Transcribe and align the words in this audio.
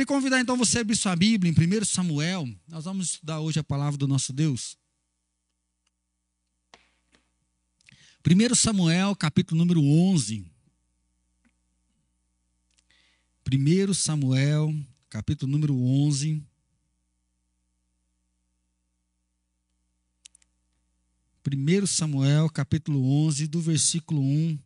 Queria 0.00 0.16
convidar 0.16 0.40
então 0.40 0.56
você 0.56 0.78
a 0.78 0.80
abrir 0.80 0.96
sua 0.96 1.14
Bíblia 1.14 1.52
em 1.52 1.80
1 1.80 1.84
Samuel. 1.84 2.48
Nós 2.66 2.86
vamos 2.86 3.08
estudar 3.08 3.38
hoje 3.38 3.58
a 3.58 3.62
palavra 3.62 3.98
do 3.98 4.08
nosso 4.08 4.32
Deus. 4.32 4.78
1 8.26 8.54
Samuel, 8.54 9.14
capítulo 9.14 9.58
número 9.58 9.84
11. 9.84 10.50
1 13.46 13.92
Samuel, 13.92 14.74
capítulo 15.10 15.52
número 15.52 15.78
11. 15.78 16.42
1 21.46 21.86
Samuel, 21.86 22.48
capítulo 22.48 23.26
11, 23.26 23.46
do 23.46 23.60
versículo 23.60 24.22
1 24.22 24.58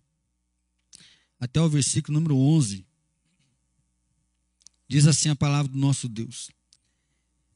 até 1.40 1.60
o 1.60 1.68
versículo 1.68 2.14
número 2.20 2.36
11. 2.36 2.86
Diz 4.94 5.08
assim 5.08 5.28
a 5.28 5.34
palavra 5.34 5.72
do 5.72 5.76
nosso 5.76 6.08
Deus. 6.08 6.52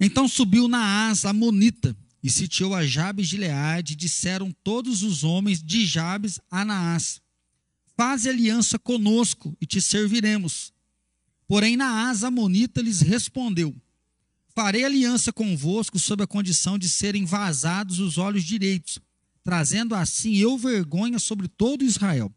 Então 0.01 0.27
subiu 0.27 0.67
Naás, 0.67 1.25
a 1.25 1.33
Monita, 1.33 1.97
e 2.21 2.29
sitiou 2.29 2.75
a 2.75 2.85
Jabes 2.85 3.29
de 3.29 3.37
Leade, 3.37 3.93
e 3.93 3.97
disseram 3.97 4.51
todos 4.65 5.05
os 5.05 5.23
homens 5.23 5.63
de 5.63 5.87
Jabes 5.87 6.41
a 6.51 6.65
Naás: 6.65 7.21
Faze 7.97 8.29
aliança 8.29 8.77
conosco 8.77 9.57
e 9.61 9.67
te 9.67 9.81
serviremos. 9.81 10.73
Porém, 11.47 11.77
Naás, 11.77 12.25
a 12.25 12.31
Monita, 12.33 12.83
lhes 12.83 13.03
respondeu: 13.03 13.73
Farei 14.53 14.85
aliança 14.85 15.33
convosco 15.33 15.97
sob 15.97 16.25
a 16.25 16.27
condição 16.27 16.77
de 16.77 16.89
serem 16.89 17.25
vazados 17.25 18.01
os 18.01 18.19
olhos 18.19 18.43
direitos, 18.43 18.99
trazendo 19.45 19.95
assim 19.95 20.35
eu 20.39 20.59
vergonha 20.59 21.21
sobre 21.21 21.47
todo 21.47 21.85
Israel. 21.85 22.35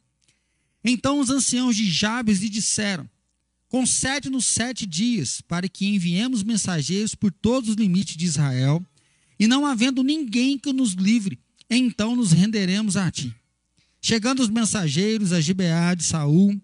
Então 0.86 1.20
os 1.20 1.32
anciãos 1.32 1.76
de 1.76 1.90
Jabes 1.90 2.38
lhe 2.38 2.50
disseram: 2.50 3.10
Concede-nos 3.72 4.44
sete 4.44 4.86
dias 4.86 5.40
para 5.40 5.70
que 5.70 5.86
enviemos 5.86 6.44
mensageiros 6.44 7.16
por 7.16 7.32
todos 7.32 7.70
os 7.70 7.76
limites 7.78 8.18
de 8.18 8.26
Israel, 8.26 8.86
e 9.40 9.48
não 9.48 9.66
havendo 9.66 10.04
ninguém 10.04 10.58
que 10.58 10.74
nos 10.74 10.92
livre, 10.92 11.40
então 11.70 12.14
nos 12.14 12.34
renderemos 12.34 12.98
a 12.98 13.10
ti. 13.10 13.34
Chegando 14.02 14.42
os 14.42 14.50
mensageiros 14.50 15.32
a 15.32 15.40
Gibeá 15.40 15.96
de 15.96 16.04
Saul, 16.04 16.62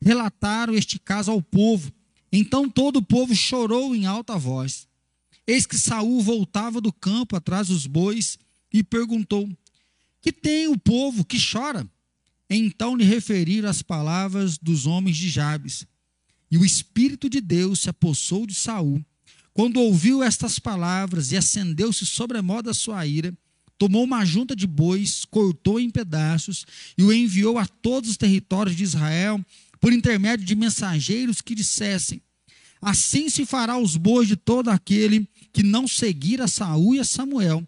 relataram 0.00 0.74
este 0.74 0.98
caso 0.98 1.30
ao 1.30 1.42
povo. 1.42 1.92
Então 2.32 2.70
todo 2.70 3.00
o 3.00 3.04
povo 3.04 3.34
chorou 3.34 3.94
em 3.94 4.06
alta 4.06 4.38
voz. 4.38 4.88
Eis 5.46 5.66
que 5.66 5.76
Saul 5.76 6.22
voltava 6.22 6.80
do 6.80 6.90
campo 6.90 7.36
atrás 7.36 7.68
dos 7.68 7.86
bois 7.86 8.38
e 8.72 8.82
perguntou: 8.82 9.46
Que 10.22 10.32
tem 10.32 10.68
o 10.68 10.78
povo 10.78 11.22
que 11.22 11.36
chora? 11.38 11.86
Então 12.48 12.96
lhe 12.96 13.04
referiram 13.04 13.68
as 13.68 13.82
palavras 13.82 14.56
dos 14.56 14.86
homens 14.86 15.18
de 15.18 15.28
Jabes. 15.28 15.86
E 16.50 16.56
o 16.56 16.64
Espírito 16.64 17.28
de 17.28 17.40
Deus 17.40 17.80
se 17.80 17.90
apossou 17.90 18.46
de 18.46 18.54
Saul. 18.54 19.04
Quando 19.52 19.80
ouviu 19.80 20.22
estas 20.22 20.58
palavras 20.58 21.32
e 21.32 21.36
acendeu-se 21.36 22.04
sobremodo 22.04 22.68
a 22.68 22.74
sua 22.74 23.06
ira, 23.06 23.36
tomou 23.78 24.04
uma 24.04 24.24
junta 24.24 24.54
de 24.54 24.66
bois, 24.66 25.24
cortou 25.24 25.80
em 25.80 25.90
pedaços 25.90 26.66
e 26.96 27.02
o 27.02 27.12
enviou 27.12 27.58
a 27.58 27.66
todos 27.66 28.10
os 28.10 28.16
territórios 28.16 28.76
de 28.76 28.84
Israel 28.84 29.44
por 29.80 29.92
intermédio 29.92 30.44
de 30.44 30.54
mensageiros 30.54 31.40
que 31.40 31.54
dissessem: 31.54 32.20
Assim 32.80 33.28
se 33.28 33.44
fará 33.46 33.78
os 33.78 33.96
bois 33.96 34.28
de 34.28 34.36
todo 34.36 34.68
aquele 34.68 35.28
que 35.52 35.62
não 35.62 35.88
seguir 35.88 36.40
a 36.40 36.48
Saul 36.48 36.94
e 36.94 37.00
a 37.00 37.04
Samuel. 37.04 37.66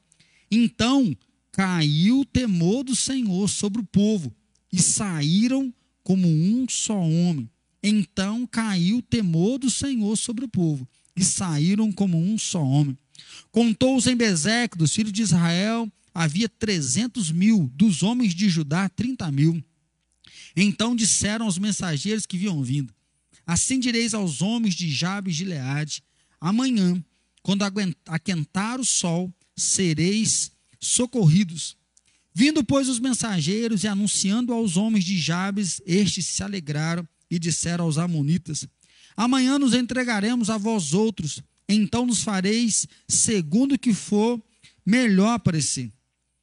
Então 0.51 1.17
caiu 1.53 2.21
o 2.21 2.25
temor 2.25 2.85
do 2.85 2.95
Senhor 2.95 3.49
sobre 3.49 3.81
o 3.81 3.87
povo 3.87 4.35
e 4.73 4.81
saíram 4.81 5.73
como 6.03 6.29
um 6.29 6.67
só 6.69 6.99
homem. 6.99 7.51
Então 7.83 8.47
caiu 8.47 8.99
o 8.99 9.03
temor 9.03 9.59
do 9.59 9.71
Senhor 9.71 10.17
sobre 10.17 10.45
o 10.45 10.49
povo, 10.49 10.89
e 11.15 11.25
saíram 11.25 11.93
como 11.93 12.19
um 12.19 12.37
só 12.37 12.63
homem. 12.63 12.97
Contou-os 13.51 14.07
em 14.07 14.17
Bezeque, 14.17 14.79
dos 14.79 14.95
filhos 14.95 15.13
de 15.13 15.23
Israel, 15.23 15.91
havia 16.15 16.49
trezentos 16.49 17.31
mil, 17.31 17.71
dos 17.75 18.03
homens 18.03 18.35
de 18.35 18.49
Judá, 18.49 18.89
trinta 18.89 19.31
mil. 19.31 19.63
Então 20.57 20.97
disseram 20.97 21.47
aos 21.47 21.59
mensageiros 21.59 22.27
que 22.27 22.39
vinham 22.39 22.63
vindo: 22.63 22.93
Assim 23.47 23.79
direis 23.79 24.15
aos 24.15 24.43
homens 24.43 24.75
de 24.75 24.91
Jabes 24.91 25.37
de 25.37 25.45
Leade: 25.45 26.03
Amanhã, 26.41 27.03
quando 27.43 27.63
aquentar 28.07 28.81
o 28.81 28.85
sol, 28.85 29.33
sereis 29.57 30.51
socorridos. 30.81 31.77
Vindo, 32.35 32.63
pois, 32.63 32.89
os 32.89 33.01
mensageiros 33.01 33.83
e 33.83 33.89
anunciando 33.89 34.53
aos 34.53 34.77
homens 34.77 35.05
de 35.05 35.19
Jabes, 35.19 35.81
estes 35.85 36.27
se 36.27 36.43
alegraram 36.43 37.07
e 37.31 37.39
disseram 37.39 37.85
aos 37.85 37.99
Amonitas: 37.99 38.67
Amanhã 39.17 39.59
nos 39.59 39.75
entregaremos 39.75 40.51
a 40.51 40.57
vós 40.57 40.95
outros, 40.95 41.43
então 41.69 42.07
nos 42.07 42.23
fareis 42.23 42.87
segundo 43.07 43.79
que 43.79 43.93
for 43.93 44.43
melhor 44.85 45.39
parecer. 45.41 45.93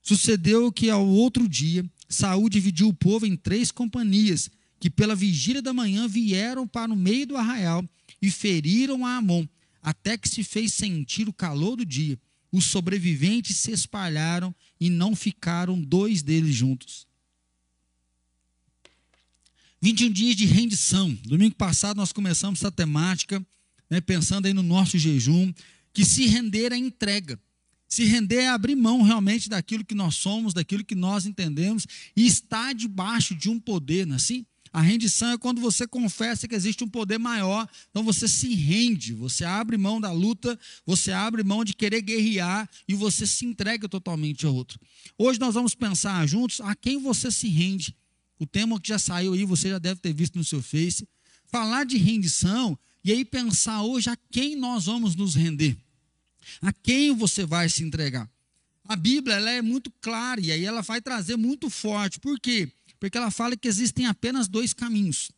Sucedeu 0.01 0.71
que 0.71 0.89
ao 0.89 1.07
outro 1.07 1.49
dia, 1.49 1.83
Saúl 2.07 2.47
dividiu 2.47 2.89
o 2.89 2.93
povo 2.93 3.25
em 3.25 3.35
três 3.35 3.71
companhias, 3.71 4.49
que 4.79 4.89
pela 4.89 5.15
vigília 5.15 5.61
da 5.61 5.73
manhã 5.73 6.07
vieram 6.07 6.67
para 6.67 6.93
o 6.93 6.95
meio 6.95 7.25
do 7.25 7.37
arraial 7.37 7.83
e 8.21 8.29
feriram 8.29 9.05
a 9.05 9.17
Amon, 9.17 9.47
até 9.81 10.17
que 10.17 10.29
se 10.29 10.43
fez 10.43 10.73
sentir 10.73 11.27
o 11.27 11.33
calor 11.33 11.77
do 11.77 11.85
dia. 11.85 12.19
Os 12.51 12.65
sobreviventes 12.65 13.57
se 13.57 13.71
espalharam 13.71 14.53
e 14.79 14.89
não 14.89 15.15
ficaram 15.15 15.81
dois 15.81 16.21
deles 16.21 16.55
juntos. 16.55 17.07
21 19.85 20.09
dias 20.09 20.35
de 20.35 20.47
rendição. 20.47 21.15
Domingo 21.27 21.53
passado 21.53 21.97
nós 21.97 22.11
começamos 22.11 22.59
essa 22.59 22.71
temática, 22.71 23.45
né, 23.87 24.01
pensando 24.01 24.47
aí 24.47 24.53
no 24.53 24.63
nosso 24.63 24.97
jejum, 24.97 25.53
que 25.93 26.03
se 26.03 26.25
render 26.25 26.73
é 26.73 26.75
entrega. 26.75 27.39
Se 27.87 28.03
render 28.03 28.37
é 28.37 28.49
abrir 28.49 28.75
mão 28.75 29.03
realmente 29.03 29.47
daquilo 29.47 29.85
que 29.85 29.93
nós 29.93 30.15
somos, 30.15 30.55
daquilo 30.55 30.83
que 30.83 30.95
nós 30.95 31.27
entendemos, 31.27 31.85
e 32.17 32.25
estar 32.25 32.73
debaixo 32.73 33.35
de 33.35 33.47
um 33.47 33.59
poder, 33.59 34.07
não 34.07 34.13
é 34.13 34.15
assim? 34.15 34.43
A 34.73 34.81
rendição 34.81 35.33
é 35.33 35.37
quando 35.37 35.61
você 35.61 35.85
confessa 35.85 36.47
que 36.47 36.55
existe 36.55 36.83
um 36.83 36.89
poder 36.89 37.19
maior, 37.19 37.69
então 37.91 38.03
você 38.03 38.27
se 38.27 38.55
rende, 38.55 39.13
você 39.13 39.45
abre 39.45 39.77
mão 39.77 40.01
da 40.01 40.11
luta, 40.11 40.59
você 40.83 41.11
abre 41.11 41.43
mão 41.43 41.63
de 41.63 41.75
querer 41.75 42.01
guerrear 42.01 42.67
e 42.87 42.95
você 42.95 43.27
se 43.27 43.45
entrega 43.45 43.87
totalmente 43.87 44.47
ao 44.47 44.55
outro. 44.55 44.79
Hoje 45.15 45.39
nós 45.39 45.53
vamos 45.53 45.75
pensar 45.75 46.27
juntos 46.27 46.59
a 46.59 46.73
quem 46.73 46.99
você 46.99 47.29
se 47.29 47.47
rende. 47.47 47.95
O 48.39 48.45
tema 48.45 48.79
que 48.79 48.89
já 48.89 48.99
saiu 48.99 49.33
aí, 49.33 49.45
você 49.45 49.69
já 49.69 49.79
deve 49.79 49.99
ter 49.99 50.13
visto 50.13 50.37
no 50.37 50.43
seu 50.43 50.61
Face. 50.61 51.07
Falar 51.47 51.85
de 51.85 51.97
rendição 51.97 52.77
e 53.03 53.11
aí 53.11 53.23
pensar 53.23 53.83
hoje 53.83 54.09
a 54.09 54.17
quem 54.31 54.55
nós 54.55 54.85
vamos 54.85 55.15
nos 55.15 55.35
render. 55.35 55.77
A 56.61 56.73
quem 56.73 57.15
você 57.15 57.45
vai 57.45 57.69
se 57.69 57.83
entregar. 57.83 58.29
A 58.87 58.95
Bíblia 58.95 59.35
ela 59.35 59.49
é 59.49 59.61
muito 59.61 59.91
clara 60.01 60.39
e 60.39 60.51
aí 60.51 60.63
ela 60.63 60.81
vai 60.81 61.01
trazer 61.01 61.35
muito 61.35 61.69
forte. 61.69 62.19
Por 62.19 62.39
quê? 62.39 62.71
Porque 62.99 63.17
ela 63.17 63.31
fala 63.31 63.55
que 63.55 63.67
existem 63.67 64.05
apenas 64.05 64.47
dois 64.47 64.73
caminhos. 64.73 65.31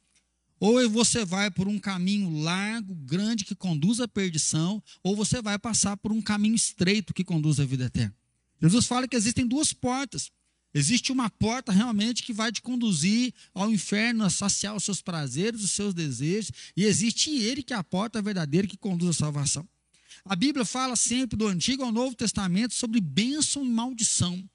Ou 0.60 0.90
você 0.90 1.24
vai 1.24 1.52
por 1.52 1.68
um 1.68 1.78
caminho 1.78 2.42
largo, 2.42 2.96
grande, 2.96 3.46
que 3.46 3.56
conduz 3.56 4.00
à 4.00 4.08
perdição, 4.08 4.82
ou 5.04 5.16
você 5.16 5.42
vai 5.42 5.60
passar 5.60 5.96
por 5.98 6.12
um 6.12 6.22
caminho 6.22 6.56
estreito 6.56 7.14
que 7.14 7.24
conduz 7.24 7.60
à 7.60 7.66
vida 7.66 7.86
eterna. 7.86 8.16
Jesus 8.60 8.88
fala 8.88 9.08
que 9.08 9.16
existem 9.16 9.46
duas 9.46 9.72
portas. 9.72 10.32
Existe 10.78 11.12
uma 11.12 11.28
porta 11.28 11.72
realmente 11.72 12.22
que 12.22 12.32
vai 12.32 12.52
te 12.52 12.62
conduzir 12.62 13.34
ao 13.52 13.72
inferno, 13.72 14.24
a 14.24 14.30
saciar 14.30 14.76
os 14.76 14.84
seus 14.84 15.02
prazeres, 15.02 15.64
os 15.64 15.72
seus 15.72 15.92
desejos, 15.92 16.52
e 16.76 16.86
existe 16.86 17.32
ele 17.32 17.64
que 17.64 17.74
é 17.74 17.76
a 17.76 17.84
porta 17.84 18.22
verdadeira 18.22 18.68
que 18.68 18.78
conduz 18.78 19.10
à 19.10 19.14
salvação. 19.14 19.68
A 20.24 20.36
Bíblia 20.36 20.64
fala 20.64 20.96
sempre 20.96 21.36
do 21.36 21.48
Antigo 21.48 21.84
ao 21.84 21.92
Novo 21.92 22.16
Testamento 22.16 22.76
sobre 22.76 23.02
bênção 23.02 23.66
e 23.66 23.70
maldição. 23.70 24.48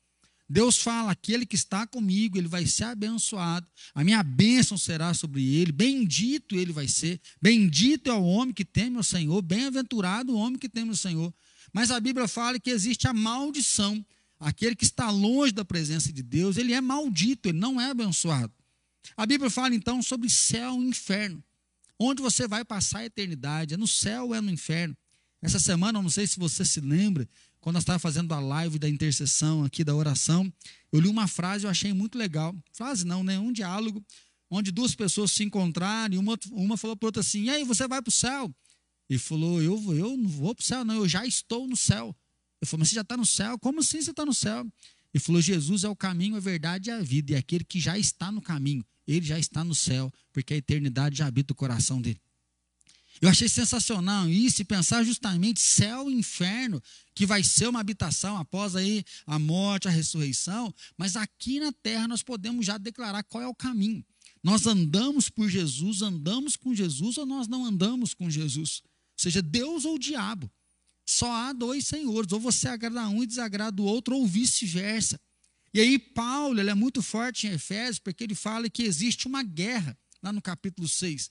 Deus 0.49 0.77
fala: 0.77 1.11
aquele 1.11 1.44
que 1.44 1.56
está 1.56 1.88
comigo, 1.88 2.38
ele 2.38 2.47
vai 2.47 2.66
ser 2.66 2.84
abençoado, 2.84 3.66
a 3.93 4.05
minha 4.05 4.22
bênção 4.22 4.78
será 4.78 5.12
sobre 5.15 5.43
ele, 5.56 5.72
bendito 5.72 6.55
ele 6.55 6.72
vai 6.72 6.87
ser, 6.87 7.21
bendito 7.43 8.09
é 8.09 8.15
o 8.15 8.22
homem 8.22 8.55
que 8.55 8.65
teme 8.65 8.97
o 8.97 9.03
Senhor, 9.03 9.43
bem-aventurado 9.43 10.32
o 10.32 10.37
homem 10.37 10.56
que 10.56 10.69
teme 10.69 10.93
o 10.93 10.96
Senhor. 10.96 11.35
Mas 11.73 11.91
a 11.91 11.99
Bíblia 11.99 12.29
fala 12.29 12.61
que 12.61 12.70
existe 12.70 13.08
a 13.08 13.12
maldição 13.12 14.06
Aquele 14.43 14.75
que 14.75 14.85
está 14.85 15.09
longe 15.09 15.53
da 15.53 15.65
presença 15.65 16.12
de 16.12 16.21
Deus, 16.21 16.56
ele 16.56 16.73
é 16.73 16.81
maldito, 16.81 17.49
ele 17.49 17.59
não 17.61 17.81
é 17.81 17.91
abençoado. 17.91 18.53
A 19.17 19.25
Bíblia 19.25 19.49
fala 19.49 19.73
então 19.73 20.03
sobre 20.03 20.29
céu 20.29 20.75
e 20.83 20.89
inferno. 20.89 21.43
Onde 21.97 22.21
você 22.21 22.49
vai 22.49 22.65
passar 22.65 22.99
a 22.99 23.05
eternidade? 23.05 23.75
É 23.75 23.77
no 23.77 23.87
céu 23.87 24.27
ou 24.27 24.35
é 24.35 24.41
no 24.41 24.50
inferno? 24.50 24.97
Essa 25.41 25.61
semana, 25.61 26.03
não 26.03 26.11
sei 26.11 26.27
se 26.27 26.41
você 26.41 26.65
se 26.65 26.81
lembra, 26.81 27.29
quando 27.61 27.75
nós 27.75 27.83
estávamos 27.83 28.03
fazendo 28.03 28.35
a 28.35 28.41
live 28.41 28.81
da 28.81 28.89
intercessão 28.89 29.62
aqui, 29.62 29.85
da 29.85 29.94
oração, 29.94 30.53
eu 30.91 30.99
li 30.99 31.06
uma 31.06 31.29
frase 31.29 31.65
eu 31.65 31.71
achei 31.71 31.93
muito 31.93 32.19
legal. 32.19 32.53
Frase 32.73 33.06
não, 33.06 33.23
né? 33.23 33.39
Um 33.39 33.53
diálogo, 33.53 34.05
onde 34.50 34.73
duas 34.73 34.93
pessoas 34.93 35.31
se 35.31 35.44
encontraram 35.44 36.17
e 36.17 36.19
uma, 36.19 36.37
uma 36.50 36.77
falou 36.77 36.97
para 36.97 37.06
outra 37.06 37.21
assim: 37.21 37.44
E 37.44 37.50
aí, 37.50 37.62
você 37.62 37.87
vai 37.87 38.03
para 38.03 38.11
o 38.11 38.12
céu? 38.12 38.53
E 39.09 39.19
falou: 39.19 39.62
eu, 39.62 39.77
eu 39.94 40.17
não 40.17 40.29
vou 40.29 40.53
para 40.53 40.62
o 40.62 40.67
céu, 40.67 40.85
não, 40.85 40.97
eu 40.97 41.09
já 41.09 41.25
estou 41.25 41.69
no 41.69 41.77
céu. 41.77 42.17
Eu 42.62 42.67
falei, 42.67 42.82
mas 42.82 42.91
você 42.91 42.94
já 42.94 43.00
está 43.00 43.17
no 43.17 43.26
céu? 43.26 43.59
Como 43.59 43.81
assim 43.81 44.00
você 44.00 44.12
está 44.12 44.25
no 44.25 44.32
céu? 44.32 44.64
Ele 45.12 45.23
falou: 45.23 45.43
Jesus 45.43 45.82
é 45.82 45.88
o 45.88 45.97
caminho, 45.97 46.37
a 46.37 46.41
verdade 46.41 46.91
e 46.91 46.93
a 46.93 47.03
vida. 47.03 47.32
E 47.32 47.35
aquele 47.35 47.64
que 47.64 47.81
já 47.81 47.99
está 47.99 48.31
no 48.31 48.41
caminho, 48.41 48.87
ele 49.06 49.26
já 49.26 49.37
está 49.37 49.64
no 49.64 49.75
céu, 49.75 50.12
porque 50.32 50.55
a 50.55 50.56
eternidade 50.56 51.19
já 51.19 51.26
habita 51.26 51.53
o 51.53 51.56
coração 51.56 52.00
dele. 52.00 52.20
Eu 53.20 53.29
achei 53.29 53.49
sensacional 53.49 54.29
isso 54.29 54.62
e 54.62 54.64
pensar 54.64 55.05
justamente 55.05 55.61
céu 55.61 56.09
e 56.09 56.14
inferno, 56.14 56.81
que 57.14 57.26
vai 57.26 57.43
ser 57.43 57.69
uma 57.69 57.81
habitação 57.81 58.37
após 58.37 58.75
aí 58.75 59.05
a 59.26 59.38
morte, 59.38 59.87
a 59.87 59.91
ressurreição, 59.91 60.73
mas 60.97 61.15
aqui 61.15 61.61
na 61.61 61.73
terra 61.73 62.08
nós 62.08 62.23
podemos 62.23 62.65
já 62.65 62.79
declarar 62.79 63.23
qual 63.25 63.43
é 63.43 63.47
o 63.47 63.55
caminho. 63.55 64.05
Nós 64.43 64.67
andamos 64.67 65.29
por 65.29 65.49
Jesus, 65.49 66.00
andamos 66.00 66.56
com 66.56 66.75
Jesus 66.75 67.19
ou 67.19 67.26
nós 67.26 67.47
não 67.47 67.65
andamos 67.65 68.15
com 68.15 68.31
Jesus? 68.31 68.82
Ou 68.85 69.23
seja, 69.23 69.43
Deus 69.43 69.85
ou 69.85 69.97
o 69.97 69.99
diabo. 69.99 70.50
Só 71.06 71.31
há 71.31 71.52
dois 71.52 71.87
senhores, 71.87 72.32
ou 72.32 72.40
você 72.40 72.69
agrada 72.69 73.08
um 73.08 73.22
e 73.22 73.26
desagrada 73.26 73.81
o 73.82 73.84
outro, 73.84 74.16
ou 74.16 74.26
vice-versa. 74.26 75.20
E 75.75 75.81
aí, 75.81 75.99
Paulo 75.99 76.60
ele 76.60 76.70
é 76.70 76.75
muito 76.75 77.02
forte 77.02 77.46
em 77.46 77.52
Efésios, 77.52 77.99
porque 77.99 78.25
ele 78.25 78.34
fala 78.34 78.69
que 78.69 78.82
existe 78.82 79.26
uma 79.26 79.43
guerra, 79.43 79.96
lá 80.22 80.32
no 80.32 80.43
capítulo 80.43 80.87
6. 80.87 81.31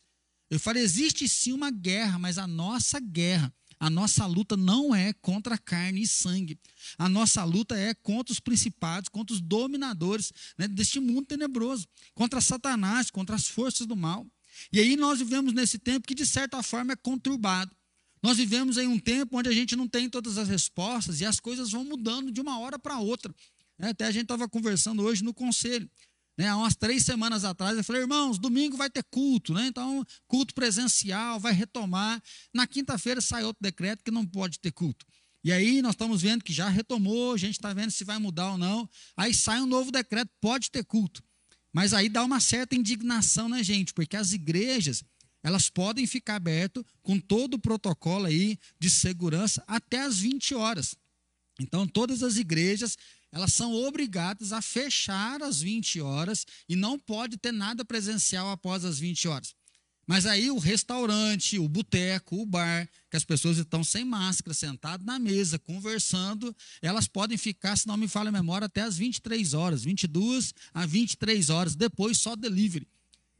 Ele 0.49 0.59
fala: 0.59 0.79
existe 0.79 1.27
sim 1.29 1.53
uma 1.53 1.71
guerra, 1.71 2.19
mas 2.19 2.37
a 2.37 2.45
nossa 2.45 2.99
guerra, 2.99 3.53
a 3.79 3.89
nossa 3.89 4.25
luta 4.25 4.57
não 4.57 4.93
é 4.93 5.13
contra 5.13 5.57
carne 5.57 6.01
e 6.01 6.07
sangue. 6.07 6.59
A 6.97 7.07
nossa 7.07 7.43
luta 7.43 7.77
é 7.77 7.93
contra 7.93 8.33
os 8.33 8.39
principados, 8.39 9.09
contra 9.09 9.33
os 9.33 9.41
dominadores 9.41 10.33
né, 10.57 10.67
deste 10.67 10.99
mundo 10.99 11.25
tenebroso, 11.25 11.87
contra 12.13 12.41
Satanás, 12.41 13.09
contra 13.09 13.35
as 13.35 13.47
forças 13.47 13.87
do 13.87 13.95
mal. 13.95 14.27
E 14.73 14.79
aí 14.79 14.95
nós 14.95 15.19
vivemos 15.19 15.53
nesse 15.53 15.79
tempo 15.79 16.07
que, 16.07 16.13
de 16.13 16.25
certa 16.25 16.61
forma, 16.61 16.93
é 16.93 16.95
conturbado. 16.95 17.73
Nós 18.23 18.37
vivemos 18.37 18.77
em 18.77 18.87
um 18.87 18.99
tempo 18.99 19.37
onde 19.37 19.49
a 19.49 19.51
gente 19.51 19.75
não 19.75 19.87
tem 19.87 20.09
todas 20.09 20.37
as 20.37 20.47
respostas 20.47 21.21
e 21.21 21.25
as 21.25 21.39
coisas 21.39 21.71
vão 21.71 21.83
mudando 21.83 22.31
de 22.31 22.39
uma 22.39 22.59
hora 22.59 22.77
para 22.77 22.99
outra. 22.99 23.33
Né, 23.77 23.89
até 23.89 24.05
a 24.05 24.11
gente 24.11 24.23
estava 24.23 24.47
conversando 24.47 25.01
hoje 25.01 25.23
no 25.23 25.33
conselho. 25.33 25.89
Né, 26.37 26.47
há 26.47 26.55
umas 26.55 26.75
três 26.75 27.03
semanas 27.03 27.43
atrás, 27.43 27.77
eu 27.77 27.83
falei, 27.83 28.03
irmãos, 28.03 28.37
domingo 28.37 28.77
vai 28.77 28.89
ter 28.89 29.03
culto, 29.03 29.53
né? 29.53 29.67
Então, 29.67 30.05
culto 30.27 30.53
presencial, 30.53 31.39
vai 31.39 31.51
retomar. 31.51 32.21
Na 32.53 32.65
quinta-feira 32.65 33.19
sai 33.19 33.43
outro 33.43 33.61
decreto 33.61 34.03
que 34.03 34.11
não 34.11 34.25
pode 34.25 34.59
ter 34.59 34.71
culto. 34.71 35.05
E 35.43 35.51
aí 35.51 35.81
nós 35.81 35.93
estamos 35.93 36.21
vendo 36.21 36.43
que 36.43 36.53
já 36.53 36.69
retomou, 36.69 37.33
a 37.33 37.37
gente 37.37 37.55
está 37.55 37.73
vendo 37.73 37.91
se 37.91 38.03
vai 38.03 38.19
mudar 38.19 38.51
ou 38.51 38.57
não. 38.57 38.87
Aí 39.17 39.33
sai 39.33 39.59
um 39.61 39.65
novo 39.65 39.91
decreto, 39.91 40.29
pode 40.39 40.69
ter 40.69 40.85
culto. 40.85 41.23
Mas 41.73 41.93
aí 41.93 42.07
dá 42.09 42.23
uma 42.23 42.39
certa 42.39 42.75
indignação 42.75 43.49
na 43.49 43.63
gente, 43.63 43.93
porque 43.93 44.15
as 44.15 44.33
igrejas, 44.33 45.03
elas 45.43 45.69
podem 45.69 46.05
ficar 46.05 46.35
abertas 46.35 46.83
com 47.01 47.19
todo 47.19 47.55
o 47.55 47.59
protocolo 47.59 48.25
aí 48.25 48.57
de 48.79 48.89
segurança 48.89 49.63
até 49.67 50.01
as 50.01 50.19
20 50.19 50.55
horas. 50.55 50.95
Então, 51.59 51.87
todas 51.87 52.23
as 52.23 52.37
igrejas, 52.37 52.97
elas 53.31 53.53
são 53.53 53.73
obrigadas 53.73 54.51
a 54.51 54.61
fechar 54.61 55.41
às 55.41 55.61
20 55.61 56.01
horas 56.01 56.45
e 56.67 56.75
não 56.75 56.97
pode 56.97 57.37
ter 57.37 57.51
nada 57.51 57.85
presencial 57.85 58.49
após 58.49 58.83
as 58.83 58.99
20 58.99 59.27
horas. 59.27 59.53
Mas 60.07 60.25
aí 60.25 60.49
o 60.51 60.57
restaurante, 60.57 61.57
o 61.57 61.69
boteco, 61.69 62.41
o 62.41 62.45
bar, 62.45 62.89
que 63.09 63.15
as 63.15 63.23
pessoas 63.23 63.57
estão 63.57 63.83
sem 63.83 64.03
máscara, 64.03 64.53
sentadas 64.53 65.05
na 65.05 65.19
mesa, 65.19 65.59
conversando, 65.59 66.55
elas 66.81 67.07
podem 67.07 67.37
ficar, 67.37 67.77
se 67.77 67.87
não 67.87 67.95
me 67.95 68.07
falha 68.07 68.29
a 68.29 68.31
memória, 68.31 68.65
até 68.65 68.81
as 68.81 68.97
23 68.97 69.53
horas, 69.53 69.83
22 69.83 70.53
a 70.73 70.85
23 70.85 71.49
horas, 71.49 71.75
depois 71.75 72.17
só 72.17 72.35
delivery. 72.35 72.87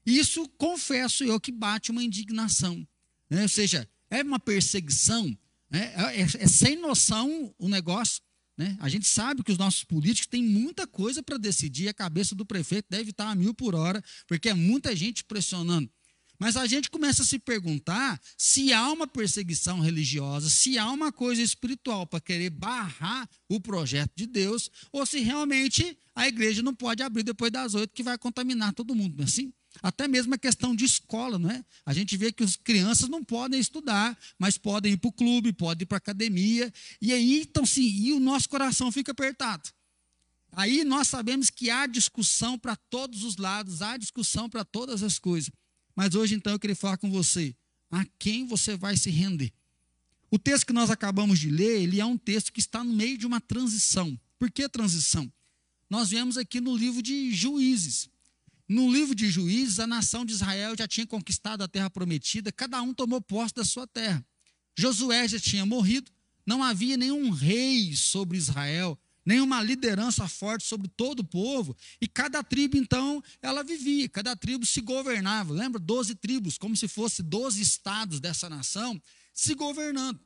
Isso, 0.05 0.47
confesso 0.57 1.23
eu, 1.23 1.39
que 1.39 1.51
bate 1.51 1.91
uma 1.91 2.03
indignação. 2.03 2.87
Né? 3.29 3.43
Ou 3.43 3.49
seja, 3.49 3.87
é 4.09 4.21
uma 4.23 4.39
perseguição, 4.39 5.25
né? 5.69 5.93
é, 5.95 6.21
é, 6.21 6.23
é 6.23 6.47
sem 6.47 6.75
noção 6.75 7.53
o 7.57 7.69
negócio. 7.69 8.21
Né? 8.57 8.77
A 8.79 8.89
gente 8.89 9.07
sabe 9.07 9.43
que 9.43 9.51
os 9.51 9.57
nossos 9.57 9.83
políticos 9.83 10.27
têm 10.27 10.43
muita 10.43 10.85
coisa 10.85 11.23
para 11.23 11.37
decidir, 11.37 11.87
a 11.87 11.93
cabeça 11.93 12.35
do 12.35 12.45
prefeito 12.45 12.87
deve 12.89 13.11
estar 13.11 13.29
a 13.29 13.35
mil 13.35 13.53
por 13.53 13.73
hora, 13.73 14.03
porque 14.27 14.49
é 14.49 14.53
muita 14.53 14.95
gente 14.95 15.23
pressionando. 15.23 15.89
Mas 16.37 16.57
a 16.57 16.65
gente 16.65 16.89
começa 16.89 17.21
a 17.21 17.25
se 17.25 17.37
perguntar 17.37 18.19
se 18.35 18.73
há 18.73 18.91
uma 18.91 19.05
perseguição 19.05 19.79
religiosa, 19.79 20.49
se 20.49 20.75
há 20.75 20.89
uma 20.89 21.11
coisa 21.11 21.39
espiritual 21.39 22.07
para 22.07 22.19
querer 22.19 22.49
barrar 22.49 23.29
o 23.47 23.59
projeto 23.59 24.11
de 24.15 24.25
Deus, 24.25 24.69
ou 24.91 25.05
se 25.05 25.19
realmente 25.19 25.95
a 26.15 26.27
igreja 26.27 26.63
não 26.63 26.73
pode 26.73 27.03
abrir 27.03 27.21
depois 27.21 27.51
das 27.51 27.75
oito, 27.75 27.93
que 27.93 28.01
vai 28.01 28.17
contaminar 28.17 28.73
todo 28.73 28.95
mundo, 28.95 29.17
não 29.17 29.23
é 29.23 29.27
assim? 29.27 29.53
Até 29.81 30.07
mesmo 30.07 30.35
a 30.35 30.37
questão 30.37 30.75
de 30.75 30.85
escola, 30.85 31.39
não 31.39 31.49
é? 31.49 31.65
A 31.85 31.93
gente 31.93 32.15
vê 32.15 32.31
que 32.31 32.43
as 32.43 32.55
crianças 32.55 33.09
não 33.09 33.23
podem 33.23 33.59
estudar, 33.59 34.17
mas 34.37 34.57
podem 34.57 34.93
ir 34.93 34.97
para 34.97 35.07
o 35.07 35.11
clube, 35.11 35.51
podem 35.51 35.83
ir 35.83 35.85
para 35.87 35.97
a 35.97 35.99
academia. 35.99 36.71
E 37.01 37.11
aí, 37.11 37.41
então, 37.41 37.65
sim, 37.65 37.87
e 37.87 38.13
o 38.13 38.19
nosso 38.19 38.47
coração 38.47 38.91
fica 38.91 39.11
apertado. 39.11 39.69
Aí 40.51 40.83
nós 40.83 41.07
sabemos 41.07 41.49
que 41.49 41.69
há 41.69 41.87
discussão 41.87 42.59
para 42.59 42.75
todos 42.75 43.23
os 43.23 43.37
lados, 43.37 43.81
há 43.81 43.97
discussão 43.97 44.49
para 44.49 44.63
todas 44.63 45.01
as 45.01 45.17
coisas. 45.17 45.49
Mas 45.95 46.13
hoje, 46.13 46.35
então, 46.35 46.53
eu 46.53 46.59
queria 46.59 46.75
falar 46.75 46.97
com 46.97 47.09
você: 47.09 47.55
a 47.89 48.05
quem 48.19 48.45
você 48.45 48.75
vai 48.75 48.95
se 48.95 49.09
render? 49.09 49.51
O 50.29 50.37
texto 50.37 50.67
que 50.67 50.73
nós 50.73 50.89
acabamos 50.89 51.39
de 51.39 51.49
ler, 51.49 51.81
ele 51.81 51.99
é 51.99 52.05
um 52.05 52.17
texto 52.17 52.53
que 52.53 52.59
está 52.59 52.83
no 52.83 52.93
meio 52.93 53.17
de 53.17 53.25
uma 53.25 53.41
transição. 53.41 54.17
Por 54.37 54.49
que 54.51 54.67
transição? 54.69 55.31
Nós 55.89 56.09
vemos 56.09 56.37
aqui 56.37 56.61
no 56.61 56.75
livro 56.75 57.01
de 57.01 57.33
Juízes. 57.33 58.09
No 58.71 58.89
livro 58.89 59.13
de 59.13 59.29
Juízes, 59.29 59.81
a 59.81 59.85
nação 59.85 60.23
de 60.23 60.31
Israel 60.31 60.73
já 60.77 60.87
tinha 60.87 61.05
conquistado 61.05 61.61
a 61.61 61.67
terra 61.67 61.89
prometida, 61.89 62.53
cada 62.53 62.81
um 62.81 62.93
tomou 62.93 63.19
posse 63.19 63.53
da 63.53 63.65
sua 63.65 63.85
terra. 63.85 64.25
Josué 64.77 65.27
já 65.27 65.37
tinha 65.37 65.65
morrido, 65.65 66.09
não 66.45 66.63
havia 66.63 66.95
nenhum 66.95 67.31
rei 67.31 67.93
sobre 67.97 68.37
Israel, 68.37 68.97
nenhuma 69.25 69.61
liderança 69.61 70.25
forte 70.25 70.65
sobre 70.65 70.87
todo 70.87 71.19
o 71.19 71.25
povo, 71.25 71.75
e 71.99 72.07
cada 72.07 72.41
tribo, 72.41 72.77
então, 72.77 73.21
ela 73.41 73.61
vivia, 73.61 74.07
cada 74.07 74.37
tribo 74.37 74.65
se 74.65 74.79
governava. 74.79 75.53
Lembra? 75.53 75.77
Doze 75.77 76.15
tribos, 76.15 76.57
como 76.57 76.73
se 76.73 76.87
fosse 76.87 77.21
doze 77.21 77.61
estados 77.61 78.21
dessa 78.21 78.49
nação, 78.49 79.01
se 79.33 79.53
governando. 79.53 80.17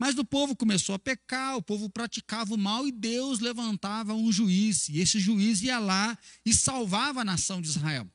Mas 0.00 0.16
o 0.16 0.24
povo 0.24 0.56
começou 0.56 0.94
a 0.94 0.98
pecar, 0.98 1.58
o 1.58 1.62
povo 1.62 1.90
praticava 1.90 2.54
o 2.54 2.58
mal 2.58 2.88
e 2.88 2.90
Deus 2.90 3.38
levantava 3.38 4.14
um 4.14 4.32
juiz. 4.32 4.88
E 4.88 4.98
esse 4.98 5.20
juiz 5.20 5.60
ia 5.60 5.78
lá 5.78 6.18
e 6.42 6.54
salvava 6.54 7.20
a 7.20 7.24
nação 7.24 7.60
de 7.60 7.68
Israel. 7.68 8.08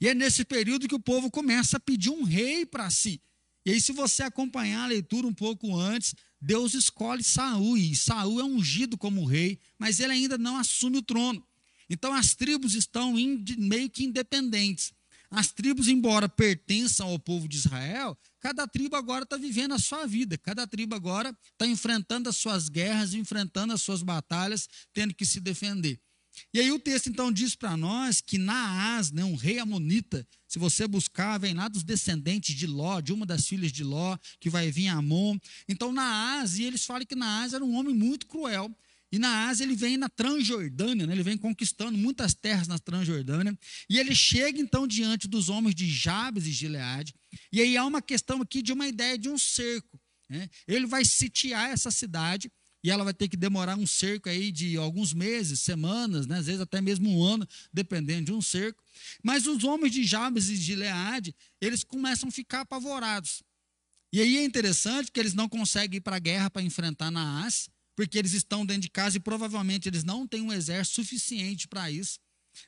E 0.00 0.06
é 0.06 0.14
nesse 0.14 0.44
período 0.44 0.86
que 0.86 0.94
o 0.94 1.00
povo 1.00 1.28
começa 1.28 1.76
a 1.76 1.80
pedir 1.80 2.10
um 2.10 2.22
rei 2.22 2.64
para 2.64 2.88
si. 2.88 3.20
E 3.66 3.72
aí, 3.72 3.80
se 3.80 3.90
você 3.90 4.22
acompanhar 4.22 4.84
a 4.84 4.86
leitura 4.86 5.26
um 5.26 5.34
pouco 5.34 5.76
antes, 5.76 6.14
Deus 6.40 6.72
escolhe 6.72 7.24
Saul, 7.24 7.76
e 7.76 7.96
Saul 7.96 8.38
é 8.40 8.44
ungido 8.44 8.96
como 8.96 9.24
rei, 9.24 9.58
mas 9.76 9.98
ele 9.98 10.12
ainda 10.12 10.38
não 10.38 10.56
assume 10.56 10.98
o 10.98 11.02
trono. 11.02 11.44
Então 11.90 12.14
as 12.14 12.36
tribos 12.36 12.76
estão 12.76 13.14
meio 13.58 13.90
que 13.90 14.04
independentes. 14.04 14.92
As 15.34 15.50
tribos, 15.50 15.88
embora 15.88 16.28
pertençam 16.28 17.08
ao 17.08 17.18
povo 17.18 17.48
de 17.48 17.56
Israel, 17.56 18.14
cada 18.38 18.68
tribo 18.68 18.96
agora 18.96 19.24
está 19.24 19.38
vivendo 19.38 19.72
a 19.72 19.78
sua 19.78 20.06
vida, 20.06 20.36
cada 20.36 20.66
tribo 20.66 20.94
agora 20.94 21.34
está 21.52 21.66
enfrentando 21.66 22.28
as 22.28 22.36
suas 22.36 22.68
guerras, 22.68 23.14
enfrentando 23.14 23.72
as 23.72 23.80
suas 23.80 24.02
batalhas, 24.02 24.68
tendo 24.92 25.14
que 25.14 25.24
se 25.24 25.40
defender. 25.40 25.98
E 26.52 26.60
aí 26.60 26.70
o 26.70 26.78
texto 26.78 27.08
então 27.08 27.32
diz 27.32 27.54
para 27.54 27.78
nós 27.78 28.20
que 28.20 28.36
Naás, 28.36 29.10
né, 29.10 29.24
um 29.24 29.34
rei 29.34 29.58
amonita, 29.58 30.26
se 30.46 30.58
você 30.58 30.86
buscar, 30.86 31.38
vem 31.38 31.54
lá 31.54 31.66
dos 31.66 31.82
descendentes 31.82 32.54
de 32.54 32.66
Ló, 32.66 33.00
de 33.00 33.14
uma 33.14 33.24
das 33.24 33.46
filhas 33.46 33.72
de 33.72 33.82
Ló, 33.82 34.18
que 34.38 34.50
vai 34.50 34.70
vir 34.70 34.88
Amon. 34.88 35.38
Então 35.66 35.92
Naás, 35.92 36.58
e 36.58 36.64
eles 36.64 36.84
falam 36.84 37.06
que 37.06 37.14
Naás 37.14 37.54
era 37.54 37.64
um 37.64 37.74
homem 37.74 37.94
muito 37.94 38.26
cruel, 38.26 38.70
e 39.12 39.18
na 39.18 39.48
Ásia 39.48 39.64
ele 39.64 39.76
vem 39.76 39.98
na 39.98 40.08
Transjordânia, 40.08 41.06
né? 41.06 41.12
ele 41.12 41.22
vem 41.22 41.36
conquistando 41.36 41.98
muitas 41.98 42.32
terras 42.32 42.66
na 42.66 42.78
Transjordânia. 42.78 43.56
E 43.88 43.98
ele 43.98 44.14
chega 44.14 44.58
então 44.58 44.86
diante 44.86 45.28
dos 45.28 45.50
homens 45.50 45.74
de 45.74 45.86
Jabes 45.86 46.46
e 46.46 46.50
Gileade. 46.50 47.14
E 47.52 47.60
aí 47.60 47.76
há 47.76 47.84
uma 47.84 48.00
questão 48.00 48.40
aqui 48.40 48.62
de 48.62 48.72
uma 48.72 48.88
ideia 48.88 49.18
de 49.18 49.28
um 49.28 49.36
cerco. 49.36 50.00
Né? 50.30 50.48
Ele 50.66 50.86
vai 50.86 51.04
sitiar 51.04 51.70
essa 51.70 51.90
cidade 51.90 52.50
e 52.82 52.90
ela 52.90 53.04
vai 53.04 53.12
ter 53.12 53.28
que 53.28 53.36
demorar 53.36 53.76
um 53.76 53.86
cerco 53.86 54.30
aí 54.30 54.50
de 54.50 54.78
alguns 54.78 55.12
meses, 55.12 55.60
semanas, 55.60 56.26
né? 56.26 56.38
às 56.38 56.46
vezes 56.46 56.62
até 56.62 56.80
mesmo 56.80 57.10
um 57.10 57.22
ano, 57.22 57.46
dependendo 57.70 58.24
de 58.24 58.32
um 58.32 58.40
cerco. 58.40 58.82
Mas 59.22 59.46
os 59.46 59.62
homens 59.62 59.92
de 59.92 60.04
Jabes 60.04 60.48
e 60.48 60.56
Gileade, 60.56 61.34
eles 61.60 61.84
começam 61.84 62.30
a 62.30 62.32
ficar 62.32 62.62
apavorados. 62.62 63.42
E 64.10 64.22
aí 64.22 64.38
é 64.38 64.44
interessante 64.44 65.12
que 65.12 65.20
eles 65.20 65.34
não 65.34 65.50
conseguem 65.50 65.98
ir 65.98 66.00
para 66.00 66.16
a 66.16 66.18
guerra 66.18 66.50
para 66.50 66.62
enfrentar 66.62 67.10
Naás, 67.10 67.68
porque 67.94 68.18
eles 68.18 68.32
estão 68.32 68.64
dentro 68.64 68.82
de 68.82 68.90
casa 68.90 69.16
e 69.16 69.20
provavelmente 69.20 69.88
eles 69.88 70.04
não 70.04 70.26
têm 70.26 70.42
um 70.42 70.52
exército 70.52 70.96
suficiente 70.96 71.68
para 71.68 71.90
isso. 71.90 72.18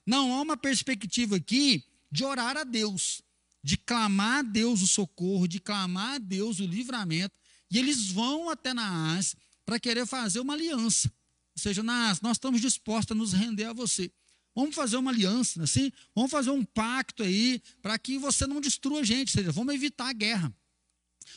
Não 0.07 0.33
há 0.33 0.41
uma 0.41 0.57
perspectiva 0.57 1.37
aqui 1.37 1.85
de 2.11 2.25
orar 2.25 2.57
a 2.57 2.65
Deus, 2.65 3.23
de 3.63 3.77
clamar 3.77 4.39
a 4.39 4.43
Deus 4.43 4.83
o 4.83 4.87
socorro, 4.87 5.49
de 5.49 5.59
clamar 5.61 6.15
a 6.15 6.19
Deus 6.19 6.61
o 6.61 6.67
livramento, 6.67 7.35
e 7.71 7.79
eles 7.79 8.09
vão 8.09 8.51
até 8.51 8.73
Naás 8.73 9.35
para 9.65 9.81
querer 9.81 10.07
fazer 10.07 10.41
uma 10.41 10.55
aliança. 10.55 11.11
Ou 11.57 11.63
seja, 11.63 11.83
Naás, 11.83 12.21
nós 12.21 12.37
estamos 12.37 12.61
dispostos 12.61 13.17
a 13.17 13.19
nos 13.19 13.33
render 13.33 13.65
a 13.65 13.73
você. 13.73 14.13
Vamos 14.55 14.75
fazer 14.75 14.97
uma 14.97 15.11
aliança, 15.11 15.63
assim? 15.63 15.91
Vamos 16.15 16.31
fazer 16.31 16.51
um 16.51 16.65
pacto 16.65 17.23
aí 17.23 17.61
para 17.83 17.99
que 17.99 18.19
você 18.19 18.47
não 18.47 18.61
destrua 18.61 19.01
a 19.01 19.05
gente, 19.05 19.29
ou 19.29 19.33
seja, 19.33 19.53
vamos 19.53 19.75
evitar 19.75 20.09
a 20.09 20.13
guerra. 20.13 20.55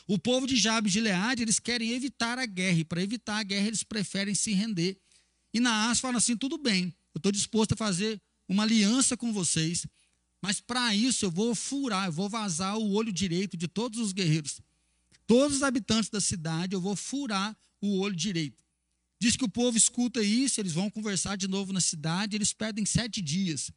O 0.06 0.18
povo 0.18 0.46
de 0.46 0.56
Jabes 0.56 0.92
de 0.92 1.00
Leade, 1.00 1.42
eles 1.42 1.58
querem 1.58 1.92
evitar 1.92 2.38
a 2.38 2.46
guerra, 2.46 2.78
e 2.78 2.84
para 2.84 3.02
evitar 3.02 3.38
a 3.38 3.42
guerra, 3.42 3.66
eles 3.66 3.82
preferem 3.82 4.34
se 4.34 4.52
render. 4.52 4.98
E 5.52 5.60
Naás 5.60 6.00
fala 6.00 6.18
assim: 6.18 6.36
tudo 6.36 6.58
bem, 6.58 6.94
eu 7.14 7.18
estou 7.18 7.32
disposto 7.32 7.72
a 7.72 7.76
fazer 7.76 8.20
uma 8.48 8.62
aliança 8.62 9.16
com 9.16 9.32
vocês, 9.32 9.86
mas 10.40 10.60
para 10.60 10.94
isso 10.94 11.24
eu 11.24 11.30
vou 11.30 11.54
furar, 11.54 12.06
eu 12.06 12.12
vou 12.12 12.28
vazar 12.28 12.76
o 12.78 12.92
olho 12.92 13.12
direito 13.12 13.56
de 13.56 13.68
todos 13.68 13.98
os 13.98 14.12
guerreiros. 14.12 14.60
todos 15.26 15.58
os 15.58 15.62
habitantes 15.62 16.08
da 16.08 16.20
cidade, 16.20 16.74
eu 16.74 16.80
vou 16.80 16.96
furar 16.96 17.54
o 17.82 17.98
olho 17.98 18.16
direito. 18.16 18.56
Diz 19.20 19.36
que 19.36 19.44
o 19.44 19.48
povo 19.48 19.76
escuta 19.76 20.22
isso, 20.22 20.60
eles 20.60 20.72
vão 20.72 20.88
conversar 20.88 21.36
de 21.36 21.48
novo 21.48 21.72
na 21.72 21.80
cidade, 21.80 22.36
eles 22.36 22.52
pedem 22.52 22.86
sete 22.86 23.20
dias. 23.20 23.70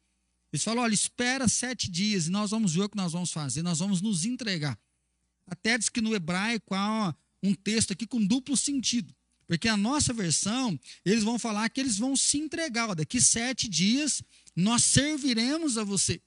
Eles 0.52 0.62
falam: 0.62 0.82
olha, 0.82 0.94
espera 0.94 1.48
sete 1.48 1.90
dias 1.90 2.26
e 2.26 2.30
nós 2.30 2.50
vamos 2.50 2.74
ver 2.74 2.82
o 2.82 2.88
que 2.88 2.96
nós 2.96 3.12
vamos 3.12 3.32
fazer, 3.32 3.62
nós 3.62 3.80
vamos 3.80 4.00
nos 4.00 4.24
entregar. 4.24 4.78
Até 5.52 5.76
diz 5.76 5.90
que 5.90 6.00
no 6.00 6.14
hebraico 6.14 6.74
há 6.74 7.14
um 7.42 7.52
texto 7.54 7.92
aqui 7.92 8.06
com 8.06 8.24
duplo 8.24 8.56
sentido. 8.56 9.14
Porque 9.46 9.68
a 9.68 9.76
nossa 9.76 10.10
versão, 10.14 10.80
eles 11.04 11.22
vão 11.22 11.38
falar 11.38 11.68
que 11.68 11.78
eles 11.78 11.98
vão 11.98 12.16
se 12.16 12.38
entregar. 12.38 12.88
Ó, 12.88 12.94
daqui 12.94 13.20
sete 13.20 13.68
dias 13.68 14.22
nós 14.56 14.82
serviremos 14.82 15.76
a 15.76 15.84
você. 15.84 16.22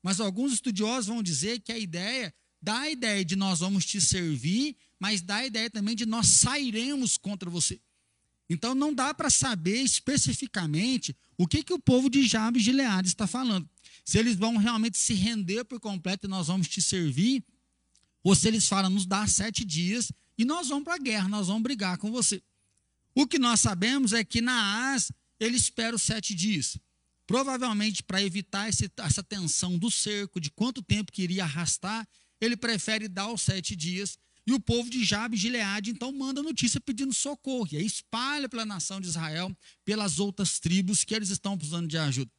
Mas 0.00 0.20
alguns 0.20 0.52
estudiosos 0.52 1.06
vão 1.06 1.24
dizer 1.24 1.58
que 1.58 1.72
a 1.72 1.78
ideia 1.78 2.32
dá 2.62 2.78
a 2.82 2.90
ideia 2.90 3.24
de 3.24 3.34
nós 3.34 3.58
vamos 3.58 3.84
te 3.84 4.00
servir, 4.00 4.76
mas 4.96 5.22
dá 5.22 5.38
a 5.38 5.46
ideia 5.46 5.68
também 5.68 5.96
de 5.96 6.06
nós 6.06 6.28
sairemos 6.28 7.16
contra 7.16 7.50
você. 7.50 7.80
Então 8.48 8.76
não 8.76 8.94
dá 8.94 9.12
para 9.12 9.28
saber 9.28 9.82
especificamente 9.82 11.16
o 11.36 11.48
que, 11.48 11.64
que 11.64 11.72
o 11.72 11.80
povo 11.80 12.08
de 12.08 12.24
Jabes 12.28 12.62
de 12.62 12.70
Gileade 12.70 13.08
está 13.08 13.26
falando. 13.26 13.68
Se 14.04 14.18
eles 14.18 14.36
vão 14.36 14.56
realmente 14.56 14.98
se 14.98 15.14
render 15.14 15.64
por 15.64 15.80
completo 15.80 16.28
e 16.28 16.30
nós 16.30 16.46
vamos 16.46 16.68
te 16.68 16.80
servir, 16.80 17.44
ou 18.28 18.34
se 18.34 18.46
eles 18.46 18.68
falam, 18.68 18.90
nos 18.90 19.06
dá 19.06 19.26
sete 19.26 19.64
dias 19.64 20.12
e 20.36 20.44
nós 20.44 20.68
vamos 20.68 20.84
para 20.84 20.96
a 20.96 20.98
guerra, 20.98 21.30
nós 21.30 21.46
vamos 21.46 21.62
brigar 21.62 21.96
com 21.96 22.12
você. 22.12 22.42
O 23.14 23.26
que 23.26 23.38
nós 23.38 23.58
sabemos 23.58 24.12
é 24.12 24.22
que 24.22 24.42
Naás, 24.42 25.10
ele 25.40 25.56
espera 25.56 25.96
os 25.96 26.02
sete 26.02 26.34
dias. 26.34 26.78
Provavelmente 27.26 28.02
para 28.02 28.22
evitar 28.22 28.68
esse, 28.68 28.92
essa 28.98 29.22
tensão 29.22 29.78
do 29.78 29.90
cerco, 29.90 30.38
de 30.38 30.50
quanto 30.50 30.82
tempo 30.82 31.10
que 31.10 31.22
iria 31.22 31.44
arrastar, 31.44 32.06
ele 32.38 32.54
prefere 32.54 33.08
dar 33.08 33.32
os 33.32 33.40
sete 33.40 33.74
dias 33.74 34.18
e 34.46 34.52
o 34.52 34.60
povo 34.60 34.90
de 34.90 35.02
Jabe 35.04 35.34
e 35.34 35.40
Gileade 35.40 35.90
então 35.90 36.12
manda 36.12 36.42
notícia 36.42 36.78
pedindo 36.78 37.14
socorro. 37.14 37.68
E 37.72 37.78
aí 37.78 37.86
espalha 37.86 38.46
pela 38.46 38.66
nação 38.66 39.00
de 39.00 39.08
Israel, 39.08 39.50
pelas 39.86 40.18
outras 40.18 40.60
tribos 40.60 41.02
que 41.02 41.14
eles 41.14 41.30
estão 41.30 41.56
precisando 41.56 41.88
de 41.88 41.96
ajuda. 41.96 42.30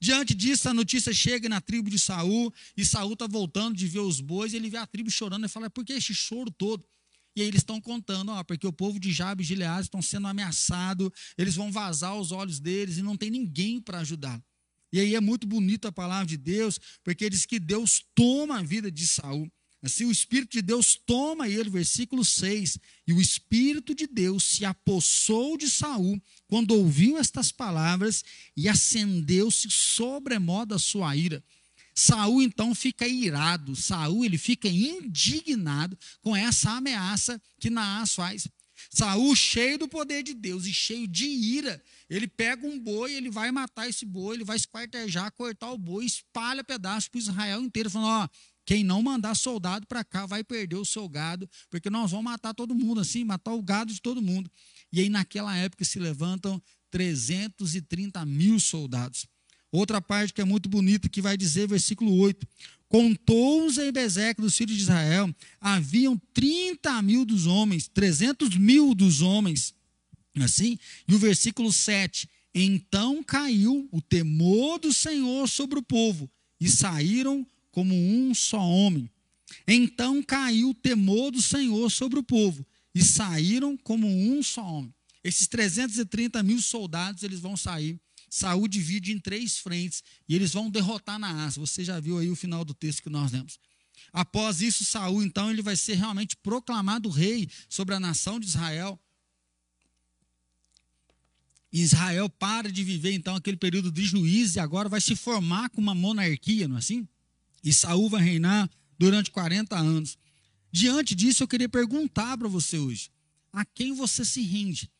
Diante 0.00 0.34
disso, 0.34 0.68
a 0.68 0.74
notícia 0.74 1.12
chega 1.12 1.48
na 1.48 1.60
tribo 1.60 1.90
de 1.90 1.98
Saul, 1.98 2.52
e 2.76 2.84
Saul 2.84 3.12
está 3.14 3.26
voltando 3.26 3.76
de 3.76 3.86
ver 3.86 4.00
os 4.00 4.20
bois, 4.20 4.52
e 4.52 4.56
ele 4.56 4.70
vê 4.70 4.76
a 4.76 4.86
tribo 4.86 5.10
chorando 5.10 5.46
e 5.46 5.48
fala: 5.48 5.70
por 5.70 5.84
que 5.84 5.92
esse 5.92 6.14
choro 6.14 6.50
todo? 6.50 6.84
E 7.34 7.40
aí 7.40 7.48
eles 7.48 7.60
estão 7.60 7.80
contando, 7.80 8.30
ó, 8.30 8.44
porque 8.44 8.66
o 8.66 8.72
povo 8.72 9.00
de 9.00 9.10
Jabe 9.10 9.42
e 9.42 9.46
Gileade 9.46 9.86
estão 9.86 10.02
sendo 10.02 10.26
ameaçados, 10.26 11.10
eles 11.38 11.54
vão 11.54 11.72
vazar 11.72 12.14
os 12.16 12.30
olhos 12.30 12.60
deles 12.60 12.98
e 12.98 13.02
não 13.02 13.16
tem 13.16 13.30
ninguém 13.30 13.80
para 13.80 14.00
ajudar. 14.00 14.42
E 14.92 15.00
aí 15.00 15.14
é 15.14 15.20
muito 15.20 15.46
bonito 15.46 15.88
a 15.88 15.92
palavra 15.92 16.26
de 16.26 16.36
Deus, 16.36 16.78
porque 17.02 17.30
diz 17.30 17.46
que 17.46 17.58
Deus 17.58 18.04
toma 18.14 18.58
a 18.58 18.62
vida 18.62 18.92
de 18.92 19.06
Saul. 19.06 19.50
Assim, 19.82 20.04
o 20.04 20.12
Espírito 20.12 20.52
de 20.52 20.62
Deus 20.62 20.94
toma 20.94 21.48
ele, 21.48 21.68
versículo 21.68 22.24
6. 22.24 22.78
E 23.06 23.12
o 23.12 23.20
Espírito 23.20 23.94
de 23.94 24.06
Deus 24.06 24.44
se 24.44 24.64
apossou 24.64 25.58
de 25.58 25.68
Saul 25.68 26.22
quando 26.46 26.70
ouviu 26.70 27.18
estas 27.18 27.50
palavras 27.50 28.24
e 28.56 28.68
acendeu-se 28.68 29.68
sobremodo 29.70 30.74
a 30.74 30.78
sua 30.78 31.16
ira. 31.16 31.42
Saul 31.94 32.42
então 32.42 32.74
fica 32.74 33.06
irado, 33.06 33.76
Saul 33.76 34.24
ele 34.24 34.38
fica 34.38 34.68
indignado 34.68 35.98
com 36.22 36.34
essa 36.34 36.70
ameaça 36.70 37.40
que 37.60 37.68
Naás 37.68 38.14
faz. 38.14 38.48
Saul, 38.90 39.34
cheio 39.36 39.78
do 39.78 39.88
poder 39.88 40.22
de 40.22 40.34
Deus 40.34 40.66
e 40.66 40.72
cheio 40.72 41.06
de 41.06 41.26
ira, 41.26 41.82
ele 42.08 42.26
pega 42.26 42.66
um 42.66 42.78
boi, 42.78 43.14
ele 43.14 43.30
vai 43.30 43.50
matar 43.50 43.88
esse 43.88 44.04
boi, 44.04 44.36
ele 44.36 44.44
vai 44.44 44.56
esquartejar, 44.56 45.32
cortar 45.32 45.70
o 45.70 45.78
boi, 45.78 46.04
espalha 46.04 46.64
pedaços 46.64 47.08
para 47.08 47.20
Israel 47.20 47.62
inteiro, 47.62 47.90
falando: 47.90 48.24
ó, 48.24 48.28
quem 48.64 48.84
não 48.84 49.02
mandar 49.02 49.34
soldado 49.34 49.86
para 49.86 50.04
cá 50.04 50.24
vai 50.26 50.44
perder 50.44 50.76
o 50.76 50.84
seu 50.84 51.08
gado, 51.08 51.48
porque 51.68 51.90
nós 51.90 52.10
vamos 52.10 52.24
matar 52.24 52.54
todo 52.54 52.74
mundo 52.74 53.00
assim, 53.00 53.24
matar 53.24 53.52
o 53.52 53.62
gado 53.62 53.92
de 53.92 54.00
todo 54.00 54.22
mundo. 54.22 54.50
E 54.92 55.00
aí, 55.00 55.08
naquela 55.08 55.56
época, 55.56 55.84
se 55.84 55.98
levantam 55.98 56.62
330 56.90 58.24
mil 58.24 58.60
soldados. 58.60 59.26
Outra 59.72 60.00
parte 60.00 60.34
que 60.34 60.40
é 60.40 60.44
muito 60.44 60.68
bonita, 60.68 61.08
que 61.08 61.22
vai 61.22 61.36
dizer, 61.36 61.66
versículo 61.66 62.14
8: 62.18 62.46
Contou-os 62.88 63.78
em 63.78 63.90
Bezeque 63.90 64.40
dos 64.40 64.54
filhos 64.54 64.76
de 64.76 64.82
Israel, 64.82 65.34
haviam 65.58 66.20
30 66.34 67.00
mil 67.00 67.24
dos 67.24 67.46
homens, 67.46 67.88
300 67.88 68.54
mil 68.56 68.94
dos 68.94 69.22
homens. 69.22 69.74
Assim, 70.36 70.78
e 71.08 71.14
o 71.14 71.18
versículo 71.18 71.72
7: 71.72 72.28
Então 72.54 73.24
caiu 73.24 73.88
o 73.90 74.00
temor 74.02 74.78
do 74.78 74.92
Senhor 74.92 75.48
sobre 75.48 75.78
o 75.78 75.82
povo, 75.82 76.30
e 76.60 76.68
saíram 76.68 77.46
como 77.72 77.94
um 77.94 78.32
só 78.32 78.60
homem. 78.60 79.10
Então 79.66 80.22
caiu 80.22 80.70
o 80.70 80.74
temor 80.74 81.32
do 81.32 81.42
Senhor 81.42 81.90
sobre 81.90 82.20
o 82.20 82.22
povo 82.22 82.64
e 82.94 83.02
saíram 83.02 83.76
como 83.76 84.06
um 84.06 84.42
só 84.42 84.64
homem. 84.64 84.94
Esses 85.24 85.48
330 85.48 86.42
mil 86.42 86.60
soldados, 86.60 87.22
eles 87.22 87.40
vão 87.40 87.56
sair. 87.56 88.00
Saúl 88.28 88.66
divide 88.66 89.12
em 89.12 89.18
três 89.18 89.58
frentes 89.58 90.02
e 90.28 90.34
eles 90.34 90.52
vão 90.52 90.70
derrotar 90.70 91.18
Naás. 91.18 91.56
Você 91.56 91.84
já 91.84 92.00
viu 92.00 92.18
aí 92.18 92.30
o 92.30 92.36
final 92.36 92.64
do 92.64 92.72
texto 92.72 93.02
que 93.02 93.10
nós 93.10 93.30
lemos. 93.30 93.58
Após 94.12 94.60
isso, 94.60 94.84
Saul, 94.84 95.22
então, 95.22 95.50
ele 95.50 95.62
vai 95.62 95.76
ser 95.76 95.94
realmente 95.94 96.36
proclamado 96.36 97.08
rei 97.08 97.48
sobre 97.68 97.94
a 97.94 98.00
nação 98.00 98.40
de 98.40 98.46
Israel. 98.46 98.98
Israel 101.70 102.28
para 102.28 102.70
de 102.70 102.82
viver, 102.82 103.12
então, 103.12 103.36
aquele 103.36 103.56
período 103.56 103.90
de 103.90 104.04
juízo 104.04 104.58
e 104.58 104.60
agora 104.60 104.88
vai 104.88 105.00
se 105.00 105.14
formar 105.14 105.70
com 105.70 105.80
uma 105.80 105.94
monarquia, 105.94 106.66
não 106.66 106.76
é 106.76 106.78
assim? 106.78 107.06
E 107.62 107.72
Saul 107.72 108.08
vai 108.08 108.22
reinar 108.22 108.70
durante 108.98 109.30
40 109.30 109.76
anos. 109.76 110.18
Diante 110.70 111.14
disso, 111.14 111.42
eu 111.42 111.48
queria 111.48 111.68
perguntar 111.68 112.36
para 112.36 112.48
você 112.48 112.78
hoje: 112.78 113.10
a 113.52 113.64
quem 113.64 113.92
você 113.94 114.24
se 114.24 114.42
rende? 114.42 114.90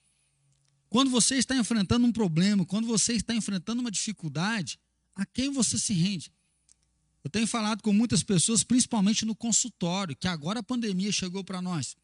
Quando 0.88 1.10
você 1.10 1.36
está 1.36 1.56
enfrentando 1.56 2.06
um 2.06 2.12
problema, 2.12 2.66
quando 2.66 2.86
você 2.86 3.14
está 3.14 3.34
enfrentando 3.34 3.80
uma 3.80 3.90
dificuldade, 3.90 4.78
a 5.14 5.24
quem 5.24 5.50
você 5.50 5.78
se 5.78 5.94
rende? 5.94 6.30
Eu 7.24 7.30
tenho 7.30 7.46
falado 7.46 7.82
com 7.82 7.92
muitas 7.92 8.22
pessoas, 8.22 8.64
principalmente 8.64 9.24
no 9.24 9.34
consultório, 9.34 10.16
que 10.16 10.28
agora 10.28 10.60
a 10.60 10.62
pandemia 10.62 11.12
chegou 11.12 11.42
para 11.42 11.62
nós. 11.62 11.96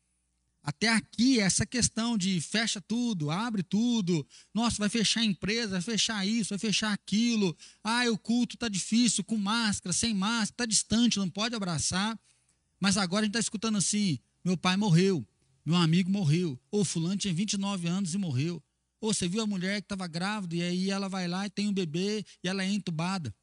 Até 0.63 0.89
aqui, 0.89 1.41
essa 1.41 1.65
questão 1.65 2.19
de 2.19 2.41
fecha 2.41 2.81
tudo, 2.81 3.31
abre 3.31 3.63
tudo, 3.63 4.27
nossa, 4.53 4.77
vai 4.79 4.89
fechar 4.89 5.21
a 5.21 5.25
empresa, 5.25 5.73
vai 5.73 5.81
fechar 5.81 6.27
isso, 6.27 6.51
vai 6.51 6.59
fechar 6.59 6.93
aquilo, 6.93 7.57
ah, 7.83 8.05
o 8.11 8.19
culto 8.19 8.55
está 8.55 8.69
difícil, 8.69 9.25
com 9.25 9.37
máscara, 9.37 9.93
sem 9.93 10.13
máscara, 10.13 10.45
está 10.45 10.67
distante, 10.67 11.19
não 11.19 11.31
pode 11.31 11.55
abraçar. 11.55 12.19
Mas 12.79 12.97
agora 12.97 13.23
a 13.23 13.25
gente 13.25 13.31
está 13.31 13.41
escutando 13.41 13.79
assim: 13.79 14.19
meu 14.45 14.57
pai 14.57 14.77
morreu, 14.77 15.27
meu 15.65 15.77
amigo 15.77 16.11
morreu, 16.11 16.59
ou 16.71 16.85
fulano 16.85 17.17
tinha 17.17 17.33
29 17.33 17.89
anos 17.89 18.15
e 18.15 18.19
morreu. 18.19 18.63
Ou 19.01 19.15
você 19.15 19.29
viu 19.29 19.43
a 19.43 19.47
mulher 19.47 19.81
que 19.81 19.85
estava 19.85 20.07
grávida 20.07 20.57
e 20.57 20.63
aí 20.63 20.91
ela 20.91 21.09
vai 21.09 21.29
lá 21.29 21.47
e 21.47 21.51
tem 21.51 21.69
um 21.69 21.73
bebê 21.73 22.25
e 22.43 22.49
ela 22.49 22.65
é 22.65 22.71
entubada. 22.71 23.35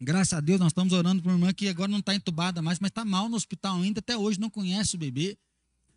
Graças 0.00 0.34
a 0.34 0.40
Deus 0.40 0.58
nós 0.58 0.68
estamos 0.68 0.92
orando 0.92 1.22
para 1.22 1.30
uma 1.30 1.38
irmã 1.38 1.52
que 1.52 1.68
agora 1.68 1.90
não 1.90 2.00
está 2.00 2.14
entubada 2.14 2.60
mais, 2.60 2.78
mas 2.78 2.90
está 2.90 3.04
mal 3.04 3.28
no 3.28 3.36
hospital 3.36 3.80
ainda, 3.80 4.00
até 4.00 4.16
hoje 4.16 4.38
não 4.40 4.50
conhece 4.50 4.94
o 4.94 4.98
bebê. 4.98 5.38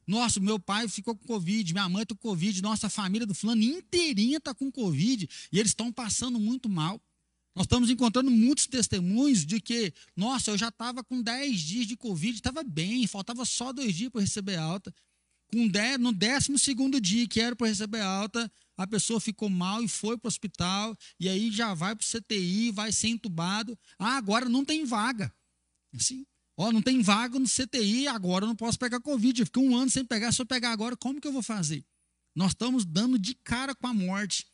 Nossa, 0.10 0.40
meu 0.40 0.58
pai 0.58 0.88
ficou 0.88 1.16
com 1.16 1.24
Covid, 1.28 1.72
minha 1.72 1.88
mãe 1.88 2.02
está 2.02 2.16
com 2.16 2.30
Covid, 2.30 2.64
nossa 2.64 2.90
família 2.90 3.28
do 3.28 3.36
fulano 3.36 3.62
inteirinha 3.62 4.38
está 4.38 4.56
com 4.56 4.72
Covid 4.72 5.30
e 5.52 5.60
eles 5.60 5.70
estão 5.70 5.92
passando 5.92 6.40
muito 6.40 6.68
mal. 6.68 7.00
Nós 7.56 7.66
estamos 7.66 7.92
encontrando 7.92 8.32
muitos 8.32 8.66
testemunhos 8.66 9.46
de 9.46 9.62
que, 9.62 9.94
nossa, 10.16 10.50
eu 10.50 10.58
já 10.58 10.70
estava 10.70 11.04
com 11.04 11.22
10 11.22 11.60
dias 11.60 11.86
de 11.86 11.96
Covid, 11.96 12.36
estava 12.36 12.64
bem, 12.64 13.06
faltava 13.06 13.46
só 13.46 13.72
dois 13.72 13.94
dias 13.94 14.10
para 14.10 14.22
receber 14.22 14.56
alta. 14.56 14.92
Com 15.52 15.68
10, 15.68 16.00
no 16.00 16.12
12 16.12 17.00
dia 17.00 17.28
que 17.28 17.40
era 17.40 17.56
para 17.56 17.68
receber 17.68 18.02
alta, 18.02 18.52
a 18.76 18.88
pessoa 18.88 19.20
ficou 19.20 19.48
mal 19.48 19.84
e 19.84 19.88
foi 19.88 20.18
para 20.18 20.28
o 20.28 20.30
hospital, 20.30 20.98
e 21.20 21.30
aí 21.30 21.52
já 21.52 21.76
vai 21.76 21.96
para 21.96 22.04
o 22.04 22.20
CTI, 22.20 22.72
vai 22.72 22.92
ser 22.92 23.10
entubado. 23.10 23.78
Ah, 24.00 24.18
agora 24.18 24.50
não 24.50 24.66
tem 24.66 24.86
vaga. 24.86 25.32
Assim, 25.94 26.26
Ó, 26.62 26.74
não 26.74 26.82
tem 26.82 27.02
vaga 27.02 27.40
no 27.40 27.48
CTI, 27.48 28.10
agora 28.10 28.44
eu 28.44 28.50
não 28.50 28.56
posso 28.56 28.78
pegar 28.78 29.00
Covid. 29.00 29.40
Eu 29.40 29.46
fiquei 29.46 29.64
um 29.64 29.78
ano 29.78 29.90
sem 29.90 30.04
pegar, 30.04 30.34
se 30.34 30.42
eu 30.42 30.46
pegar 30.46 30.72
agora, 30.72 30.98
como 30.98 31.22
que 31.22 31.26
eu 31.26 31.32
vou 31.32 31.42
fazer? 31.42 31.86
Nós 32.36 32.52
estamos 32.52 32.84
dando 32.84 33.18
de 33.18 33.34
cara 33.34 33.74
com 33.74 33.88
a 33.88 33.94
morte, 33.94 34.46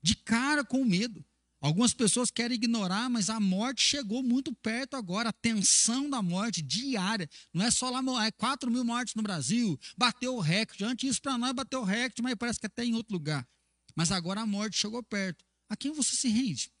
de 0.00 0.16
cara 0.16 0.64
com 0.64 0.80
o 0.80 0.84
medo. 0.86 1.22
Algumas 1.60 1.92
pessoas 1.92 2.30
querem 2.30 2.54
ignorar, 2.54 3.10
mas 3.10 3.28
a 3.28 3.38
morte 3.38 3.82
chegou 3.82 4.22
muito 4.22 4.50
perto 4.54 4.96
agora. 4.96 5.28
A 5.28 5.32
tensão 5.32 6.08
da 6.08 6.22
morte 6.22 6.62
diária. 6.62 7.28
Não 7.52 7.66
é 7.66 7.70
só 7.70 7.90
lá, 7.90 8.00
é 8.24 8.30
4 8.30 8.70
mil 8.70 8.82
mortes 8.82 9.14
no 9.14 9.22
Brasil. 9.22 9.78
Bateu 9.94 10.34
o 10.34 10.40
recorde. 10.40 10.82
Antes 10.84 11.10
isso 11.10 11.20
para 11.20 11.36
nós 11.36 11.52
bateu 11.52 11.82
o 11.82 11.84
recorde, 11.84 12.22
mas 12.22 12.34
parece 12.34 12.58
que 12.58 12.66
até 12.66 12.82
em 12.82 12.94
outro 12.94 13.12
lugar. 13.12 13.46
Mas 13.94 14.10
agora 14.10 14.40
a 14.40 14.46
morte 14.46 14.78
chegou 14.78 15.02
perto. 15.02 15.44
A 15.68 15.76
quem 15.76 15.92
você 15.92 16.16
se 16.16 16.28
rende? 16.28 16.72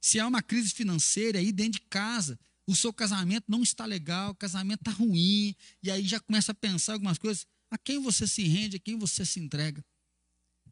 Se 0.00 0.18
há 0.18 0.26
uma 0.26 0.42
crise 0.42 0.72
financeira 0.72 1.38
aí 1.38 1.52
dentro 1.52 1.80
de 1.82 1.86
casa, 1.86 2.38
o 2.66 2.74
seu 2.74 2.92
casamento 2.92 3.44
não 3.48 3.62
está 3.62 3.84
legal, 3.84 4.30
o 4.30 4.34
casamento 4.34 4.80
está 4.80 4.90
ruim, 4.90 5.54
e 5.82 5.90
aí 5.90 6.06
já 6.06 6.18
começa 6.20 6.52
a 6.52 6.54
pensar 6.54 6.94
algumas 6.94 7.18
coisas. 7.18 7.46
A 7.70 7.76
quem 7.76 7.98
você 7.98 8.26
se 8.26 8.42
rende, 8.44 8.76
a 8.76 8.80
quem 8.80 8.96
você 8.98 9.24
se 9.24 9.40
entrega? 9.40 9.84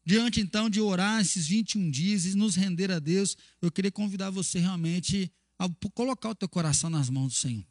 Diante 0.05 0.41
então 0.41 0.69
de 0.69 0.81
orar 0.81 1.21
esses 1.21 1.47
21 1.47 1.91
dias 1.91 2.25
e 2.25 2.35
nos 2.35 2.57
render 2.57 2.91
a 2.91 2.99
Deus, 2.99 3.37
eu 3.61 3.71
queria 3.71 3.91
convidar 3.91 4.31
você 4.31 4.59
realmente 4.59 5.31
a 5.59 5.69
colocar 5.95 6.31
o 6.31 6.35
teu 6.35 6.49
coração 6.49 6.91
nas 6.91 7.09
mãos 7.09 7.33
do 7.33 7.39
Senhor. 7.39 7.65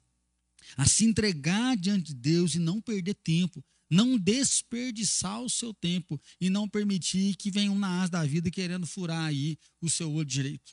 a 0.78 0.86
se 0.86 1.04
entregar 1.04 1.75
diante 1.75 2.13
de 2.13 2.13
Deus 2.13 2.56
e 2.56 2.60
não 2.60 2.80
perder 2.80 3.16
tempo, 3.16 3.66
não 3.90 4.18
desperdiçar 4.18 5.42
o 5.42 5.50
seu 5.50 5.74
tempo 5.74 6.22
e 6.40 6.50
não 6.50 6.70
permitir 6.70 7.36
que 7.36 7.51
venham 7.51 7.78
na 7.78 8.01
asa 8.01 8.12
da 8.12 8.25
vida 8.25 8.50
querendo 8.50 8.86
furar 8.88 9.25
aí 9.25 9.58
o 9.82 9.90
seu 9.90 10.10
olho 10.12 10.25
direito. 10.25 10.72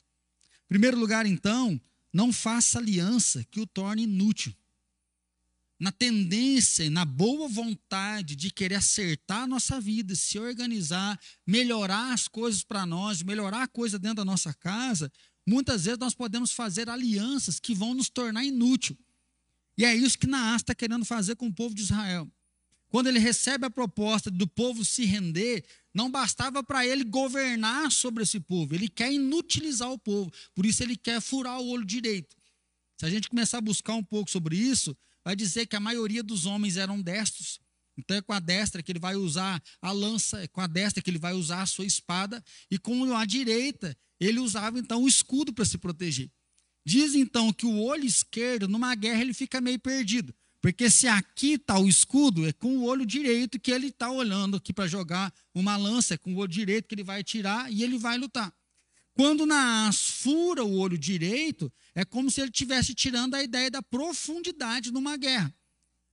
Em 0.65 0.69
primeiro 0.69 0.97
lugar, 0.97 1.25
então, 1.25 1.81
não 2.13 2.33
faça 2.33 2.79
aliança 2.79 3.43
que 3.45 3.59
o 3.59 3.67
torne 3.67 4.03
inútil. 4.03 4.53
Na 5.79 5.91
tendência 5.91 6.83
e 6.83 6.89
na 6.89 7.05
boa 7.05 7.47
vontade 7.47 8.35
de 8.35 8.51
querer 8.51 8.75
acertar 8.75 9.43
a 9.43 9.47
nossa 9.47 9.79
vida, 9.79 10.13
se 10.13 10.37
organizar, 10.37 11.17
melhorar 11.47 12.11
as 12.11 12.27
coisas 12.27 12.63
para 12.63 12.85
nós, 12.85 13.23
melhorar 13.23 13.63
a 13.63 13.67
coisa 13.67 13.97
dentro 13.97 14.17
da 14.17 14.25
nossa 14.25 14.53
casa, 14.53 15.09
muitas 15.47 15.85
vezes 15.85 15.99
nós 15.99 16.13
podemos 16.13 16.51
fazer 16.51 16.89
alianças 16.89 17.59
que 17.59 17.73
vão 17.73 17.93
nos 17.93 18.09
tornar 18.09 18.43
inútil. 18.43 18.97
E 19.77 19.85
é 19.85 19.95
isso 19.95 20.19
que 20.19 20.27
Naás 20.27 20.61
está 20.61 20.75
querendo 20.75 21.05
fazer 21.05 21.37
com 21.37 21.47
o 21.47 21.53
povo 21.53 21.73
de 21.73 21.81
Israel. 21.83 22.29
Quando 22.89 23.07
ele 23.07 23.19
recebe 23.19 23.65
a 23.65 23.69
proposta 23.69 24.31
do 24.31 24.47
povo 24.47 24.83
se 24.83 25.05
render, 25.05 25.63
não 25.93 26.09
bastava 26.09 26.63
para 26.63 26.85
ele 26.85 27.03
governar 27.03 27.91
sobre 27.91 28.23
esse 28.23 28.39
povo, 28.39 28.73
ele 28.73 28.89
quer 28.89 29.11
inutilizar 29.11 29.91
o 29.91 29.97
povo, 29.97 30.31
por 30.55 30.65
isso 30.65 30.81
ele 30.83 30.95
quer 30.95 31.21
furar 31.21 31.59
o 31.59 31.69
olho 31.69 31.85
direito. 31.85 32.35
Se 32.97 33.05
a 33.05 33.09
gente 33.09 33.29
começar 33.29 33.59
a 33.59 33.61
buscar 33.61 33.93
um 33.93 34.03
pouco 34.03 34.29
sobre 34.29 34.57
isso, 34.57 34.97
vai 35.23 35.35
dizer 35.35 35.67
que 35.67 35.75
a 35.75 35.79
maioria 35.79 36.23
dos 36.23 36.45
homens 36.45 36.77
eram 36.77 37.01
destros. 37.01 37.59
Então 37.97 38.17
é 38.17 38.21
com 38.21 38.33
a 38.33 38.39
destra 38.39 38.81
que 38.81 38.91
ele 38.91 38.99
vai 38.99 39.15
usar 39.15 39.61
a 39.81 39.91
lança, 39.91 40.41
é 40.41 40.47
com 40.47 40.61
a 40.61 40.67
destra 40.67 41.01
que 41.01 41.09
ele 41.09 41.19
vai 41.19 41.33
usar 41.33 41.61
a 41.61 41.65
sua 41.65 41.85
espada, 41.85 42.43
e 42.71 42.77
com 42.77 43.13
a 43.15 43.25
direita 43.25 43.95
ele 44.19 44.39
usava 44.39 44.79
então 44.79 45.03
o 45.03 45.07
escudo 45.07 45.53
para 45.53 45.65
se 45.65 45.77
proteger. 45.77 46.31
Diz 46.85 47.13
então 47.13 47.53
que 47.53 47.65
o 47.65 47.81
olho 47.81 48.05
esquerdo, 48.05 48.67
numa 48.67 48.95
guerra, 48.95 49.21
ele 49.21 49.33
fica 49.33 49.61
meio 49.61 49.79
perdido. 49.79 50.33
Porque 50.61 50.89
se 50.89 51.07
aqui 51.07 51.53
está 51.53 51.79
o 51.79 51.87
escudo, 51.87 52.47
é 52.47 52.51
com 52.51 52.77
o 52.77 52.83
olho 52.83 53.05
direito 53.05 53.59
que 53.59 53.71
ele 53.71 53.87
está 53.87 54.11
olhando 54.11 54.57
aqui 54.57 54.73
para 54.73 54.87
jogar 54.87 55.33
uma 55.53 55.77
lança, 55.77 56.15
é 56.15 56.17
com 56.17 56.33
o 56.33 56.37
olho 56.37 56.51
direito 56.51 56.87
que 56.87 56.95
ele 56.95 57.03
vai 57.03 57.23
tirar 57.23 57.71
e 57.71 57.81
ele 57.81 57.97
vai 57.97 58.17
lutar. 58.17 58.53
Quando 59.13 59.45
Naas 59.45 60.09
fura 60.09 60.63
o 60.63 60.77
olho 60.77 60.97
direito, 60.97 61.71
é 61.95 62.05
como 62.05 62.29
se 62.29 62.41
ele 62.41 62.49
estivesse 62.49 62.93
tirando 62.93 63.35
a 63.35 63.43
ideia 63.43 63.69
da 63.69 63.81
profundidade 63.81 64.91
numa 64.91 65.17
guerra. 65.17 65.53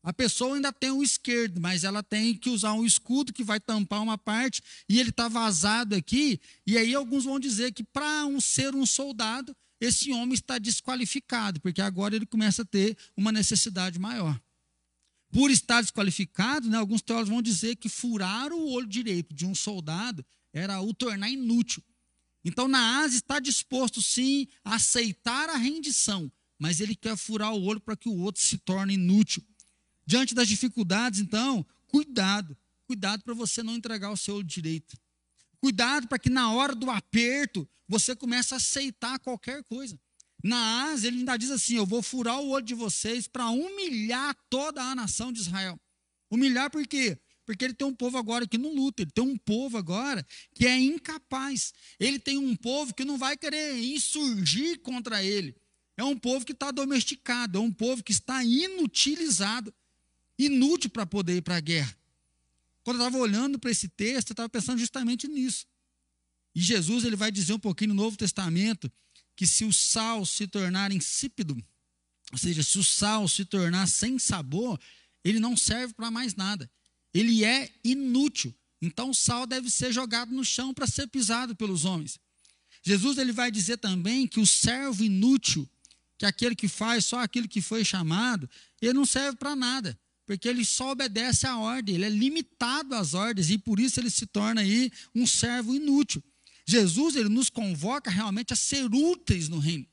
A 0.02 0.12
pessoa 0.12 0.54
ainda 0.54 0.72
tem 0.72 0.92
o 0.92 1.02
esquerdo, 1.02 1.60
mas 1.60 1.82
ela 1.82 2.00
tem 2.00 2.32
que 2.32 2.48
usar 2.48 2.72
um 2.74 2.84
escudo 2.84 3.32
que 3.32 3.42
vai 3.42 3.58
tampar 3.58 4.00
uma 4.00 4.16
parte, 4.16 4.62
e 4.88 5.00
ele 5.00 5.10
está 5.10 5.26
vazado 5.26 5.96
aqui. 5.96 6.40
E 6.64 6.78
aí 6.78 6.94
alguns 6.94 7.24
vão 7.24 7.40
dizer 7.40 7.72
que 7.72 7.82
para 7.82 8.24
um 8.26 8.40
ser 8.40 8.72
um 8.74 8.86
soldado, 8.86 9.54
esse 9.80 10.12
homem 10.12 10.34
está 10.34 10.58
desqualificado, 10.58 11.60
porque 11.60 11.80
agora 11.80 12.16
ele 12.16 12.26
começa 12.26 12.62
a 12.62 12.64
ter 12.64 12.96
uma 13.16 13.30
necessidade 13.30 13.98
maior. 13.98 14.40
Por 15.30 15.50
estar 15.50 15.82
desqualificado, 15.82 16.68
né, 16.68 16.78
alguns 16.78 17.02
teólogos 17.02 17.28
vão 17.28 17.42
dizer 17.42 17.76
que 17.76 17.88
furar 17.88 18.52
o 18.52 18.70
olho 18.70 18.86
direito 18.86 19.34
de 19.34 19.44
um 19.44 19.54
soldado 19.54 20.24
era 20.52 20.80
o 20.80 20.94
tornar 20.94 21.28
inútil. 21.28 21.82
Então, 22.44 22.68
Naás 22.68 23.12
está 23.12 23.38
disposto, 23.40 24.00
sim, 24.00 24.46
a 24.64 24.76
aceitar 24.76 25.50
a 25.50 25.56
rendição, 25.56 26.30
mas 26.58 26.80
ele 26.80 26.94
quer 26.94 27.16
furar 27.16 27.52
o 27.52 27.62
olho 27.62 27.80
para 27.80 27.96
que 27.96 28.08
o 28.08 28.16
outro 28.16 28.40
se 28.40 28.56
torne 28.58 28.94
inútil. 28.94 29.44
Diante 30.06 30.34
das 30.34 30.48
dificuldades, 30.48 31.20
então, 31.20 31.66
cuidado. 31.88 32.56
Cuidado 32.86 33.24
para 33.24 33.34
você 33.34 33.64
não 33.64 33.74
entregar 33.74 34.12
o 34.12 34.16
seu 34.16 34.36
olho 34.36 34.44
direito. 34.44 34.96
Cuidado 35.60 36.08
para 36.08 36.18
que 36.18 36.30
na 36.30 36.52
hora 36.52 36.74
do 36.74 36.90
aperto 36.90 37.68
você 37.88 38.14
comece 38.14 38.54
a 38.54 38.56
aceitar 38.56 39.18
qualquer 39.18 39.62
coisa. 39.64 39.98
Na 40.42 40.90
Ásia, 40.90 41.08
ele 41.08 41.18
ainda 41.18 41.36
diz 41.36 41.50
assim: 41.50 41.76
Eu 41.76 41.86
vou 41.86 42.02
furar 42.02 42.40
o 42.40 42.50
olho 42.50 42.64
de 42.64 42.74
vocês 42.74 43.26
para 43.26 43.48
humilhar 43.48 44.36
toda 44.48 44.82
a 44.82 44.94
nação 44.94 45.32
de 45.32 45.40
Israel. 45.40 45.78
Humilhar 46.30 46.70
por 46.70 46.86
quê? 46.86 47.18
Porque 47.44 47.64
ele 47.64 47.74
tem 47.74 47.86
um 47.86 47.94
povo 47.94 48.18
agora 48.18 48.46
que 48.46 48.58
não 48.58 48.74
luta, 48.74 49.02
ele 49.02 49.10
tem 49.12 49.24
um 49.24 49.36
povo 49.36 49.78
agora 49.78 50.26
que 50.52 50.66
é 50.66 50.76
incapaz. 50.76 51.72
Ele 51.98 52.18
tem 52.18 52.36
um 52.38 52.56
povo 52.56 52.92
que 52.92 53.04
não 53.04 53.16
vai 53.16 53.36
querer 53.36 53.78
insurgir 53.78 54.80
contra 54.80 55.22
ele. 55.22 55.54
É 55.96 56.04
um 56.04 56.18
povo 56.18 56.44
que 56.44 56.52
está 56.52 56.70
domesticado, 56.70 57.58
é 57.58 57.60
um 57.60 57.72
povo 57.72 58.02
que 58.02 58.12
está 58.12 58.44
inutilizado, 58.44 59.72
inútil 60.38 60.90
para 60.90 61.06
poder 61.06 61.36
ir 61.36 61.42
para 61.42 61.56
a 61.56 61.60
guerra. 61.60 61.96
Quando 62.86 63.00
eu 63.00 63.08
estava 63.08 63.20
olhando 63.20 63.58
para 63.58 63.72
esse 63.72 63.88
texto, 63.88 64.30
eu 64.30 64.34
estava 64.34 64.48
pensando 64.48 64.78
justamente 64.78 65.26
nisso. 65.26 65.66
E 66.54 66.60
Jesus 66.60 67.02
ele 67.02 67.16
vai 67.16 67.32
dizer 67.32 67.52
um 67.52 67.58
pouquinho 67.58 67.88
no 67.88 68.00
Novo 68.00 68.16
Testamento 68.16 68.88
que 69.34 69.44
se 69.44 69.64
o 69.64 69.72
sal 69.72 70.24
se 70.24 70.46
tornar 70.46 70.92
insípido, 70.92 71.60
ou 72.30 72.38
seja, 72.38 72.62
se 72.62 72.78
o 72.78 72.84
sal 72.84 73.26
se 73.26 73.44
tornar 73.44 73.88
sem 73.88 74.20
sabor, 74.20 74.78
ele 75.24 75.40
não 75.40 75.56
serve 75.56 75.94
para 75.94 76.12
mais 76.12 76.36
nada. 76.36 76.70
Ele 77.12 77.44
é 77.44 77.74
inútil. 77.82 78.54
Então 78.80 79.10
o 79.10 79.14
sal 79.14 79.48
deve 79.48 79.68
ser 79.68 79.92
jogado 79.92 80.32
no 80.32 80.44
chão 80.44 80.72
para 80.72 80.86
ser 80.86 81.08
pisado 81.08 81.56
pelos 81.56 81.84
homens. 81.84 82.20
Jesus 82.84 83.18
ele 83.18 83.32
vai 83.32 83.50
dizer 83.50 83.78
também 83.78 84.28
que 84.28 84.38
o 84.38 84.46
servo 84.46 85.02
inútil, 85.02 85.68
que 86.16 86.24
é 86.24 86.28
aquele 86.28 86.54
que 86.54 86.68
faz 86.68 87.04
só 87.04 87.18
aquilo 87.18 87.48
que 87.48 87.60
foi 87.60 87.84
chamado, 87.84 88.48
ele 88.80 88.92
não 88.92 89.04
serve 89.04 89.36
para 89.36 89.56
nada 89.56 89.98
porque 90.26 90.48
ele 90.48 90.64
só 90.64 90.90
obedece 90.90 91.46
à 91.46 91.56
ordem, 91.56 91.94
ele 91.94 92.04
é 92.04 92.10
limitado 92.10 92.94
às 92.94 93.14
ordens 93.14 93.48
e 93.48 93.56
por 93.56 93.78
isso 93.78 94.00
ele 94.00 94.10
se 94.10 94.26
torna 94.26 94.60
aí 94.60 94.90
um 95.14 95.26
servo 95.26 95.74
inútil. 95.74 96.22
Jesus 96.66 97.14
ele 97.14 97.28
nos 97.28 97.48
convoca 97.48 98.10
realmente 98.10 98.52
a 98.52 98.56
ser 98.56 98.92
úteis 98.92 99.48
no 99.48 99.58
reino. 99.58 99.86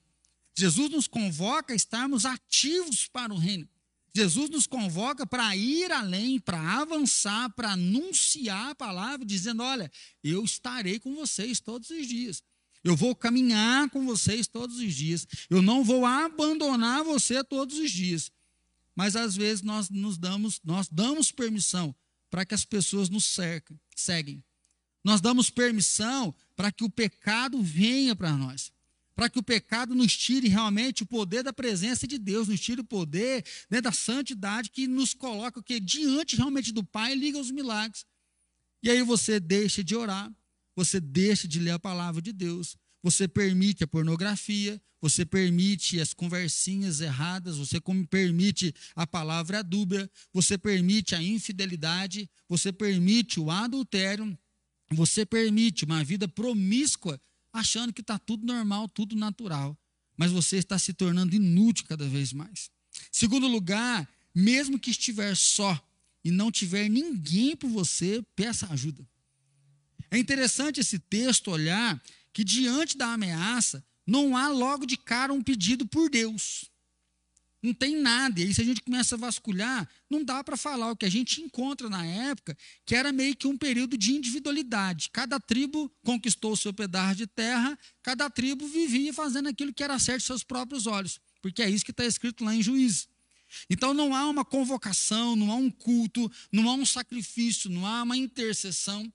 Jesus 0.57 0.89
nos 0.89 1.07
convoca 1.07 1.73
a 1.73 1.75
estarmos 1.75 2.25
ativos 2.25 3.07
para 3.07 3.33
o 3.33 3.37
reino. 3.37 3.67
Jesus 4.15 4.49
nos 4.49 4.67
convoca 4.67 5.25
para 5.25 5.55
ir 5.55 5.91
além, 5.91 6.39
para 6.39 6.59
avançar, 6.59 7.49
para 7.55 7.71
anunciar 7.71 8.71
a 8.71 8.75
palavra, 8.75 9.25
dizendo: 9.25 9.63
Olha, 9.63 9.91
eu 10.23 10.43
estarei 10.43 10.99
com 10.99 11.15
vocês 11.15 11.59
todos 11.59 11.89
os 11.89 12.07
dias. 12.07 12.43
Eu 12.83 12.95
vou 12.95 13.15
caminhar 13.15 13.89
com 13.89 14.05
vocês 14.05 14.45
todos 14.45 14.77
os 14.77 14.93
dias. 14.93 15.25
Eu 15.49 15.61
não 15.61 15.83
vou 15.83 16.05
abandonar 16.05 17.03
você 17.03 17.43
todos 17.43 17.77
os 17.79 17.89
dias. 17.89 18.29
Mas 18.95 19.15
às 19.15 19.35
vezes 19.35 19.61
nós 19.61 19.89
nos 19.89 20.17
damos, 20.17 20.59
nós 20.63 20.87
damos 20.87 21.31
permissão 21.31 21.95
para 22.29 22.45
que 22.45 22.53
as 22.53 22.65
pessoas 22.65 23.09
nos 23.09 23.25
cercam, 23.25 23.79
seguem. 23.95 24.43
Nós 25.03 25.19
damos 25.19 25.49
permissão 25.49 26.33
para 26.55 26.71
que 26.71 26.83
o 26.83 26.89
pecado 26.89 27.61
venha 27.61 28.15
para 28.15 28.31
nós. 28.33 28.71
Para 29.15 29.29
que 29.29 29.37
o 29.37 29.43
pecado 29.43 29.93
nos 29.93 30.15
tire 30.17 30.47
realmente 30.47 31.03
o 31.03 31.05
poder 31.05 31.43
da 31.43 31.53
presença 31.53 32.07
de 32.07 32.17
Deus, 32.17 32.47
nos 32.47 32.59
tire 32.59 32.81
o 32.81 32.85
poder 32.85 33.45
né, 33.69 33.79
da 33.79 33.91
santidade 33.91 34.71
que 34.71 34.87
nos 34.87 35.13
coloca 35.13 35.61
que 35.61 35.79
diante 35.79 36.35
realmente 36.35 36.71
do 36.71 36.83
Pai 36.83 37.13
liga 37.13 37.37
os 37.37 37.51
milagres. 37.51 38.05
E 38.81 38.89
aí 38.89 39.03
você 39.03 39.39
deixa 39.39 39.83
de 39.83 39.95
orar, 39.95 40.31
você 40.75 40.99
deixa 40.99 41.47
de 41.47 41.59
ler 41.59 41.71
a 41.71 41.79
palavra 41.79 42.21
de 42.21 42.33
Deus, 42.33 42.75
você 43.03 43.27
permite 43.27 43.83
a 43.83 43.87
pornografia, 43.87 44.81
você 45.01 45.25
permite 45.25 45.99
as 45.99 46.13
conversinhas 46.13 47.01
erradas, 47.01 47.57
você 47.57 47.77
permite 48.09 48.73
a 48.95 49.05
palavra 49.05 49.61
dúbia, 49.61 50.09
você 50.31 50.57
permite 50.57 51.13
a 51.13 51.21
infidelidade, 51.21 52.29
você 52.47 52.71
permite 52.71 53.41
o 53.41 53.51
adultério, 53.51 54.37
você 54.89 55.25
permite 55.25 55.83
uma 55.83 56.01
vida 56.05 56.25
promíscua, 56.25 57.19
achando 57.51 57.91
que 57.91 57.99
está 57.99 58.17
tudo 58.17 58.45
normal, 58.45 58.87
tudo 58.87 59.13
natural. 59.13 59.77
Mas 60.15 60.31
você 60.31 60.55
está 60.55 60.79
se 60.79 60.93
tornando 60.93 61.35
inútil 61.35 61.85
cada 61.85 62.07
vez 62.07 62.31
mais. 62.31 62.71
Segundo 63.11 63.47
lugar, 63.47 64.07
mesmo 64.33 64.79
que 64.79 64.91
estiver 64.91 65.35
só 65.35 65.77
e 66.23 66.31
não 66.31 66.49
tiver 66.49 66.87
ninguém 66.87 67.57
por 67.57 67.69
você, 67.69 68.23
peça 68.35 68.71
ajuda. 68.71 69.05
É 70.09 70.17
interessante 70.17 70.79
esse 70.79 70.97
texto 70.97 71.51
olhar 71.51 72.01
que 72.33 72.43
diante 72.43 72.97
da 72.97 73.13
ameaça, 73.13 73.83
não 74.05 74.35
há 74.35 74.49
logo 74.49 74.85
de 74.85 74.97
cara 74.97 75.31
um 75.31 75.41
pedido 75.41 75.87
por 75.87 76.09
Deus. 76.09 76.65
Não 77.61 77.73
tem 77.73 77.95
nada. 77.95 78.41
E 78.41 78.43
aí, 78.43 78.53
se 78.53 78.61
a 78.61 78.65
gente 78.65 78.81
começa 78.81 79.15
a 79.15 79.17
vasculhar, 79.17 79.87
não 80.09 80.21
dá 80.21 80.43
para 80.43 80.57
falar 80.57 80.91
o 80.91 80.97
que 80.97 81.05
a 81.05 81.09
gente 81.09 81.41
encontra 81.41 81.89
na 81.89 82.05
época, 82.05 82.57
que 82.85 82.93
era 82.93 83.13
meio 83.13 83.37
que 83.37 83.47
um 83.47 83.57
período 83.57 83.97
de 83.97 84.11
individualidade. 84.13 85.09
Cada 85.13 85.39
tribo 85.39 85.89
conquistou 86.03 86.51
o 86.51 86.57
seu 86.57 86.73
pedaço 86.73 87.15
de 87.15 87.25
terra, 87.25 87.79
cada 88.01 88.29
tribo 88.29 88.67
vivia 88.67 89.13
fazendo 89.13 89.47
aquilo 89.47 89.73
que 89.73 89.81
era 89.81 89.97
certo 89.97 90.23
seus 90.23 90.43
próprios 90.43 90.87
olhos. 90.87 91.21
Porque 91.41 91.61
é 91.61 91.69
isso 91.69 91.85
que 91.85 91.91
está 91.91 92.03
escrito 92.03 92.43
lá 92.43 92.53
em 92.53 92.61
Juízes. 92.61 93.07
Então 93.69 93.93
não 93.93 94.13
há 94.13 94.27
uma 94.27 94.43
convocação, 94.43 95.33
não 95.35 95.49
há 95.49 95.55
um 95.55 95.71
culto, 95.71 96.29
não 96.51 96.69
há 96.69 96.73
um 96.73 96.85
sacrifício, 96.85 97.69
não 97.69 97.85
há 97.85 98.03
uma 98.03 98.17
intercessão, 98.17 99.11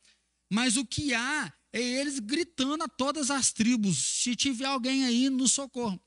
mas 0.48 0.78
o 0.78 0.86
que 0.86 1.12
há 1.12 1.52
é 1.72 1.80
eles 1.80 2.18
gritando 2.18 2.84
a 2.84 2.88
todas 2.88 3.30
as 3.30 3.52
tribos: 3.52 3.98
se 3.98 4.34
tiver 4.34 4.66
alguém 4.66 5.04
aí, 5.04 5.28
nos 5.28 5.52
socorro. 5.52 6.00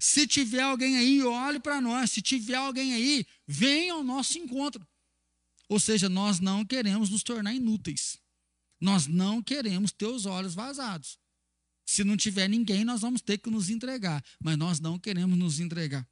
Se 0.00 0.26
tiver 0.26 0.62
alguém 0.62 0.96
aí, 0.96 1.22
olhe 1.22 1.60
para 1.60 1.80
nós. 1.80 2.10
Se 2.10 2.22
tiver 2.22 2.54
alguém 2.54 2.94
aí, 2.94 3.26
venha 3.46 3.92
ao 3.92 4.02
nosso 4.02 4.38
encontro. 4.38 4.86
Ou 5.68 5.80
seja, 5.80 6.08
nós 6.08 6.40
não 6.40 6.64
queremos 6.64 7.10
nos 7.10 7.22
tornar 7.22 7.54
inúteis. 7.54 8.18
Nós 8.80 9.06
não 9.06 9.42
queremos 9.42 9.92
ter 9.92 10.06
os 10.06 10.26
olhos 10.26 10.54
vazados. 10.54 11.18
Se 11.86 12.02
não 12.02 12.16
tiver 12.16 12.48
ninguém, 12.48 12.84
nós 12.84 13.02
vamos 13.02 13.20
ter 13.20 13.38
que 13.38 13.50
nos 13.50 13.68
entregar. 13.68 14.24
Mas 14.42 14.56
nós 14.56 14.80
não 14.80 14.98
queremos 14.98 15.38
nos 15.38 15.60
entregar. 15.60 16.06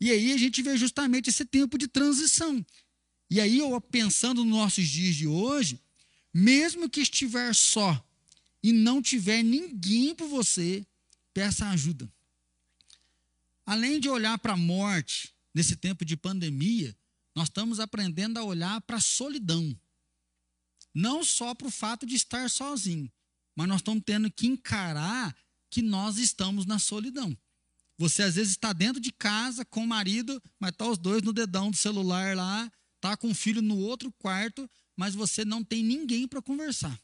E 0.00 0.10
aí 0.10 0.32
a 0.32 0.36
gente 0.36 0.62
vê 0.62 0.76
justamente 0.76 1.30
esse 1.30 1.44
tempo 1.44 1.78
de 1.78 1.88
transição. 1.88 2.64
E 3.30 3.40
aí, 3.40 3.58
eu 3.58 3.80
pensando 3.80 4.44
nos 4.44 4.54
nossos 4.54 4.86
dias 4.86 5.14
de 5.14 5.26
hoje, 5.26 5.80
mesmo 6.32 6.90
que 6.90 7.00
estiver 7.00 7.54
só 7.54 8.04
e 8.64 8.72
não 8.72 9.02
tiver 9.02 9.42
ninguém 9.42 10.14
por 10.14 10.26
você, 10.26 10.86
peça 11.34 11.68
ajuda. 11.68 12.10
Além 13.66 14.00
de 14.00 14.08
olhar 14.08 14.38
para 14.38 14.54
a 14.54 14.56
morte 14.56 15.34
nesse 15.52 15.76
tempo 15.76 16.02
de 16.02 16.16
pandemia, 16.16 16.96
nós 17.34 17.48
estamos 17.48 17.78
aprendendo 17.78 18.38
a 18.38 18.42
olhar 18.42 18.80
para 18.80 18.96
a 18.96 19.02
solidão. 19.02 19.78
Não 20.94 21.22
só 21.22 21.54
para 21.54 21.66
o 21.66 21.70
fato 21.70 22.06
de 22.06 22.14
estar 22.14 22.48
sozinho, 22.48 23.12
mas 23.54 23.68
nós 23.68 23.80
estamos 23.80 24.02
tendo 24.02 24.30
que 24.30 24.46
encarar 24.46 25.36
que 25.68 25.82
nós 25.82 26.16
estamos 26.16 26.64
na 26.64 26.78
solidão. 26.78 27.36
Você 27.98 28.22
às 28.22 28.36
vezes 28.36 28.52
está 28.52 28.72
dentro 28.72 28.98
de 28.98 29.12
casa 29.12 29.62
com 29.66 29.84
o 29.84 29.86
marido, 29.86 30.42
mas 30.58 30.70
está 30.70 30.88
os 30.88 30.96
dois 30.96 31.20
no 31.20 31.34
dedão 31.34 31.70
do 31.70 31.76
celular 31.76 32.34
lá, 32.34 32.72
está 32.96 33.14
com 33.14 33.30
o 33.30 33.34
filho 33.34 33.60
no 33.60 33.76
outro 33.76 34.10
quarto, 34.12 34.66
mas 34.96 35.14
você 35.14 35.44
não 35.44 35.62
tem 35.62 35.84
ninguém 35.84 36.26
para 36.26 36.40
conversar. 36.40 36.98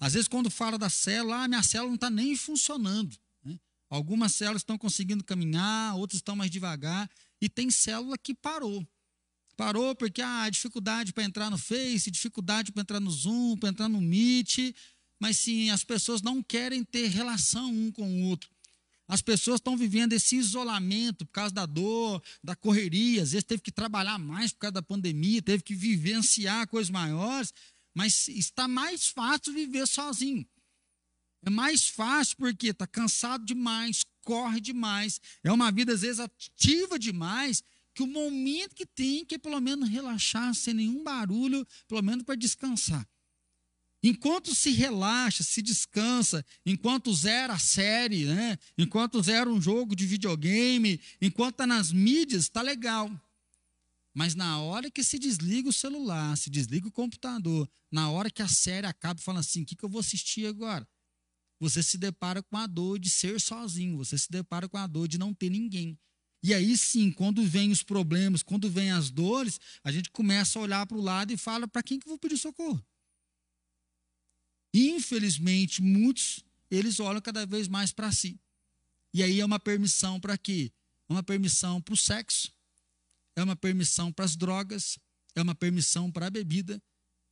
Às 0.00 0.14
vezes, 0.14 0.26
quando 0.26 0.50
fala 0.50 0.78
da 0.78 0.88
célula, 0.88 1.44
ah, 1.44 1.48
minha 1.48 1.62
célula 1.62 1.90
não 1.90 1.94
está 1.96 2.08
nem 2.08 2.34
funcionando. 2.34 3.14
Né? 3.44 3.60
Algumas 3.90 4.34
células 4.34 4.62
estão 4.62 4.78
conseguindo 4.78 5.22
caminhar, 5.22 5.94
outras 5.94 6.18
estão 6.18 6.34
mais 6.34 6.50
devagar, 6.50 7.08
e 7.38 7.50
tem 7.50 7.70
célula 7.70 8.16
que 8.16 8.34
parou. 8.34 8.86
Parou 9.58 9.94
porque 9.94 10.22
ah, 10.22 10.48
dificuldade 10.48 11.12
para 11.12 11.22
entrar 11.22 11.50
no 11.50 11.58
Face, 11.58 12.10
dificuldade 12.10 12.72
para 12.72 12.80
entrar 12.80 12.98
no 12.98 13.10
Zoom, 13.10 13.58
para 13.58 13.68
entrar 13.68 13.90
no 13.90 14.00
Meet, 14.00 14.74
mas 15.18 15.36
sim, 15.36 15.68
as 15.68 15.84
pessoas 15.84 16.22
não 16.22 16.42
querem 16.42 16.82
ter 16.82 17.08
relação 17.08 17.70
um 17.70 17.92
com 17.92 18.08
o 18.08 18.22
outro. 18.24 18.48
As 19.06 19.20
pessoas 19.20 19.56
estão 19.56 19.76
vivendo 19.76 20.14
esse 20.14 20.36
isolamento 20.36 21.26
por 21.26 21.32
causa 21.32 21.52
da 21.52 21.66
dor, 21.66 22.22
da 22.42 22.56
correria, 22.56 23.22
às 23.22 23.32
vezes 23.32 23.44
teve 23.44 23.60
que 23.60 23.72
trabalhar 23.72 24.18
mais 24.18 24.50
por 24.52 24.60
causa 24.60 24.72
da 24.72 24.82
pandemia, 24.82 25.42
teve 25.42 25.62
que 25.62 25.74
vivenciar 25.74 26.66
coisas 26.68 26.88
maiores, 26.88 27.52
mas 27.94 28.28
está 28.28 28.68
mais 28.68 29.08
fácil 29.08 29.52
viver 29.52 29.86
sozinho. 29.86 30.46
É 31.42 31.50
mais 31.50 31.88
fácil 31.88 32.36
porque 32.36 32.68
está 32.68 32.86
cansado 32.86 33.44
demais, 33.44 34.04
corre 34.22 34.60
demais, 34.60 35.20
é 35.42 35.50
uma 35.50 35.72
vida 35.72 35.94
às 35.94 36.02
vezes 36.02 36.20
ativa 36.20 36.98
demais, 36.98 37.62
que 37.94 38.02
o 38.02 38.06
momento 38.06 38.74
que 38.74 38.86
tem 38.86 39.24
que 39.24 39.34
é 39.34 39.38
pelo 39.38 39.60
menos 39.60 39.88
relaxar 39.88 40.54
sem 40.54 40.74
nenhum 40.74 41.02
barulho, 41.02 41.66
pelo 41.88 42.02
menos 42.02 42.24
para 42.24 42.34
descansar. 42.34 43.06
Enquanto 44.02 44.54
se 44.54 44.70
relaxa, 44.70 45.42
se 45.42 45.60
descansa, 45.60 46.44
enquanto 46.64 47.12
zera 47.12 47.52
a 47.52 47.58
série, 47.58 48.24
né? 48.24 48.58
enquanto 48.78 49.22
zera 49.22 49.50
um 49.50 49.60
jogo 49.60 49.94
de 49.94 50.06
videogame, 50.06 50.98
enquanto 51.20 51.54
está 51.54 51.66
nas 51.66 51.92
mídias, 51.92 52.44
está 52.44 52.62
legal. 52.62 53.10
Mas 54.14 54.34
na 54.34 54.60
hora 54.60 54.90
que 54.90 55.04
se 55.04 55.18
desliga 55.18 55.68
o 55.68 55.72
celular, 55.72 56.36
se 56.36 56.50
desliga 56.50 56.88
o 56.88 56.92
computador, 56.92 57.68
na 57.90 58.10
hora 58.10 58.30
que 58.30 58.42
a 58.42 58.48
série 58.48 58.86
acaba 58.86 59.20
falando 59.20 59.40
assim, 59.40 59.62
o 59.62 59.66
que, 59.66 59.76
que 59.76 59.84
eu 59.84 59.88
vou 59.88 60.00
assistir 60.00 60.46
agora? 60.46 60.86
Você 61.60 61.82
se 61.82 61.98
depara 61.98 62.42
com 62.42 62.56
a 62.56 62.66
dor 62.66 62.98
de 62.98 63.10
ser 63.10 63.40
sozinho, 63.40 63.96
você 63.96 64.16
se 64.16 64.30
depara 64.30 64.68
com 64.68 64.78
a 64.78 64.86
dor 64.86 65.06
de 65.06 65.18
não 65.18 65.34
ter 65.34 65.50
ninguém. 65.50 65.98
E 66.42 66.54
aí 66.54 66.76
sim, 66.76 67.12
quando 67.12 67.44
vem 67.44 67.70
os 67.70 67.82
problemas, 67.82 68.42
quando 68.42 68.70
vem 68.70 68.90
as 68.90 69.10
dores, 69.10 69.60
a 69.84 69.92
gente 69.92 70.10
começa 70.10 70.58
a 70.58 70.62
olhar 70.62 70.86
para 70.86 70.96
o 70.96 71.02
lado 71.02 71.32
e 71.32 71.36
fala: 71.36 71.68
para 71.68 71.82
quem 71.82 71.98
que 71.98 72.06
eu 72.06 72.10
vou 72.10 72.18
pedir 72.18 72.38
socorro? 72.38 72.82
Infelizmente, 74.72 75.82
muitos 75.82 76.42
eles 76.70 76.98
olham 76.98 77.20
cada 77.20 77.44
vez 77.44 77.68
mais 77.68 77.92
para 77.92 78.10
si. 78.10 78.40
E 79.12 79.22
aí 79.22 79.40
é 79.40 79.44
uma 79.44 79.58
permissão 79.58 80.20
para 80.20 80.38
quê? 80.38 80.72
Uma 81.08 81.22
permissão 81.22 81.80
para 81.80 81.92
o 81.92 81.96
sexo, 81.96 82.52
é 83.40 83.44
uma 83.44 83.56
permissão 83.56 84.12
para 84.12 84.24
as 84.24 84.36
drogas, 84.36 84.98
é 85.34 85.42
uma 85.42 85.54
permissão 85.54 86.10
para 86.10 86.26
a 86.26 86.30
bebida. 86.30 86.80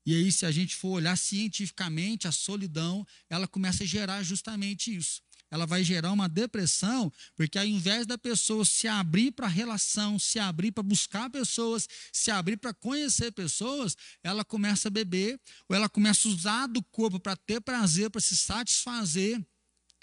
E 0.06 0.14
aí, 0.14 0.32
se 0.32 0.46
a 0.46 0.50
gente 0.50 0.74
for 0.74 0.90
olhar 0.90 1.16
cientificamente, 1.16 2.26
a 2.26 2.32
solidão, 2.32 3.06
ela 3.28 3.46
começa 3.46 3.84
a 3.84 3.86
gerar 3.86 4.22
justamente 4.22 4.94
isso 4.96 5.20
ela 5.50 5.66
vai 5.66 5.82
gerar 5.82 6.12
uma 6.12 6.28
depressão, 6.28 7.12
porque 7.34 7.58
ao 7.58 7.64
invés 7.64 8.06
da 8.06 8.18
pessoa 8.18 8.64
se 8.64 8.86
abrir 8.86 9.32
para 9.32 9.46
a 9.46 9.50
relação, 9.50 10.18
se 10.18 10.38
abrir 10.38 10.72
para 10.72 10.82
buscar 10.82 11.30
pessoas, 11.30 11.88
se 12.12 12.30
abrir 12.30 12.56
para 12.56 12.74
conhecer 12.74 13.32
pessoas, 13.32 13.96
ela 14.22 14.44
começa 14.44 14.88
a 14.88 14.90
beber, 14.90 15.40
ou 15.68 15.74
ela 15.74 15.88
começa 15.88 16.28
a 16.28 16.30
usar 16.30 16.66
do 16.66 16.82
corpo 16.82 17.18
para 17.18 17.36
ter 17.36 17.60
prazer, 17.60 18.10
para 18.10 18.20
se 18.20 18.36
satisfazer, 18.36 19.40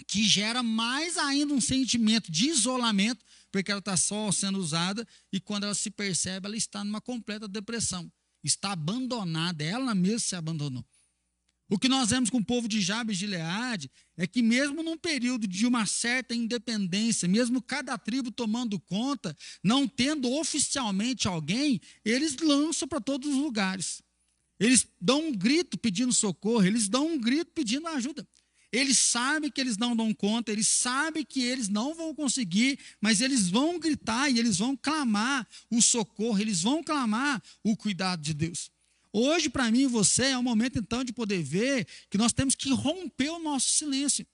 que 0.06 0.22
gera 0.22 0.62
mais 0.62 1.16
ainda 1.16 1.52
um 1.52 1.60
sentimento 1.60 2.30
de 2.30 2.48
isolamento, 2.48 3.24
porque 3.50 3.70
ela 3.70 3.80
está 3.80 3.96
só 3.96 4.30
sendo 4.30 4.58
usada, 4.58 5.06
e 5.32 5.40
quando 5.40 5.64
ela 5.64 5.74
se 5.74 5.90
percebe, 5.90 6.46
ela 6.46 6.56
está 6.56 6.84
numa 6.84 7.00
completa 7.00 7.48
depressão. 7.48 8.10
Está 8.44 8.72
abandonada, 8.72 9.64
ela 9.64 9.94
mesma 9.94 10.18
se 10.20 10.36
abandonou. 10.36 10.84
O 11.68 11.78
que 11.78 11.88
nós 11.88 12.10
vemos 12.10 12.30
com 12.30 12.38
o 12.38 12.44
povo 12.44 12.68
de 12.68 12.80
Jabes 12.80 13.18
de 13.18 13.26
Leade 13.26 13.90
é 14.16 14.24
que, 14.24 14.40
mesmo 14.40 14.84
num 14.84 14.96
período 14.96 15.48
de 15.48 15.66
uma 15.66 15.84
certa 15.84 16.32
independência, 16.32 17.26
mesmo 17.26 17.60
cada 17.60 17.98
tribo 17.98 18.30
tomando 18.30 18.78
conta, 18.78 19.36
não 19.64 19.88
tendo 19.88 20.30
oficialmente 20.32 21.26
alguém, 21.26 21.80
eles 22.04 22.36
lançam 22.36 22.86
para 22.86 23.00
todos 23.00 23.28
os 23.28 23.36
lugares. 23.36 24.00
Eles 24.60 24.86
dão 25.00 25.26
um 25.26 25.32
grito 25.32 25.76
pedindo 25.76 26.12
socorro, 26.12 26.64
eles 26.64 26.88
dão 26.88 27.08
um 27.08 27.20
grito 27.20 27.50
pedindo 27.52 27.88
ajuda. 27.88 28.26
Eles 28.76 28.98
sabem 28.98 29.50
que 29.50 29.58
eles 29.58 29.78
não 29.78 29.96
dão 29.96 30.12
conta, 30.12 30.52
eles 30.52 30.68
sabem 30.68 31.24
que 31.24 31.40
eles 31.40 31.66
não 31.66 31.94
vão 31.94 32.14
conseguir, 32.14 32.78
mas 33.00 33.22
eles 33.22 33.48
vão 33.48 33.78
gritar 33.78 34.28
e 34.28 34.38
eles 34.38 34.58
vão 34.58 34.76
clamar 34.76 35.48
o 35.70 35.80
socorro, 35.80 36.38
eles 36.38 36.60
vão 36.60 36.84
clamar 36.84 37.42
o 37.64 37.74
cuidado 37.74 38.20
de 38.20 38.34
Deus. 38.34 38.70
Hoje, 39.10 39.48
para 39.48 39.70
mim 39.70 39.84
e 39.84 39.86
você, 39.86 40.24
é 40.24 40.36
o 40.36 40.42
momento 40.42 40.78
então 40.78 41.02
de 41.02 41.10
poder 41.10 41.42
ver 41.42 41.86
que 42.10 42.18
nós 42.18 42.34
temos 42.34 42.54
que 42.54 42.70
romper 42.70 43.30
o 43.30 43.38
nosso 43.38 43.70
silêncio. 43.70 44.26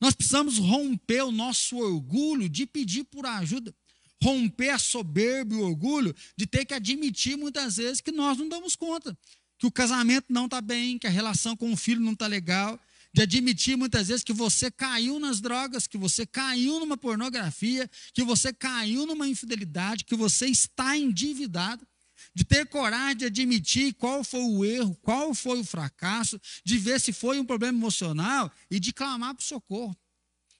Nós 0.00 0.14
precisamos 0.14 0.58
romper 0.58 1.22
o 1.22 1.32
nosso 1.32 1.76
orgulho 1.78 2.48
de 2.48 2.66
pedir 2.66 3.02
por 3.02 3.26
ajuda. 3.26 3.74
Romper 4.22 4.70
a 4.70 4.78
soberba 4.78 5.54
e 5.54 5.56
o 5.56 5.62
orgulho 5.62 6.14
de 6.36 6.46
ter 6.46 6.64
que 6.64 6.72
admitir 6.72 7.36
muitas 7.36 7.78
vezes 7.78 8.00
que 8.00 8.12
nós 8.12 8.38
não 8.38 8.48
damos 8.48 8.76
conta. 8.76 9.18
Que 9.58 9.66
o 9.66 9.72
casamento 9.72 10.26
não 10.28 10.44
está 10.44 10.60
bem, 10.60 11.00
que 11.00 11.08
a 11.08 11.10
relação 11.10 11.56
com 11.56 11.72
o 11.72 11.76
filho 11.76 12.00
não 12.00 12.12
está 12.12 12.28
legal. 12.28 12.78
De 13.12 13.22
admitir 13.22 13.76
muitas 13.76 14.08
vezes 14.08 14.24
que 14.24 14.32
você 14.32 14.70
caiu 14.70 15.20
nas 15.20 15.40
drogas, 15.40 15.86
que 15.86 15.98
você 15.98 16.24
caiu 16.24 16.80
numa 16.80 16.96
pornografia, 16.96 17.90
que 18.14 18.24
você 18.24 18.52
caiu 18.52 19.04
numa 19.04 19.28
infidelidade, 19.28 20.04
que 20.04 20.16
você 20.16 20.46
está 20.46 20.96
endividado 20.96 21.86
de 22.34 22.44
ter 22.44 22.66
coragem 22.66 23.16
de 23.16 23.24
admitir 23.26 23.94
qual 23.94 24.22
foi 24.24 24.40
o 24.40 24.64
erro, 24.64 24.94
qual 25.02 25.34
foi 25.34 25.60
o 25.60 25.64
fracasso, 25.64 26.40
de 26.64 26.78
ver 26.78 27.00
se 27.00 27.12
foi 27.12 27.38
um 27.38 27.44
problema 27.44 27.76
emocional 27.76 28.50
e 28.70 28.78
de 28.78 28.92
clamar 28.92 29.34
por 29.34 29.42
socorro. 29.42 29.96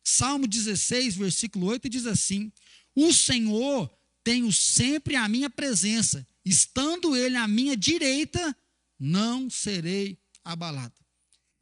Salmo 0.04 0.46
16, 0.46 1.16
versículo 1.16 1.66
8 1.66 1.88
diz 1.88 2.06
assim: 2.06 2.52
O 2.94 3.12
Senhor 3.12 3.90
tenho 4.24 4.52
sempre 4.52 5.16
a 5.16 5.28
minha 5.28 5.48
presença, 5.48 6.26
estando 6.44 7.16
Ele 7.16 7.36
à 7.36 7.46
minha 7.46 7.76
direita, 7.76 8.56
não 8.98 9.48
serei 9.48 10.18
abalado. 10.44 11.01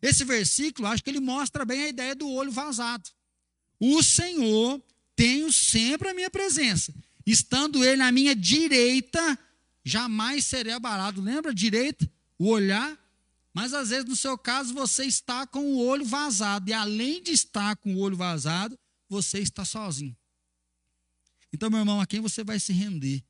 Esse 0.03 0.25
versículo, 0.25 0.89
acho 0.89 1.03
que 1.03 1.11
ele 1.11 1.21
mostra 1.21 1.65
bem 1.65 1.83
a 1.83 1.89
ideia 1.89 2.15
do 2.15 2.29
olho 2.31 2.51
vazado. 2.51 3.11
O 3.79 4.03
Senhor 4.03 4.83
tenho 5.15 5.53
sempre 5.53 6.09
a 6.09 6.15
minha 6.15 6.31
presença, 6.31 6.95
estando 7.27 7.85
Ele 7.85 8.03
à 8.03 8.11
minha 8.11 8.35
direita, 8.35 9.39
jamais 9.85 10.47
serei 10.47 10.73
abalado. 10.73 11.21
Lembra 11.21 11.53
direito? 11.53 12.09
O 12.39 12.49
olhar. 12.49 12.99
Mas 13.53 13.75
às 13.75 13.91
vezes, 13.91 14.09
no 14.09 14.17
seu 14.17 14.39
caso, 14.39 14.73
você 14.73 15.05
está 15.05 15.47
com 15.47 15.75
o 15.75 15.85
olho 15.85 16.05
vazado. 16.05 16.71
E 16.71 16.73
além 16.73 17.23
de 17.23 17.33
estar 17.33 17.77
com 17.77 17.95
o 17.95 17.99
olho 17.99 18.17
vazado, 18.17 18.79
você 19.09 19.41
está 19.41 19.65
sozinho. 19.65 20.17
Então, 21.53 21.69
meu 21.69 21.81
irmão, 21.81 22.01
a 22.01 22.07
quem 22.07 22.21
você 22.21 22.45
vai 22.45 22.61
se 22.61 22.73
render? 22.73 23.23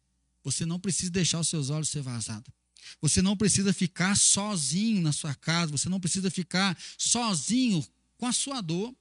Você 0.44 0.66
não 0.66 0.78
precisa 0.78 1.10
deixar 1.10 1.40
os 1.40 1.48
seus 1.48 1.70
olhos 1.70 1.88
ser 1.88 2.02
vazados. 2.02 2.52
Você 3.00 3.20
não 3.22 3.36
precisa 3.36 3.72
ficar 3.72 4.16
sozinho 4.16 5.02
na 5.02 5.12
sua 5.12 5.34
casa. 5.34 5.72
Você 5.72 5.88
não 5.88 6.00
precisa 6.00 6.30
ficar 6.30 6.76
sozinho 6.96 7.86
com 8.16 8.26
a 8.26 8.32
sua 8.32 8.60
dor. 8.60 8.94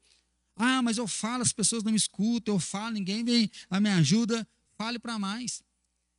Ah, 0.55 0.81
mas 0.81 0.97
eu 0.97 1.07
falo, 1.07 1.41
as 1.41 1.53
pessoas 1.53 1.83
não 1.83 1.91
me 1.91 1.97
escutam. 1.97 2.55
Eu 2.55 2.59
falo, 2.59 2.93
ninguém 2.93 3.23
vem 3.23 3.49
a 3.69 3.79
me 3.79 3.89
ajuda. 3.89 4.47
Fale 4.77 4.99
para 4.99 5.17
mais. 5.19 5.61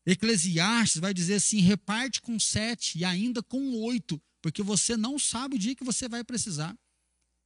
Eclesiastes 0.06 1.00
vai 1.00 1.12
dizer 1.12 1.34
assim: 1.34 1.60
reparte 1.60 2.20
com 2.20 2.38
sete 2.38 2.98
e 2.98 3.04
ainda 3.04 3.42
com 3.42 3.74
oito, 3.82 4.20
porque 4.40 4.62
você 4.62 4.96
não 4.96 5.18
sabe 5.18 5.56
o 5.56 5.58
dia 5.58 5.74
que 5.74 5.84
você 5.84 6.08
vai 6.08 6.24
precisar. 6.24 6.76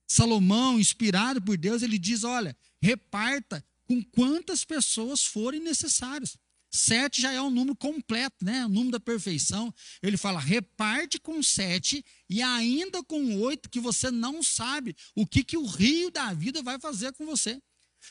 Salomão, 0.06 0.78
inspirado 0.78 1.42
por 1.42 1.56
Deus, 1.56 1.82
ele 1.82 1.98
diz: 1.98 2.24
olha, 2.24 2.56
reparta 2.80 3.64
com 3.84 4.02
quantas 4.02 4.64
pessoas 4.64 5.24
forem 5.24 5.60
necessárias. 5.60 6.38
Sete 6.76 7.22
já 7.22 7.30
é 7.30 7.40
um 7.40 7.50
número 7.50 7.76
completo, 7.76 8.44
né? 8.44 8.66
O 8.66 8.68
número 8.68 8.90
da 8.90 8.98
perfeição. 8.98 9.72
Ele 10.02 10.16
fala: 10.16 10.40
reparte 10.40 11.20
com 11.20 11.40
sete 11.40 12.04
e 12.28 12.42
ainda 12.42 13.00
com 13.04 13.38
oito, 13.42 13.70
que 13.70 13.78
você 13.78 14.10
não 14.10 14.42
sabe 14.42 14.96
o 15.14 15.24
que, 15.24 15.44
que 15.44 15.56
o 15.56 15.66
rio 15.66 16.10
da 16.10 16.34
vida 16.34 16.64
vai 16.64 16.76
fazer 16.80 17.12
com 17.12 17.24
você. 17.24 17.62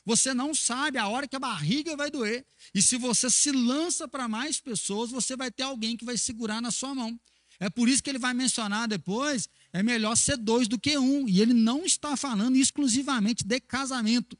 Você 0.06 0.34
não 0.34 0.56
sabe 0.56 0.98
a 0.98 1.10
hora 1.10 1.28
que 1.28 1.36
a 1.36 1.40
barriga 1.40 1.98
vai 1.98 2.10
doer. 2.10 2.46
E 2.74 2.82
se 2.82 2.98
você 2.98 3.30
se 3.30 3.52
lança 3.52 4.08
para 4.08 4.30
mais 4.30 4.62
pessoas, 4.62 5.12
você 5.12 5.36
vai 5.36 5.52
ter 5.52 5.64
alguém 5.64 5.98
que 5.98 6.06
vai 6.06 6.18
segurar 6.18 6.62
na 6.62 6.72
sua 6.72 6.96
mão. 6.96 7.20
É 7.60 7.70
por 7.70 7.90
isso 7.90 8.02
que 8.02 8.10
ele 8.10 8.18
vai 8.18 8.34
mencionar 8.34 8.88
depois: 8.88 9.50
é 9.74 9.84
melhor 9.84 10.16
ser 10.16 10.38
dois 10.38 10.70
do 10.70 10.80
que 10.80 10.98
um. 10.98 11.28
E 11.28 11.42
ele 11.42 11.54
não 11.54 11.84
está 11.84 12.16
falando 12.16 12.56
exclusivamente 12.56 13.44
de 13.44 13.60
casamento. 13.60 14.38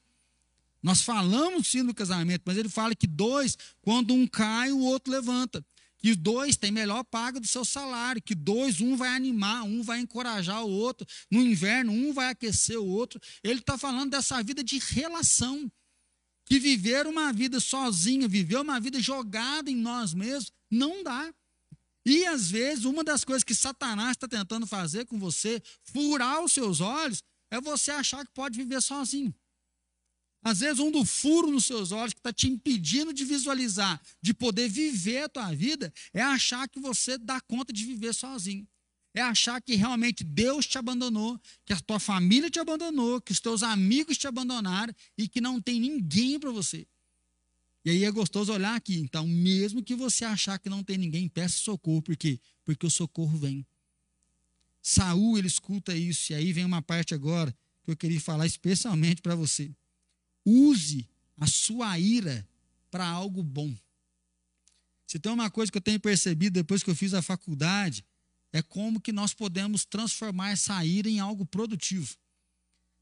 Nós 0.84 1.02
falamos 1.02 1.70
sim 1.70 1.84
do 1.84 1.94
casamento, 1.94 2.44
mas 2.46 2.58
ele 2.58 2.68
fala 2.68 2.94
que 2.94 3.08
dois, 3.08 3.58
quando 3.82 4.14
um 4.14 4.28
cai, 4.28 4.74
o 4.74 4.80
outro 4.80 5.14
levanta. 5.14 5.66
Que 5.98 6.14
dois 6.14 6.58
têm 6.58 6.70
melhor 6.70 7.06
paga 7.06 7.40
do 7.40 7.48
seu 7.48 7.64
salário. 7.64 8.22
Que 8.22 8.36
dois, 8.36 8.82
um 8.82 8.98
vai 8.98 9.08
animar, 9.16 9.64
um 9.64 9.82
vai 9.82 10.00
encorajar 10.02 10.62
o 10.66 10.70
outro. 10.70 11.08
No 11.32 11.42
inverno, 11.42 11.94
um 11.94 12.12
vai 12.12 12.32
aquecer 12.32 12.78
o 12.78 12.86
outro. 12.86 13.22
Ele 13.42 13.62
está 13.62 13.78
falando 13.78 14.12
dessa 14.12 14.44
vida 14.44 14.62
de 14.62 14.78
relação. 14.80 15.72
Que 16.46 16.60
viver 16.60 17.08
uma 17.08 17.32
vida 17.32 17.62
sozinha, 17.62 18.28
viver 18.28 18.58
uma 18.58 18.82
vida 18.82 19.00
jogada 19.00 19.72
em 19.72 19.78
nós 19.78 20.14
mesmos, 20.14 20.52
não 20.70 21.02
dá. 21.02 21.34
E 22.06 22.26
às 22.26 22.52
vezes, 22.52 22.84
uma 22.84 23.02
das 23.02 23.24
coisas 23.24 23.46
que 23.46 23.56
Satanás 23.56 24.12
está 24.12 24.28
tentando 24.28 24.68
fazer 24.68 25.06
com 25.06 25.18
você, 25.18 25.64
furar 25.82 26.44
os 26.44 26.52
seus 26.52 26.82
olhos, 26.82 27.24
é 27.50 27.62
você 27.62 27.92
achar 27.92 28.26
que 28.26 28.34
pode 28.34 28.58
viver 28.58 28.82
sozinho. 28.82 29.34
Às 30.44 30.60
vezes, 30.60 30.80
um 30.80 30.92
do 30.92 31.06
furo 31.06 31.50
nos 31.50 31.66
seus 31.66 31.92
olhos 31.92 32.14
que 32.14 32.20
está 32.20 32.34
te 32.34 32.50
impedindo 32.50 33.14
de 33.14 33.24
visualizar, 33.24 34.02
de 34.22 34.34
poder 34.34 34.68
viver 34.68 35.24
a 35.24 35.30
tua 35.30 35.56
vida, 35.56 35.94
é 36.14 36.22
achar 36.22 36.68
que 36.68 36.80
você 36.80 37.18
dá 37.18 37.40
conta 37.40 37.72
de 37.72 37.86
viver 37.86 38.14
sozinho. 38.14 38.68
É 39.14 39.22
achar 39.22 39.62
que 39.62 39.76
realmente 39.76 40.24
Deus 40.24 40.66
te 40.66 40.78
abandonou, 40.78 41.40
que 41.66 41.72
a 41.72 41.80
tua 41.80 42.00
família 42.00 42.50
te 42.50 42.60
abandonou, 42.60 43.22
que 43.22 43.32
os 43.32 43.40
teus 43.40 43.64
amigos 43.64 44.18
te 44.18 44.28
abandonaram 44.28 44.94
e 45.18 45.30
que 45.30 45.40
não 45.40 45.62
tem 45.62 45.80
ninguém 45.80 46.40
para 46.40 46.52
você. 46.52 46.86
E 47.86 47.92
aí 47.92 48.04
é 48.04 48.12
gostoso 48.12 48.52
olhar 48.52 48.76
aqui. 48.76 48.98
Então, 48.98 49.28
mesmo 49.28 49.84
que 49.84 49.96
você 49.96 50.26
achar 50.26 50.58
que 50.58 50.70
não 50.70 50.84
tem 50.84 50.98
ninguém, 50.98 51.30
peça 51.30 51.58
socorro. 51.58 52.02
Por 52.02 52.18
quê? 52.18 52.40
Porque 52.66 52.86
o 52.86 52.90
socorro 52.90 53.38
vem. 53.38 53.66
Saul, 54.82 55.38
ele 55.38 55.48
escuta 55.48 55.96
isso. 55.96 56.32
E 56.32 56.36
aí 56.36 56.52
vem 56.52 56.66
uma 56.66 56.82
parte 56.82 57.14
agora 57.14 57.56
que 57.84 57.92
eu 57.92 57.96
queria 57.96 58.20
falar 58.20 58.46
especialmente 58.46 59.22
para 59.22 59.36
você. 59.36 59.72
Use 60.46 61.08
a 61.38 61.48
sua 61.48 61.98
ira 61.98 62.48
para 62.92 63.08
algo 63.08 63.42
bom. 63.42 63.74
Se 65.08 65.20
tem 65.20 65.32
uma 65.32 65.50
coisa 65.50 65.72
que 65.72 65.78
eu 65.78 65.82
tenho 65.82 66.00
percebido 66.00 66.54
depois 66.54 66.84
que 66.84 66.90
eu 66.90 66.96
fiz 66.96 67.14
a 67.14 67.22
faculdade, 67.22 68.06
é 68.52 68.62
como 68.62 69.02
que 69.02 69.12
nós 69.12 69.34
podemos 69.34 69.86
transformar 69.86 70.52
essa 70.52 70.84
ira 70.86 71.10
em 71.10 71.20
algo 71.20 71.46
produtivo. 71.46 72.16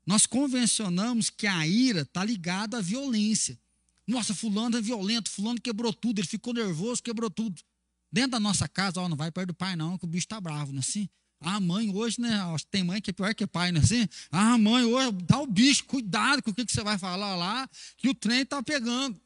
Nós 0.06 0.26
convencionamos 0.26 1.30
que 1.30 1.46
a 1.46 1.68
ira 1.68 2.02
está 2.02 2.24
ligada 2.24 2.78
à 2.78 2.82
violência. 2.82 3.60
Nossa, 4.08 4.34
fulano 4.34 4.78
é 4.78 4.82
violento, 4.82 5.30
fulano 5.30 5.62
quebrou 5.62 5.94
tudo, 5.94 6.20
ele 6.20 6.28
ficou 6.28 6.54
nervoso, 6.54 7.04
quebrou 7.04 7.30
tudo. 7.30 7.62
Dentro 8.12 8.32
da 8.32 8.40
nossa 8.40 8.68
casa, 8.68 9.00
ó, 9.00 9.08
não 9.08 9.16
vai 9.16 9.32
perto 9.32 9.48
do 9.48 9.54
pai 9.54 9.76
não, 9.76 9.98
que 9.98 10.06
o 10.06 10.08
bicho 10.08 10.26
está 10.26 10.42
bravo, 10.42 10.72
não 10.72 10.80
é 10.80 10.82
assim? 10.82 11.08
Ah, 11.42 11.60
mãe, 11.60 11.90
hoje, 11.94 12.22
né? 12.22 12.40
Tem 12.70 12.84
mãe 12.84 13.02
que 13.02 13.10
é 13.10 13.14
pior 13.14 13.34
que 13.34 13.48
pai, 13.48 13.72
não 13.72 13.82
é 13.82 13.84
assim? 13.84 14.08
Ah, 14.32 14.58
mãe, 14.60 14.86
hoje 14.86 15.12
dá 15.24 15.40
o 15.40 15.48
bicho, 15.48 15.84
cuidado 15.86 16.44
com 16.44 16.52
o 16.52 16.54
que, 16.54 16.64
que 16.64 16.72
você 16.72 16.84
vai 16.84 17.00
falar 17.00 17.36
lá, 17.36 17.68
que 17.98 18.08
o 18.08 18.14
trem 18.14 18.42
está 18.42 18.62
pegando. 18.62 19.20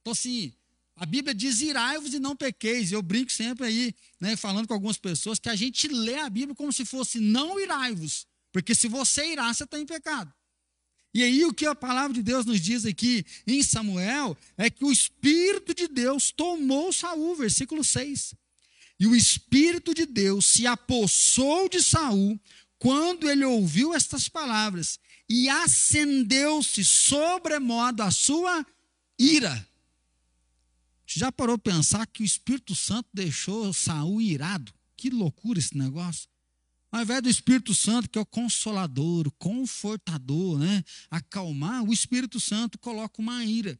Então, 0.00 0.12
assim, 0.12 0.52
a 0.96 1.06
Bíblia 1.06 1.32
diz 1.32 1.60
irai-vos 1.60 2.12
e 2.12 2.18
não 2.18 2.34
pequeis. 2.34 2.90
Eu 2.90 3.00
brinco 3.02 3.30
sempre 3.30 3.66
aí, 3.66 3.94
né, 4.20 4.36
falando 4.36 4.66
com 4.66 4.74
algumas 4.74 4.98
pessoas, 4.98 5.38
que 5.38 5.48
a 5.48 5.54
gente 5.54 5.86
lê 5.86 6.18
a 6.18 6.28
Bíblia 6.28 6.56
como 6.56 6.72
se 6.72 6.84
fosse 6.84 7.20
não 7.20 7.58
irai-vos. 7.60 8.26
Porque 8.52 8.74
se 8.74 8.88
você 8.88 9.32
irá, 9.32 9.54
você 9.54 9.62
está 9.62 9.78
em 9.78 9.86
pecado. 9.86 10.32
E 11.14 11.22
aí 11.22 11.44
o 11.44 11.54
que 11.54 11.66
a 11.66 11.74
palavra 11.74 12.12
de 12.12 12.22
Deus 12.22 12.44
nos 12.44 12.60
diz 12.60 12.84
aqui 12.84 13.24
em 13.46 13.62
Samuel 13.62 14.36
é 14.56 14.68
que 14.68 14.84
o 14.84 14.92
Espírito 14.92 15.72
de 15.72 15.88
Deus 15.88 16.32
tomou 16.32 16.92
Saul, 16.92 17.36
versículo 17.36 17.82
6. 17.84 18.34
E 19.00 19.06
o 19.06 19.16
Espírito 19.16 19.94
de 19.94 20.04
Deus 20.04 20.44
se 20.44 20.66
apossou 20.66 21.70
de 21.70 21.82
Saul 21.82 22.38
quando 22.78 23.30
ele 23.30 23.44
ouviu 23.44 23.94
estas 23.94 24.28
palavras, 24.28 24.98
e 25.28 25.48
acendeu-se 25.48 26.84
sobremodo 26.84 28.02
a 28.02 28.10
sua 28.10 28.64
ira. 29.18 29.66
Já 31.06 31.32
parou 31.32 31.58
para 31.58 31.74
pensar 31.74 32.06
que 32.06 32.22
o 32.22 32.24
Espírito 32.24 32.74
Santo 32.74 33.08
deixou 33.12 33.72
Saul 33.72 34.20
irado? 34.20 34.72
Que 34.96 35.08
loucura 35.08 35.58
esse 35.58 35.76
negócio. 35.76 36.28
Ao 36.92 37.02
invés 37.02 37.22
do 37.22 37.28
Espírito 37.28 37.74
Santo, 37.74 38.08
que 38.08 38.18
é 38.18 38.22
o 38.22 38.26
consolador, 38.26 39.28
o 39.28 39.32
confortador, 39.32 40.58
né? 40.58 40.84
acalmar, 41.10 41.84
o 41.84 41.92
Espírito 41.92 42.40
Santo 42.40 42.78
coloca 42.78 43.20
uma 43.20 43.44
ira. 43.44 43.78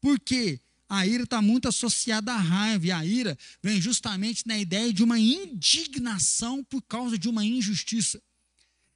Por 0.00 0.18
quê? 0.18 0.60
A 0.88 1.06
ira 1.06 1.24
está 1.24 1.42
muito 1.42 1.68
associada 1.68 2.32
à 2.32 2.36
raiva, 2.36 2.86
e 2.86 2.90
a 2.90 3.04
ira 3.04 3.38
vem 3.62 3.80
justamente 3.80 4.46
na 4.46 4.58
ideia 4.58 4.92
de 4.92 5.04
uma 5.04 5.18
indignação 5.18 6.64
por 6.64 6.80
causa 6.82 7.18
de 7.18 7.28
uma 7.28 7.44
injustiça. 7.44 8.22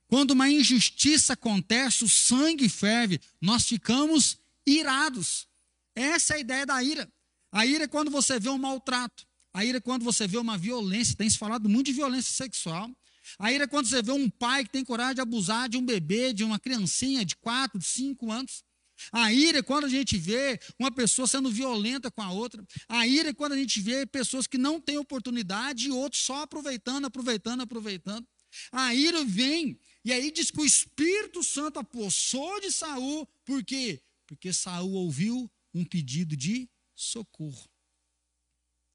Quando 0.06 0.32
uma 0.32 0.50
injustiça 0.50 1.34
acontece, 1.34 2.04
o 2.04 2.08
sangue 2.08 2.68
ferve, 2.68 3.20
nós 3.40 3.66
ficamos 3.66 4.38
irados. 4.66 5.46
Essa 5.94 6.34
é 6.34 6.36
a 6.36 6.40
ideia 6.40 6.66
da 6.66 6.82
ira. 6.82 7.10
A 7.50 7.66
ira 7.66 7.84
é 7.84 7.88
quando 7.88 8.10
você 8.10 8.38
vê 8.40 8.48
um 8.48 8.58
maltrato. 8.58 9.26
A 9.52 9.64
ira 9.64 9.78
é 9.78 9.80
quando 9.80 10.02
você 10.02 10.26
vê 10.26 10.38
uma 10.38 10.56
violência. 10.56 11.14
Tem 11.14 11.28
se 11.28 11.36
falado 11.36 11.68
muito 11.68 11.86
de 11.86 11.92
violência 11.92 12.32
sexual. 12.32 12.90
A 13.38 13.52
ira 13.52 13.64
é 13.64 13.66
quando 13.66 13.86
você 13.86 14.02
vê 14.02 14.12
um 14.12 14.28
pai 14.28 14.64
que 14.64 14.70
tem 14.70 14.84
coragem 14.84 15.16
de 15.16 15.20
abusar 15.20 15.68
de 15.68 15.76
um 15.76 15.84
bebê, 15.84 16.32
de 16.32 16.44
uma 16.44 16.58
criancinha 16.58 17.24
de 17.24 17.36
4, 17.36 17.78
de 17.78 17.86
5 17.86 18.30
anos. 18.30 18.64
A 19.10 19.32
ira 19.32 19.58
é 19.58 19.62
quando 19.62 19.84
a 19.84 19.88
gente 19.88 20.16
vê 20.16 20.60
uma 20.78 20.90
pessoa 20.90 21.26
sendo 21.26 21.50
violenta 21.50 22.10
com 22.10 22.22
a 22.22 22.30
outra. 22.30 22.64
A 22.88 23.06
ira 23.06 23.30
é 23.30 23.34
quando 23.34 23.52
a 23.52 23.56
gente 23.56 23.80
vê 23.80 24.06
pessoas 24.06 24.46
que 24.46 24.58
não 24.58 24.80
têm 24.80 24.98
oportunidade 24.98 25.88
e 25.88 25.90
outros 25.90 26.22
só 26.22 26.42
aproveitando, 26.42 27.06
aproveitando, 27.06 27.62
aproveitando. 27.62 28.26
A 28.70 28.94
ira 28.94 29.24
vem, 29.24 29.78
e 30.04 30.12
aí 30.12 30.30
diz 30.30 30.50
que 30.50 30.60
o 30.60 30.64
Espírito 30.64 31.42
Santo 31.42 31.78
apossou 31.78 32.60
de 32.60 32.70
Saul, 32.70 33.26
por 33.44 33.64
quê? 33.64 34.02
Porque 34.26 34.52
Saul 34.52 34.92
ouviu 34.92 35.50
um 35.74 35.84
pedido 35.84 36.36
de 36.36 36.68
socorro. 36.94 37.68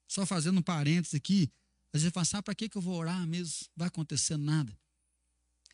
Só 0.07 0.25
fazendo 0.25 0.59
um 0.59 0.63
parênteses 0.63 1.15
aqui, 1.15 1.51
às 1.93 2.01
vezes 2.01 2.13
fala, 2.13 2.43
para 2.43 2.55
que, 2.55 2.69
eu 2.73 2.81
vou 2.81 2.95
orar 2.95 3.25
mesmo? 3.27 3.67
Vai 3.75 3.87
acontecer 3.87 4.37
nada. 4.37 4.77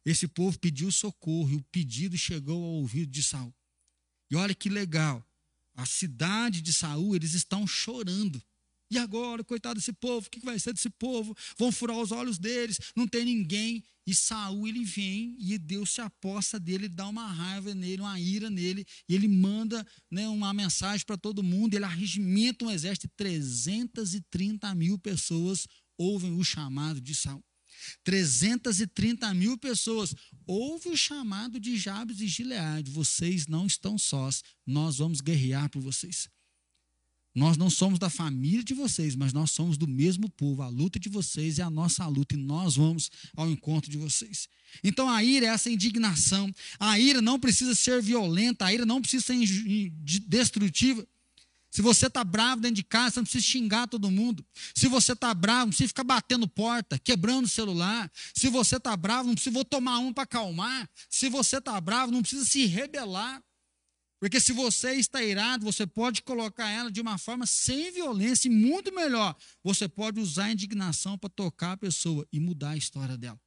Esse 0.06 0.28
povo 0.28 0.58
pediu 0.60 0.92
socorro 0.92 1.50
e 1.52 1.56
o 1.56 1.64
pedido 1.64 2.18
chegou 2.18 2.64
ao 2.64 2.72
ouvido 2.72 3.12
de 3.12 3.24
Saul. 3.24 3.54
E 4.34 4.36
olha 4.36 4.56
que 4.56 4.68
legal. 4.68 5.24
A 5.76 5.86
cidade 5.86 6.60
de 6.60 6.74
Saul, 6.74 7.16
eles 7.16 7.36
estão 7.36 7.68
chorando. 7.68 8.42
E 8.90 8.98
agora, 8.98 9.44
coitado 9.44 9.76
desse 9.76 9.94
povo, 9.94 10.26
o 10.26 10.30
que 10.30 10.40
vai 10.40 10.58
ser 10.58 10.74
desse 10.74 10.90
povo? 10.90 11.38
Vão 11.56 11.72
furar 11.72 12.00
os 12.00 12.12
olhos 12.12 12.40
deles, 12.40 12.80
não 12.96 13.08
tem 13.08 13.26
ninguém. 13.26 13.84
E 14.08 14.16
Saul 14.16 14.68
ele 14.68 14.84
vem 14.84 15.36
e 15.40 15.56
Deus 15.60 15.92
se 15.92 16.02
aposta 16.02 16.60
dele, 16.60 16.90
dá 16.90 17.08
uma 17.08 17.28
raiva 17.28 17.76
nele, 17.76 18.02
uma 18.02 18.20
ira 18.20 18.50
nele, 18.50 18.84
e 19.08 19.14
ele 19.14 19.28
manda 19.28 19.86
né, 20.10 20.28
uma 20.28 20.52
mensagem 20.52 21.06
para 21.06 21.16
todo 21.16 21.44
mundo, 21.44 21.76
ele 21.76 21.86
arregimenta 21.86 22.66
um 22.66 22.72
exército 22.72 23.08
de 23.08 23.14
330 23.16 24.74
mil 24.74 24.98
pessoas 24.98 25.68
ouvem 25.96 26.34
o 26.34 26.44
chamado 26.44 27.00
de 27.00 27.14
Saul. 27.14 27.44
330 28.04 29.34
mil 29.34 29.58
pessoas 29.58 30.14
ouvem 30.46 30.94
o 30.94 30.98
chamado 30.98 31.60
de 31.60 31.78
Jabes 31.78 32.20
e 32.20 32.28
Gileade. 32.28 32.92
Vocês 32.92 33.48
não 33.48 33.66
estão 33.66 33.98
sós, 33.98 34.44
nós 34.66 34.98
vamos 34.98 35.22
guerrear 35.22 35.70
por 35.70 35.82
vocês. 35.82 36.30
Nós 37.36 37.58
não 37.58 37.70
somos 37.70 37.98
da 37.98 38.12
família 38.12 38.64
de 38.64 38.76
vocês, 38.76 39.16
mas 39.16 39.34
nós 39.34 39.50
somos 39.50 39.76
do 39.76 39.88
mesmo 39.88 40.30
povo. 40.30 40.62
A 40.62 40.68
luta 40.68 41.00
de 41.00 41.10
vocês 41.10 41.58
é 41.58 41.64
a 41.64 41.70
nossa 41.70 42.06
luta 42.08 42.36
e 42.36 42.38
nós 42.38 42.76
vamos 42.76 43.10
ao 43.36 43.50
encontro 43.50 43.90
de 43.90 43.98
vocês. 43.98 44.48
Então 44.84 45.10
a 45.10 45.24
ira 45.24 45.48
é 45.48 45.50
essa 45.50 45.70
indignação. 45.70 46.54
A 46.80 47.00
ira 47.00 47.22
não 47.22 47.40
precisa 47.40 47.74
ser 47.74 48.02
violenta, 48.02 48.66
a 48.66 48.74
ira 48.74 48.86
não 48.86 49.02
precisa 49.02 49.26
ser 49.26 49.36
destrutiva. 50.28 51.08
Se 51.74 51.82
você 51.82 52.06
está 52.06 52.24
bravo 52.24 52.62
dentro 52.62 52.76
de 52.76 52.84
casa, 52.84 53.16
não 53.16 53.24
precisa 53.24 53.44
xingar 53.44 53.88
todo 53.88 54.12
mundo. 54.12 54.46
Se 54.76 54.88
você 54.88 55.14
está 55.14 55.34
bravo, 55.34 55.62
não 55.62 55.70
precisa 55.70 55.88
ficar 55.88 56.04
batendo 56.04 56.48
porta, 56.48 57.00
quebrando 57.00 57.48
celular. 57.48 58.12
Se 58.32 58.48
você 58.48 58.76
está 58.76 58.96
bravo, 58.96 59.30
não 59.30 59.34
precisa 59.34 59.56
vou 59.56 59.66
tomar 59.66 59.98
um 59.98 60.14
para 60.14 60.24
acalmar. 60.24 60.88
Se 61.10 61.30
você 61.30 61.58
está 61.58 61.82
bravo, 61.82 62.12
não 62.12 62.22
precisa 62.22 62.46
se 62.46 62.68
rebelar. 62.68 63.44
Porque 64.20 64.40
se 64.40 64.54
você 64.54 64.94
está 64.94 65.24
irado, 65.24 65.66
você 65.66 65.88
pode 65.88 66.22
colocar 66.22 66.70
ela 66.70 66.92
de 66.92 67.02
uma 67.02 67.18
forma 67.18 67.48
sem 67.48 67.92
violência 67.92 68.48
e 68.48 68.52
muito 68.52 68.94
melhor. 68.94 69.36
Você 69.64 69.88
pode 69.88 70.20
usar 70.20 70.46
a 70.46 70.52
indignação 70.52 71.18
para 71.18 71.32
tocar 71.32 71.72
a 71.72 71.78
pessoa 71.78 72.24
e 72.32 72.40
mudar 72.40 72.70
a 72.70 72.78
história 72.78 73.18
dela. 73.18 73.42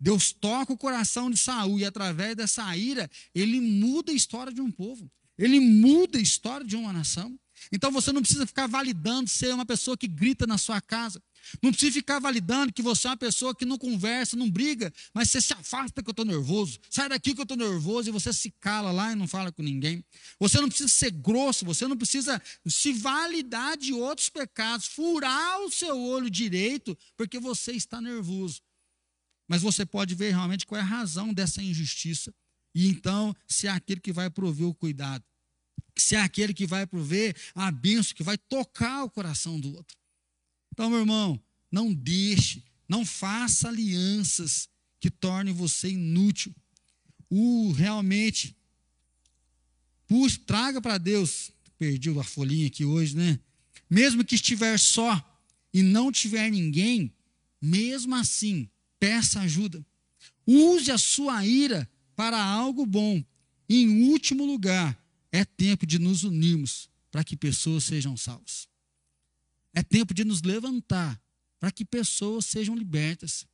Deus 0.00 0.32
toca 0.32 0.72
o 0.72 0.78
coração 0.78 1.30
de 1.30 1.36
Saul 1.36 1.78
e 1.78 1.84
através 1.84 2.34
dessa 2.34 2.74
ira, 2.74 3.10
ele 3.34 3.60
muda 3.60 4.10
a 4.10 4.14
história 4.14 4.54
de 4.54 4.62
um 4.62 4.70
povo. 4.70 5.12
Ele 5.38 5.60
muda 5.60 6.18
a 6.18 6.22
história 6.22 6.66
de 6.66 6.76
uma 6.76 6.92
nação. 6.92 7.38
Então 7.72 7.90
você 7.90 8.12
não 8.12 8.22
precisa 8.22 8.46
ficar 8.46 8.66
validando 8.66 9.28
ser 9.28 9.52
uma 9.52 9.66
pessoa 9.66 9.96
que 9.96 10.06
grita 10.06 10.46
na 10.46 10.58
sua 10.58 10.80
casa. 10.80 11.22
Não 11.62 11.70
precisa 11.70 11.92
ficar 11.92 12.18
validando 12.18 12.72
que 12.72 12.82
você 12.82 13.06
é 13.06 13.10
uma 13.10 13.16
pessoa 13.16 13.54
que 13.54 13.64
não 13.64 13.78
conversa, 13.78 14.36
não 14.36 14.50
briga, 14.50 14.92
mas 15.14 15.30
você 15.30 15.40
se 15.40 15.52
afasta 15.52 16.02
que 16.02 16.08
eu 16.08 16.12
estou 16.12 16.24
nervoso. 16.24 16.78
Sai 16.90 17.08
daqui 17.08 17.34
que 17.34 17.40
eu 17.40 17.44
estou 17.44 17.56
nervoso 17.56 18.08
e 18.08 18.12
você 18.12 18.32
se 18.32 18.50
cala 18.60 18.90
lá 18.90 19.12
e 19.12 19.14
não 19.14 19.26
fala 19.26 19.50
com 19.52 19.62
ninguém. 19.62 20.04
Você 20.38 20.60
não 20.60 20.68
precisa 20.68 20.88
ser 20.88 21.10
grosso, 21.10 21.64
você 21.64 21.86
não 21.86 21.96
precisa 21.96 22.40
se 22.66 22.92
validar 22.92 23.76
de 23.76 23.92
outros 23.92 24.28
pecados, 24.28 24.86
furar 24.86 25.60
o 25.60 25.70
seu 25.70 25.98
olho 25.98 26.30
direito 26.30 26.96
porque 27.16 27.38
você 27.38 27.72
está 27.72 28.00
nervoso. 28.00 28.60
Mas 29.48 29.62
você 29.62 29.86
pode 29.86 30.14
ver 30.14 30.30
realmente 30.30 30.66
qual 30.66 30.78
é 30.78 30.82
a 30.82 30.86
razão 30.86 31.32
dessa 31.32 31.62
injustiça. 31.62 32.34
E 32.74 32.86
então, 32.88 33.34
se 33.46 33.66
é 33.66 33.70
aquele 33.70 34.00
que 34.00 34.12
vai 34.12 34.28
prover 34.28 34.66
o 34.66 34.74
cuidado, 34.74 35.24
se 35.96 36.14
é 36.14 36.20
aquele 36.20 36.54
que 36.54 36.66
vai 36.66 36.86
prover 36.86 37.36
a 37.54 37.70
bênção, 37.70 38.14
que 38.14 38.22
vai 38.22 38.38
tocar 38.38 39.04
o 39.04 39.10
coração 39.10 39.58
do 39.58 39.74
outro. 39.74 39.96
Então, 40.72 40.88
meu 40.90 41.00
irmão, 41.00 41.40
não 41.70 41.92
deixe, 41.92 42.64
não 42.88 43.04
faça 43.04 43.68
alianças 43.68 44.68
que 45.00 45.10
tornem 45.10 45.52
você 45.52 45.90
inútil. 45.90 46.54
O 47.28 47.72
realmente 47.72 48.56
puxe, 50.06 50.38
traga 50.38 50.80
para 50.80 50.98
Deus. 50.98 51.50
Perdi 51.78 52.10
a 52.18 52.24
folhinha 52.24 52.66
aqui 52.66 52.84
hoje, 52.84 53.16
né? 53.16 53.38
Mesmo 53.88 54.24
que 54.24 54.34
estiver 54.34 54.78
só 54.78 55.24
e 55.72 55.82
não 55.82 56.10
tiver 56.10 56.50
ninguém, 56.50 57.14
mesmo 57.60 58.14
assim, 58.14 58.68
peça 58.98 59.40
ajuda. 59.40 59.84
Use 60.46 60.90
a 60.90 60.98
sua 60.98 61.44
ira 61.46 61.88
para 62.16 62.42
algo 62.42 62.84
bom. 62.86 63.22
Em 63.68 64.10
último 64.10 64.44
lugar, 64.44 64.98
é 65.30 65.44
tempo 65.44 65.86
de 65.86 65.98
nos 65.98 66.24
unirmos 66.24 66.88
para 67.10 67.24
que 67.24 67.36
pessoas 67.36 67.84
sejam 67.84 68.16
salvas. 68.16 68.68
É 69.74 69.82
tempo 69.82 70.14
de 70.14 70.24
nos 70.24 70.42
levantar 70.42 71.20
para 71.60 71.70
que 71.70 71.84
pessoas 71.84 72.46
sejam 72.46 72.76
libertas. 72.76 73.46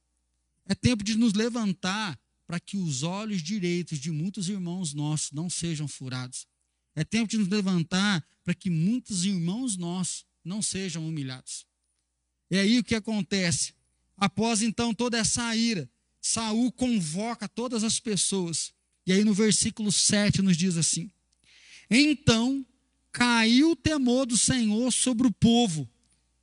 É 0.66 0.74
tempo 0.74 1.02
de 1.02 1.16
nos 1.16 1.32
levantar 1.32 2.18
para 2.46 2.60
que 2.60 2.76
os 2.76 3.02
olhos 3.02 3.42
direitos 3.42 3.98
de 3.98 4.10
muitos 4.10 4.48
irmãos 4.48 4.94
nossos 4.94 5.32
não 5.32 5.48
sejam 5.50 5.88
furados. 5.88 6.46
É 6.94 7.04
tempo 7.04 7.28
de 7.28 7.38
nos 7.38 7.48
levantar 7.48 8.24
para 8.44 8.54
que 8.54 8.70
muitos 8.70 9.24
irmãos 9.24 9.76
nossos 9.76 10.24
não 10.44 10.62
sejam 10.62 11.06
humilhados. 11.08 11.66
É 12.50 12.60
aí 12.60 12.78
o 12.78 12.84
que 12.84 12.94
acontece. 12.94 13.74
Após 14.16 14.62
então 14.62 14.94
toda 14.94 15.18
essa 15.18 15.54
ira, 15.56 15.90
Saul 16.20 16.70
convoca 16.70 17.48
todas 17.48 17.82
as 17.82 17.98
pessoas. 17.98 18.72
E 19.06 19.12
aí 19.12 19.24
no 19.24 19.34
versículo 19.34 19.90
7 19.90 20.40
nos 20.40 20.56
diz 20.56 20.76
assim: 20.76 21.10
Então 21.96 22.66
caiu 23.12 23.70
o 23.70 23.76
temor 23.76 24.26
do 24.26 24.37
Senhor 24.37 24.92
sobre 24.92 25.28
o 25.28 25.33
povo, 25.33 25.88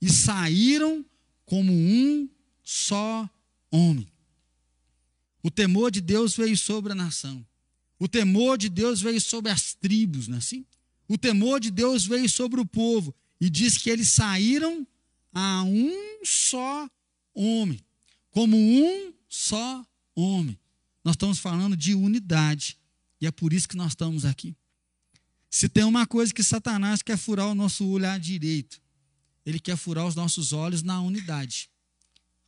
e 0.02 0.10
saíram 0.10 1.06
como 1.46 1.74
um 1.74 2.30
só 2.64 3.30
homem. 3.70 4.10
O 5.44 5.52
temor 5.52 5.92
de 5.92 6.00
Deus 6.00 6.38
veio 6.38 6.58
sobre 6.58 6.94
a 6.94 6.96
nação. 6.96 7.46
O 8.00 8.08
temor 8.08 8.58
de 8.58 8.70
Deus 8.70 9.02
veio 9.02 9.20
sobre 9.20 9.52
as 9.52 9.74
tribos, 9.74 10.30
não 10.30 10.36
é 10.36 10.40
assim? 10.40 10.66
O 11.08 11.18
temor 11.18 11.60
de 11.60 11.70
Deus 11.70 12.06
veio 12.06 12.30
sobre 12.30 12.62
o 12.62 12.66
povo 12.66 13.14
e 13.40 13.50
diz 13.50 13.78
que 13.78 13.90
eles 13.90 14.12
saíram 14.12 14.88
a 15.34 15.64
um 15.64 16.22
só 16.24 16.90
homem, 17.34 17.80
como 18.30 18.56
um 18.56 19.14
só 19.28 19.86
homem. 20.16 20.58
Nós 21.04 21.16
estamos 21.16 21.40
falando 21.40 21.76
de 21.76 21.94
unidade 21.94 22.78
e 23.20 23.28
é 23.28 23.32
por 23.32 23.52
isso 23.52 23.68
que 23.68 23.76
nós 23.76 23.92
estamos 23.92 24.24
aqui. 24.24 24.56
Se 25.54 25.68
tem 25.68 25.84
uma 25.84 26.08
coisa 26.08 26.34
que 26.34 26.42
Satanás 26.42 27.02
quer 27.02 27.18
furar 27.18 27.48
o 27.50 27.54
nosso 27.54 27.86
olhar 27.86 28.18
direito, 28.18 28.82
ele 29.46 29.60
quer 29.60 29.76
furar 29.76 30.08
os 30.08 30.16
nossos 30.16 30.54
olhos 30.54 30.82
na 30.82 31.02
unidade. 31.02 31.70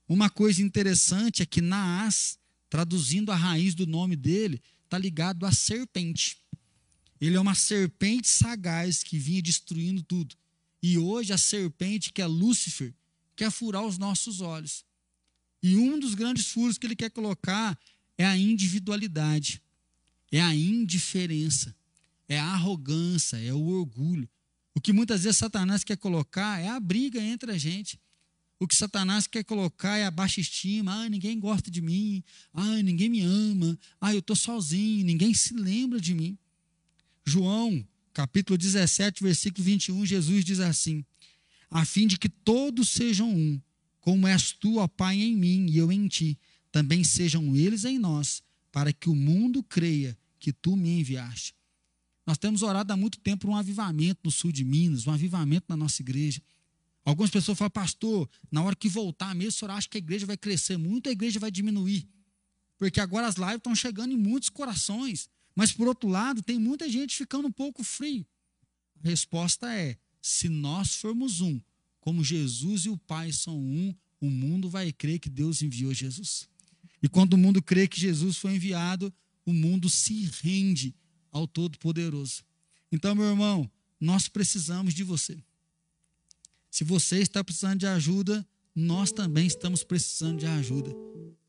Uma 0.07 0.29
coisa 0.29 0.61
interessante 0.61 1.41
é 1.43 1.45
que 1.45 1.59
Naás, 1.59 2.39
traduzindo 2.69 3.29
a 3.29 3.35
raiz 3.35 3.75
do 3.75 3.85
nome 3.85 4.15
dele, 4.15 4.61
está 4.85 4.97
ligado 4.97 5.45
à 5.45 5.51
serpente. 5.51 6.37
Ele 7.19 7.35
é 7.35 7.39
uma 7.39 7.55
serpente 7.55 8.29
sagaz 8.29 9.03
que 9.03 9.17
vinha 9.17 9.41
destruindo 9.41 10.01
tudo. 10.01 10.35
E 10.81 10.97
hoje 10.97 11.33
a 11.33 11.37
serpente, 11.37 12.13
que 12.13 12.21
é 12.21 12.25
Lúcifer, 12.25 12.93
quer 13.35 13.51
furar 13.51 13.85
os 13.85 13.97
nossos 13.97 14.39
olhos. 14.39 14.85
E 15.61 15.75
um 15.75 15.99
dos 15.99 16.13
grandes 16.13 16.47
furos 16.47 16.77
que 16.77 16.87
ele 16.87 16.95
quer 16.95 17.09
colocar 17.09 17.77
é 18.17 18.25
a 18.25 18.37
individualidade, 18.37 19.61
é 20.31 20.41
a 20.41 20.55
indiferença, 20.55 21.75
é 22.27 22.39
a 22.39 22.45
arrogância, 22.45 23.37
é 23.37 23.53
o 23.53 23.65
orgulho. 23.65 24.29
O 24.75 24.81
que 24.81 24.91
muitas 24.91 25.23
vezes 25.23 25.37
Satanás 25.37 25.83
quer 25.83 25.97
colocar 25.97 26.59
é 26.59 26.67
a 26.67 26.79
briga 26.79 27.21
entre 27.21 27.51
a 27.51 27.57
gente. 27.57 27.99
O 28.59 28.67
que 28.67 28.75
Satanás 28.75 29.27
quer 29.27 29.43
colocar 29.43 29.97
é 29.97 30.05
a 30.05 30.11
baixa 30.11 30.39
estima. 30.39 31.03
Ah, 31.03 31.09
ninguém 31.09 31.39
gosta 31.39 31.69
de 31.69 31.81
mim. 31.81 32.23
Ah, 32.53 32.81
ninguém 32.81 33.09
me 33.09 33.21
ama. 33.21 33.77
Ah, 33.99 34.13
eu 34.13 34.19
estou 34.19 34.35
sozinho. 34.35 35.05
Ninguém 35.05 35.33
se 35.33 35.53
lembra 35.53 35.99
de 35.99 36.13
mim. 36.13 36.37
João, 37.25 37.85
capítulo 38.13 38.57
17, 38.57 39.23
versículo 39.23 39.63
21, 39.63 40.05
Jesus 40.05 40.45
diz 40.45 40.59
assim: 40.59 41.03
A 41.69 41.83
fim 41.85 42.07
de 42.07 42.17
que 42.17 42.29
todos 42.29 42.89
sejam 42.89 43.29
um, 43.29 43.61
como 43.99 44.27
és 44.27 44.51
tu, 44.51 44.77
ó 44.77 44.87
Pai, 44.87 45.17
em 45.19 45.35
mim 45.35 45.67
e 45.69 45.77
eu 45.77 45.91
em 45.91 46.07
ti, 46.07 46.37
também 46.71 47.03
sejam 47.03 47.55
eles 47.55 47.85
em 47.85 47.99
nós, 47.99 48.43
para 48.71 48.91
que 48.91 49.09
o 49.09 49.15
mundo 49.15 49.63
creia 49.63 50.17
que 50.39 50.51
tu 50.51 50.75
me 50.75 50.99
enviaste. 50.99 51.53
Nós 52.25 52.37
temos 52.37 52.61
orado 52.61 52.91
há 52.93 52.97
muito 52.97 53.19
tempo 53.19 53.45
por 53.45 53.49
um 53.49 53.55
avivamento 53.55 54.21
no 54.23 54.31
sul 54.31 54.51
de 54.51 54.63
Minas, 54.63 55.05
um 55.05 55.11
avivamento 55.11 55.65
na 55.67 55.75
nossa 55.75 56.01
igreja. 56.01 56.41
Algumas 57.03 57.29
pessoas 57.29 57.57
falam, 57.57 57.71
pastor, 57.71 58.29
na 58.49 58.63
hora 58.63 58.75
que 58.75 58.87
voltar 58.87 59.35
mesmo, 59.35 59.49
o 59.49 59.51
senhor 59.53 59.71
acha 59.71 59.89
que 59.89 59.97
a 59.97 59.99
igreja 59.99 60.25
vai 60.25 60.37
crescer 60.37 60.77
muito, 60.77 61.09
a 61.09 61.11
igreja 61.11 61.39
vai 61.39 61.51
diminuir. 61.51 62.07
Porque 62.77 62.99
agora 62.99 63.27
as 63.27 63.35
lives 63.35 63.55
estão 63.55 63.75
chegando 63.75 64.13
em 64.13 64.17
muitos 64.17 64.49
corações. 64.49 65.29
Mas, 65.55 65.71
por 65.71 65.87
outro 65.87 66.09
lado, 66.09 66.41
tem 66.41 66.57
muita 66.57 66.89
gente 66.89 67.15
ficando 67.15 67.47
um 67.47 67.51
pouco 67.51 67.83
frio. 67.83 68.25
A 69.03 69.09
resposta 69.09 69.71
é: 69.73 69.97
se 70.21 70.47
nós 70.47 70.95
formos 70.95 71.41
um, 71.41 71.59
como 71.99 72.23
Jesus 72.23 72.85
e 72.85 72.89
o 72.89 72.97
Pai 72.97 73.31
são 73.33 73.59
um, 73.59 73.93
o 74.19 74.29
mundo 74.29 74.69
vai 74.69 74.91
crer 74.93 75.19
que 75.19 75.29
Deus 75.29 75.61
enviou 75.61 75.93
Jesus. 75.93 76.47
E 77.01 77.09
quando 77.09 77.33
o 77.33 77.37
mundo 77.37 77.61
crê 77.61 77.87
que 77.87 77.99
Jesus 77.99 78.37
foi 78.37 78.55
enviado, 78.55 79.13
o 79.45 79.51
mundo 79.51 79.89
se 79.89 80.31
rende 80.41 80.95
ao 81.33 81.47
Todo-Poderoso. 81.47 82.43
Então, 82.91 83.13
meu 83.15 83.25
irmão, 83.25 83.69
nós 83.99 84.29
precisamos 84.29 84.93
de 84.93 85.03
você. 85.03 85.37
Se 86.69 86.83
você 86.83 87.19
está 87.19 87.43
precisando 87.43 87.79
de 87.79 87.87
ajuda, 87.87 88.45
nós 88.75 89.11
também 89.11 89.47
estamos 89.47 89.83
precisando 89.83 90.39
de 90.39 90.45
ajuda. 90.45 90.91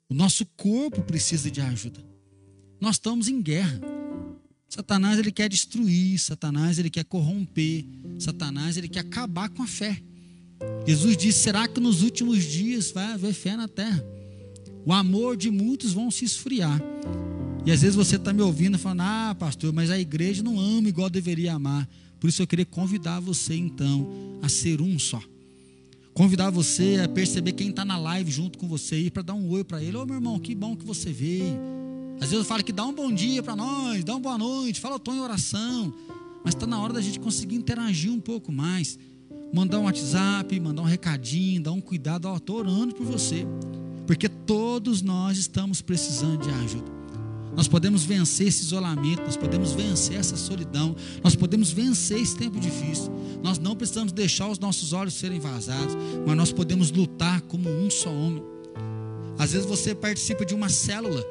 O 0.08 0.14
nosso 0.14 0.44
corpo 0.56 1.02
precisa 1.02 1.50
de 1.50 1.60
ajuda. 1.60 2.04
Nós 2.80 2.96
estamos 2.96 3.28
em 3.28 3.40
guerra. 3.40 3.80
Satanás 4.68 5.18
ele 5.18 5.30
quer 5.30 5.48
destruir, 5.48 6.18
Satanás 6.18 6.78
ele 6.78 6.90
quer 6.90 7.04
corromper, 7.04 7.84
Satanás 8.18 8.76
ele 8.76 8.88
quer 8.88 9.00
acabar 9.00 9.48
com 9.48 9.62
a 9.62 9.66
fé. 9.66 10.02
Jesus 10.86 11.16
disse: 11.16 11.40
será 11.40 11.68
que 11.68 11.80
nos 11.80 12.02
últimos 12.02 12.42
dias 12.42 12.90
vai 12.90 13.12
haver 13.12 13.32
fé 13.32 13.56
na 13.56 13.68
terra? 13.68 14.04
O 14.84 14.92
amor 14.92 15.36
de 15.36 15.50
muitos 15.50 15.92
vão 15.92 16.10
se 16.10 16.24
esfriar. 16.24 16.80
E 17.66 17.72
às 17.72 17.80
vezes 17.80 17.96
você 17.96 18.16
está 18.16 18.32
me 18.32 18.42
ouvindo 18.42 18.78
falando: 18.78 19.00
ah, 19.00 19.36
pastor, 19.38 19.72
mas 19.72 19.90
a 19.90 19.98
igreja 19.98 20.42
não 20.42 20.60
ama 20.60 20.88
igual 20.88 21.08
deveria 21.08 21.54
amar. 21.54 21.88
Por 22.20 22.28
isso 22.28 22.42
eu 22.42 22.46
queria 22.46 22.66
convidar 22.66 23.20
você 23.20 23.54
então 23.54 24.38
a 24.42 24.48
ser 24.48 24.80
um 24.80 24.98
só. 24.98 25.20
Convidar 26.12 26.50
você 26.50 27.00
a 27.02 27.08
perceber 27.08 27.52
quem 27.52 27.70
está 27.70 27.84
na 27.84 27.98
live 27.98 28.30
junto 28.30 28.58
com 28.58 28.68
você 28.68 28.98
e 28.98 29.10
para 29.10 29.22
dar 29.22 29.34
um 29.34 29.48
oi 29.50 29.64
para 29.64 29.82
ele. 29.82 29.96
Ô 29.96 30.02
oh, 30.02 30.06
meu 30.06 30.14
irmão, 30.16 30.38
que 30.38 30.54
bom 30.54 30.76
que 30.76 30.84
você 30.84 31.12
veio. 31.12 31.58
Às 32.16 32.30
vezes 32.30 32.38
eu 32.38 32.44
falo 32.44 32.62
que 32.62 32.72
dá 32.72 32.84
um 32.84 32.94
bom 32.94 33.12
dia 33.12 33.42
para 33.42 33.56
nós, 33.56 34.04
dá 34.04 34.12
uma 34.12 34.20
boa 34.20 34.38
noite, 34.38 34.80
fala 34.80 35.00
o 35.04 35.12
em 35.12 35.20
oração. 35.20 35.92
Mas 36.44 36.54
está 36.54 36.66
na 36.66 36.80
hora 36.80 36.92
da 36.92 37.00
gente 37.00 37.18
conseguir 37.18 37.56
interagir 37.56 38.12
um 38.12 38.20
pouco 38.20 38.52
mais. 38.52 38.98
Mandar 39.52 39.80
um 39.80 39.84
WhatsApp, 39.84 40.60
mandar 40.60 40.82
um 40.82 40.86
recadinho, 40.86 41.62
dar 41.62 41.72
um 41.72 41.80
cuidado. 41.80 42.26
Ó, 42.26 42.36
estou 42.36 42.58
orando 42.58 42.94
por 42.94 43.06
você. 43.06 43.46
Porque 44.06 44.28
todos 44.28 45.02
nós 45.02 45.38
estamos 45.38 45.80
precisando 45.80 46.44
de 46.44 46.50
ajuda. 46.50 47.03
Nós 47.56 47.68
podemos 47.68 48.04
vencer 48.04 48.48
esse 48.48 48.62
isolamento, 48.62 49.22
nós 49.22 49.36
podemos 49.36 49.72
vencer 49.72 50.16
essa 50.16 50.36
solidão, 50.36 50.96
nós 51.22 51.36
podemos 51.36 51.70
vencer 51.70 52.18
esse 52.20 52.36
tempo 52.36 52.58
difícil. 52.58 53.12
Nós 53.42 53.58
não 53.58 53.76
precisamos 53.76 54.12
deixar 54.12 54.48
os 54.48 54.58
nossos 54.58 54.92
olhos 54.92 55.14
serem 55.14 55.38
vazados, 55.38 55.96
mas 56.26 56.36
nós 56.36 56.52
podemos 56.52 56.90
lutar 56.90 57.40
como 57.42 57.68
um 57.68 57.88
só 57.90 58.10
homem. 58.10 58.42
Às 59.38 59.52
vezes 59.52 59.66
você 59.66 59.94
participa 59.94 60.44
de 60.44 60.54
uma 60.54 60.68
célula, 60.68 61.24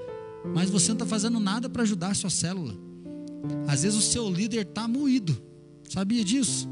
mas 0.54 0.70
você 0.70 0.89
não 0.89 0.95
está 0.95 1.06
fazendo 1.06 1.39
nada 1.39 1.70
para 1.70 1.84
ajudar 1.84 2.10
a 2.10 2.14
sua 2.14 2.30
célula. 2.30 2.76
Às 3.68 3.84
vezes 3.84 3.97
o 3.97 4.02
seu 4.02 4.30
líder 4.30 4.68
está 4.68 4.88
moído. 4.88 5.38
Sabia 5.89 6.24
disso? 6.24 6.68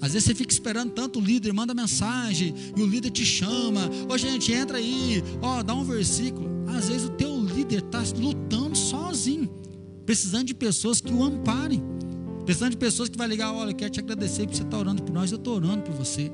Às 0.00 0.14
vezes 0.14 0.28
você 0.28 0.34
fica 0.34 0.52
esperando 0.52 0.92
tanto 0.92 1.18
o 1.18 1.22
líder, 1.22 1.52
manda 1.52 1.74
mensagem, 1.74 2.54
e 2.74 2.82
o 2.82 2.86
líder 2.86 3.10
te 3.10 3.24
chama, 3.24 3.90
ô 4.08 4.16
gente, 4.16 4.50
entra 4.50 4.78
aí, 4.78 5.22
ó, 5.42 5.62
dá 5.62 5.74
um 5.74 5.84
versículo. 5.84 6.48
Às 6.68 6.88
vezes 6.88 7.06
o 7.08 7.10
teu 7.10 7.29
líder 7.50 7.84
está 7.84 8.02
lutando 8.16 8.76
sozinho, 8.76 9.48
precisando 10.06 10.46
de 10.46 10.54
pessoas 10.54 11.00
que 11.00 11.12
o 11.12 11.22
amparem, 11.22 11.82
precisando 12.44 12.70
de 12.70 12.76
pessoas 12.76 13.08
que 13.08 13.18
vai 13.18 13.28
ligar, 13.28 13.52
olha, 13.52 13.70
eu 13.70 13.74
quero 13.74 13.90
te 13.90 14.00
agradecer 14.00 14.46
por 14.46 14.54
você 14.54 14.62
estar 14.62 14.70
tá 14.70 14.78
orando 14.78 15.02
por 15.02 15.12
nós, 15.12 15.30
eu 15.30 15.38
estou 15.38 15.56
orando 15.56 15.82
por 15.82 15.94
você. 15.94 16.32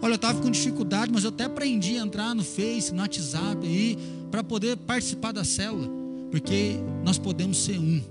Olha, 0.00 0.12
eu 0.12 0.16
estava 0.16 0.40
com 0.40 0.50
dificuldade, 0.50 1.12
mas 1.12 1.24
eu 1.24 1.30
até 1.30 1.44
aprendi 1.44 1.96
a 1.96 2.02
entrar 2.02 2.34
no 2.34 2.42
Face, 2.42 2.92
no 2.92 3.00
WhatsApp 3.00 3.64
aí, 3.66 3.96
para 4.30 4.42
poder 4.42 4.76
participar 4.76 5.32
da 5.32 5.44
célula, 5.44 5.88
porque 6.30 6.76
nós 7.04 7.18
podemos 7.18 7.58
ser 7.58 7.78
um, 7.78 8.02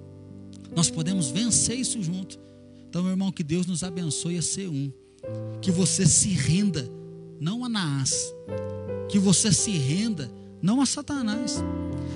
nós 0.75 0.89
podemos 0.89 1.29
vencer 1.29 1.77
isso 1.77 2.01
junto. 2.01 2.39
Então, 2.89 3.03
meu 3.03 3.11
irmão, 3.11 3.31
que 3.31 3.43
Deus 3.43 3.65
nos 3.65 3.83
abençoe 3.83 4.37
a 4.37 4.41
ser 4.41 4.67
um, 4.67 4.91
que 5.61 5.71
você 5.71 6.05
se 6.05 6.29
renda, 6.29 6.89
não 7.39 7.65
a 7.65 7.69
Naás, 7.69 8.33
que 9.09 9.19
você 9.19 9.51
se 9.51 9.71
renda, 9.71 10.31
não 10.61 10.81
a 10.81 10.85
Satanás, 10.85 11.63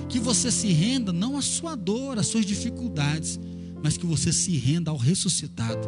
que 0.08 0.18
você 0.18 0.50
se 0.50 0.68
renda 0.68 1.12
não 1.12 1.36
à 1.36 1.42
sua 1.42 1.74
dor, 1.74 2.18
às 2.18 2.26
suas 2.26 2.46
dificuldades, 2.46 3.38
mas 3.82 3.96
que 3.96 4.06
você 4.06 4.32
se 4.32 4.56
renda 4.56 4.90
ao 4.90 4.96
ressuscitado 4.96 5.86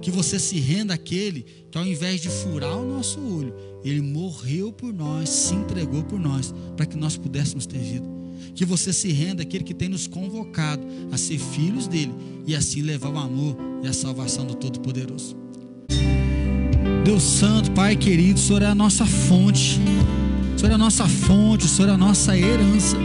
que 0.00 0.10
você 0.10 0.38
se 0.38 0.60
renda 0.60 0.94
àquele 0.94 1.44
que, 1.68 1.76
ao 1.76 1.84
invés 1.84 2.20
de 2.20 2.28
furar 2.28 2.76
o 2.78 2.86
nosso 2.86 3.20
olho, 3.20 3.52
ele 3.84 4.00
morreu 4.00 4.72
por 4.72 4.92
nós, 4.92 5.28
se 5.28 5.54
entregou 5.54 6.04
por 6.04 6.18
nós, 6.18 6.54
para 6.76 6.86
que 6.86 6.96
nós 6.96 7.16
pudéssemos 7.16 7.66
ter 7.66 7.78
vida. 7.78 8.06
Que 8.54 8.64
você 8.64 8.92
se 8.92 9.10
renda 9.10 9.42
àquele 9.42 9.64
que 9.64 9.74
tem 9.74 9.88
nos 9.88 10.06
convocado 10.06 10.82
a 11.10 11.16
ser 11.16 11.38
filhos 11.38 11.88
dele 11.88 12.12
e 12.46 12.54
assim 12.54 12.82
levar 12.82 13.10
o 13.10 13.18
amor 13.18 13.56
e 13.82 13.88
a 13.88 13.92
salvação 13.92 14.46
do 14.46 14.54
Todo-Poderoso. 14.54 15.36
Deus 17.04 17.22
Santo, 17.24 17.70
Pai 17.72 17.96
querido, 17.96 18.38
o 18.38 18.42
Senhor 18.42 18.62
é 18.62 18.66
a 18.66 18.74
nossa 18.74 19.04
fonte, 19.04 19.80
o 20.56 20.58
Senhor 20.58 20.72
é 20.72 20.74
a 20.74 20.78
nossa 20.78 21.06
fonte, 21.06 21.66
o 21.66 21.68
Senhor 21.68 21.90
é 21.90 21.92
a 21.92 21.98
nossa 21.98 22.36
herança. 22.36 22.96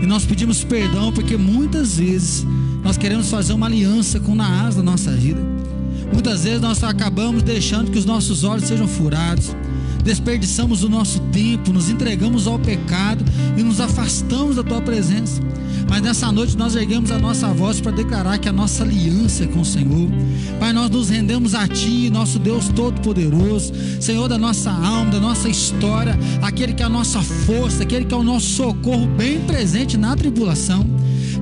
E 0.00 0.06
nós 0.06 0.24
pedimos 0.24 0.64
perdão 0.64 1.12
porque 1.12 1.36
muitas 1.36 1.96
vezes 1.98 2.46
nós 2.82 2.96
queremos 2.96 3.28
fazer 3.28 3.52
uma 3.52 3.66
aliança 3.66 4.20
com 4.20 4.34
Naás 4.34 4.76
na 4.76 4.82
nossa 4.82 5.10
vida 5.10 5.56
Muitas 6.12 6.44
vezes 6.44 6.60
nós 6.60 6.82
acabamos 6.82 7.42
deixando 7.42 7.90
que 7.90 7.98
os 7.98 8.04
nossos 8.04 8.44
olhos 8.44 8.64
sejam 8.64 8.86
furados, 8.86 9.54
desperdiçamos 10.06 10.84
o 10.84 10.88
nosso 10.88 11.18
tempo, 11.32 11.72
nos 11.72 11.90
entregamos 11.90 12.46
ao 12.46 12.60
pecado 12.60 13.24
e 13.56 13.62
nos 13.62 13.80
afastamos 13.80 14.54
da 14.54 14.62
tua 14.62 14.80
presença. 14.80 15.42
Mas 15.88 16.00
nessa 16.00 16.30
noite 16.30 16.56
nós 16.56 16.76
erguemos 16.76 17.10
a 17.10 17.18
nossa 17.18 17.48
voz 17.48 17.80
para 17.80 17.90
declarar 17.90 18.38
que 18.38 18.48
a 18.48 18.52
nossa 18.52 18.84
aliança 18.84 19.44
é 19.44 19.46
com 19.48 19.60
o 19.60 19.64
Senhor. 19.64 20.08
Pai, 20.60 20.72
nós 20.72 20.90
nos 20.90 21.10
rendemos 21.10 21.54
a 21.54 21.66
Ti, 21.66 22.08
nosso 22.08 22.38
Deus 22.38 22.68
Todo-Poderoso, 22.68 23.72
Senhor 24.00 24.28
da 24.28 24.38
nossa 24.38 24.70
alma, 24.70 25.10
da 25.10 25.20
nossa 25.20 25.48
história, 25.48 26.16
aquele 26.40 26.72
que 26.72 26.82
é 26.82 26.86
a 26.86 26.88
nossa 26.88 27.20
força, 27.20 27.82
aquele 27.82 28.04
que 28.04 28.14
é 28.14 28.16
o 28.16 28.22
nosso 28.22 28.46
socorro 28.46 29.06
bem 29.06 29.40
presente 29.40 29.96
na 29.96 30.16
tribulação. 30.16 30.86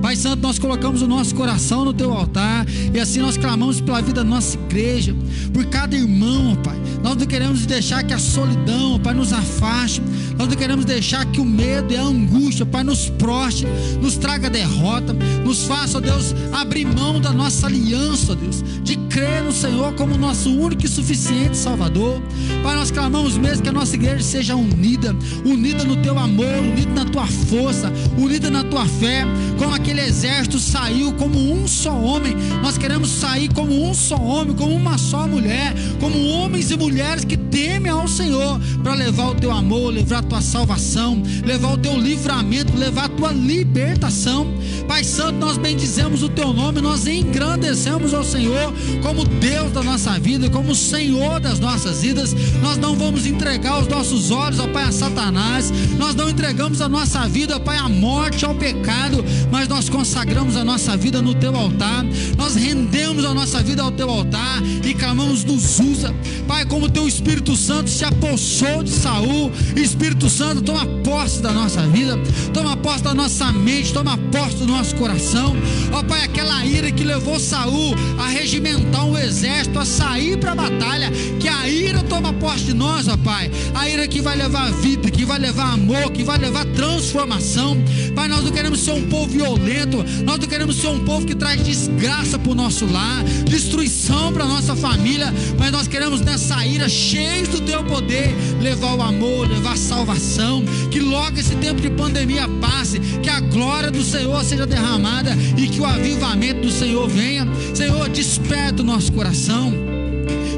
Pai 0.05 0.15
Santo, 0.15 0.43
nós 0.43 0.59
colocamos 0.59 1.01
o 1.01 1.07
nosso 1.07 1.33
coração 1.33 1.83
no 1.83 1.91
teu 1.91 2.13
altar 2.13 2.63
e 2.93 2.99
assim 2.99 3.21
nós 3.21 3.37
clamamos 3.37 3.81
pela 3.81 4.03
vida 4.03 4.23
da 4.23 4.23
nossa 4.23 4.55
igreja, 4.55 5.15
por 5.51 5.65
cada 5.65 5.95
irmão, 5.95 6.55
Pai. 6.57 6.79
Nós 7.01 7.15
não 7.15 7.25
queremos 7.25 7.65
deixar 7.65 8.03
que 8.03 8.13
a 8.13 8.19
solidão, 8.19 8.99
Pai, 8.99 9.15
nos 9.15 9.33
afaste. 9.33 10.03
Nós 10.37 10.47
não 10.47 10.55
queremos 10.55 10.85
deixar 10.85 11.25
que 11.25 11.41
o 11.41 11.43
medo 11.43 11.91
e 11.91 11.97
a 11.97 12.03
angústia, 12.03 12.67
Pai, 12.67 12.83
nos 12.83 13.09
proste, 13.09 13.65
nos 13.99 14.15
traga 14.15 14.47
derrota, 14.47 15.11
nos 15.43 15.63
faça, 15.63 15.97
ó 15.97 16.01
Deus, 16.01 16.35
abrir 16.53 16.85
mão 16.85 17.19
da 17.19 17.33
nossa 17.33 17.65
aliança, 17.65 18.33
ó 18.33 18.35
Deus, 18.35 18.63
de 18.83 18.97
crer 19.15 19.41
no 19.41 19.51
Senhor 19.53 19.93
como 19.93 20.17
nosso 20.17 20.49
único 20.49 20.85
e 20.85 20.89
suficiente 20.89 21.55
Salvador. 21.55 22.21
Pai, 22.61 22.75
nós 22.75 22.91
clamamos 22.91 23.37
mesmo 23.37 23.63
que 23.63 23.69
a 23.69 23.71
nossa 23.71 23.95
igreja 23.95 24.21
seja 24.21 24.57
unida, 24.57 25.15
unida 25.45 25.85
no 25.85 25.95
teu 25.95 26.19
amor, 26.19 26.57
unida 26.59 26.91
na 26.91 27.05
tua 27.05 27.25
força, 27.25 27.89
unida 28.17 28.49
na 28.49 28.61
tua 28.65 28.85
fé, 28.85 29.23
como 29.57 29.73
aquele 29.73 30.01
exército 30.01 30.59
saiu 30.59 31.13
como 31.13 31.39
um 31.39 31.65
só 31.65 31.93
homem. 31.97 32.35
Nós 32.61 32.77
queremos 32.77 33.09
sair 33.09 33.47
como 33.53 33.89
um 33.89 33.93
só 33.93 34.17
homem, 34.17 34.53
como 34.53 34.75
uma 34.75 34.97
só 34.97 35.25
mulher, 35.25 35.73
como 36.01 36.27
homens 36.27 36.69
e 36.69 36.75
mulheres 36.75 37.23
que 37.23 37.37
temem 37.37 37.89
ao 37.89 38.09
Senhor 38.09 38.59
para 38.83 38.95
levar 38.95 39.29
o 39.29 39.35
teu 39.35 39.51
amor, 39.51 39.93
levar 39.93 40.17
a 40.17 40.23
tua 40.23 40.41
salvação, 40.41 41.23
levar 41.45 41.71
o 41.71 41.77
teu 41.77 41.97
livramento, 41.97 42.75
levar 42.75 43.05
a 43.05 43.09
tua 43.09 43.31
libertação. 43.31 44.45
Pai 44.89 45.05
Santo, 45.05 45.39
nós 45.39 45.57
bendizemos 45.57 46.21
o 46.21 46.27
teu 46.27 46.51
nome, 46.51 46.81
nós 46.81 47.07
engrandecemos 47.07 48.13
ao 48.13 48.23
Senhor 48.23 48.73
como 49.05 49.23
Deus 49.23 49.71
da 49.71 49.83
nossa 49.83 50.17
vida, 50.19 50.49
como 50.49 50.73
Senhor 50.73 51.39
das 51.39 51.59
nossas 51.59 52.01
vidas. 52.01 52.35
Nós 52.59 52.75
não 52.75 52.95
vamos 52.95 53.27
entregar 53.27 53.79
os 53.79 53.87
nossos 53.87 54.31
olhos, 54.31 54.59
ó 54.59 54.67
Pai, 54.67 54.85
a 54.85 54.91
Satanás. 54.91 55.71
Nós 55.95 56.15
não 56.15 56.27
entregamos 56.27 56.81
a 56.81 56.89
nossa 56.89 57.27
vida, 57.27 57.55
ó 57.55 57.59
Pai, 57.59 57.77
à 57.77 57.87
morte, 57.87 58.43
ao 58.45 58.55
pecado, 58.55 59.23
mas 59.51 59.67
nós 59.67 59.89
consagramos 59.89 60.57
a 60.57 60.65
nossa 60.65 60.97
vida 60.97 61.21
no 61.21 61.35
teu 61.35 61.55
altar. 61.55 62.03
Nós 62.35 62.55
rendemos 62.55 63.23
a 63.25 63.33
nossa 63.35 63.61
vida 63.61 63.83
ao 63.83 63.91
teu 63.91 64.09
altar 64.09 64.63
e 64.83 64.91
clamamos 64.95 65.43
nos 65.43 65.79
usa. 65.79 66.11
Pai, 66.47 66.65
como 66.65 66.89
teu 66.89 67.07
Espírito 67.07 67.55
Santo 67.55 67.91
se 67.91 68.03
apossou 68.03 68.81
de 68.81 68.89
Saul, 68.89 69.51
Espírito 69.75 70.31
Santo, 70.31 70.63
toma 70.63 70.83
posse 71.03 71.43
da 71.43 71.51
nossa 71.51 71.85
vida, 71.87 72.17
toma 72.51 72.75
posse 72.75 73.03
da 73.03 73.13
nossa 73.13 73.51
mente, 73.51 73.93
toma 73.93 74.17
posse 74.17 74.55
do 74.55 74.65
nosso 74.65 74.95
coração. 74.95 75.55
Ó 75.91 76.01
Pai, 76.01 76.23
aquela 76.23 76.65
ira 76.65 76.91
que 76.91 77.03
levou 77.03 77.39
Saul 77.39 77.93
a 78.17 78.29
regimentar 78.29 78.94
um 79.03 79.17
exército, 79.17 79.79
a 79.79 79.85
sair 79.85 80.37
para 80.37 80.51
a 80.51 80.55
batalha, 80.55 81.11
que 81.39 81.47
a 81.47 81.67
ira 81.67 82.01
toma 82.03 82.33
posse 82.33 82.65
de 82.65 82.73
nós, 82.73 83.07
ó 83.07 83.17
Pai. 83.17 83.51
A 83.73 83.89
ira 83.89 84.07
que 84.07 84.21
vai 84.21 84.35
levar 84.35 84.71
vida, 84.71 85.09
que 85.09 85.25
vai 85.25 85.39
levar 85.39 85.73
amor, 85.73 86.11
que 86.11 86.23
vai 86.23 86.37
levar 86.37 86.65
transformação. 86.65 87.77
Pai, 88.15 88.27
nós 88.27 88.43
não 88.43 88.51
queremos 88.51 88.79
ser 88.79 88.91
um 88.91 89.07
povo 89.09 89.27
violento, 89.27 90.03
nós 90.23 90.39
não 90.39 90.47
queremos 90.47 90.77
ser 90.77 90.87
um 90.87 91.03
povo 91.03 91.25
que 91.25 91.35
traz 91.35 91.61
desgraça 91.63 92.37
para 92.37 92.51
o 92.51 92.55
nosso 92.55 92.85
lar, 92.85 93.23
destruição 93.45 94.31
para 94.31 94.45
nossa 94.45 94.75
família, 94.75 95.33
mas 95.57 95.71
nós 95.71 95.87
queremos 95.87 96.21
nessa 96.21 96.65
ira, 96.65 96.87
cheios 96.87 97.49
do 97.49 97.61
teu 97.61 97.83
poder, 97.83 98.35
levar 98.61 98.95
o 98.95 99.01
amor, 99.01 99.49
levar 99.49 99.73
a 99.73 99.77
salvação, 99.77 100.63
que 100.91 100.99
logo 100.99 101.39
esse 101.39 101.55
tempo 101.55 101.81
de 101.81 101.89
pandemia 101.89 102.47
passe, 102.61 102.99
que 102.99 103.29
a 103.29 103.39
glória 103.39 103.91
do 103.91 104.03
Senhor 104.03 104.43
seja 104.43 104.65
derramada 104.65 105.35
e 105.57 105.67
que 105.67 105.79
o 105.79 105.85
avivamento 105.85 106.61
do 106.61 106.71
Senhor 106.71 107.07
venha. 107.09 107.47
Senhor, 107.73 108.07
desperta 108.09 108.83
nosso 108.85 109.11
coração. 109.11 109.94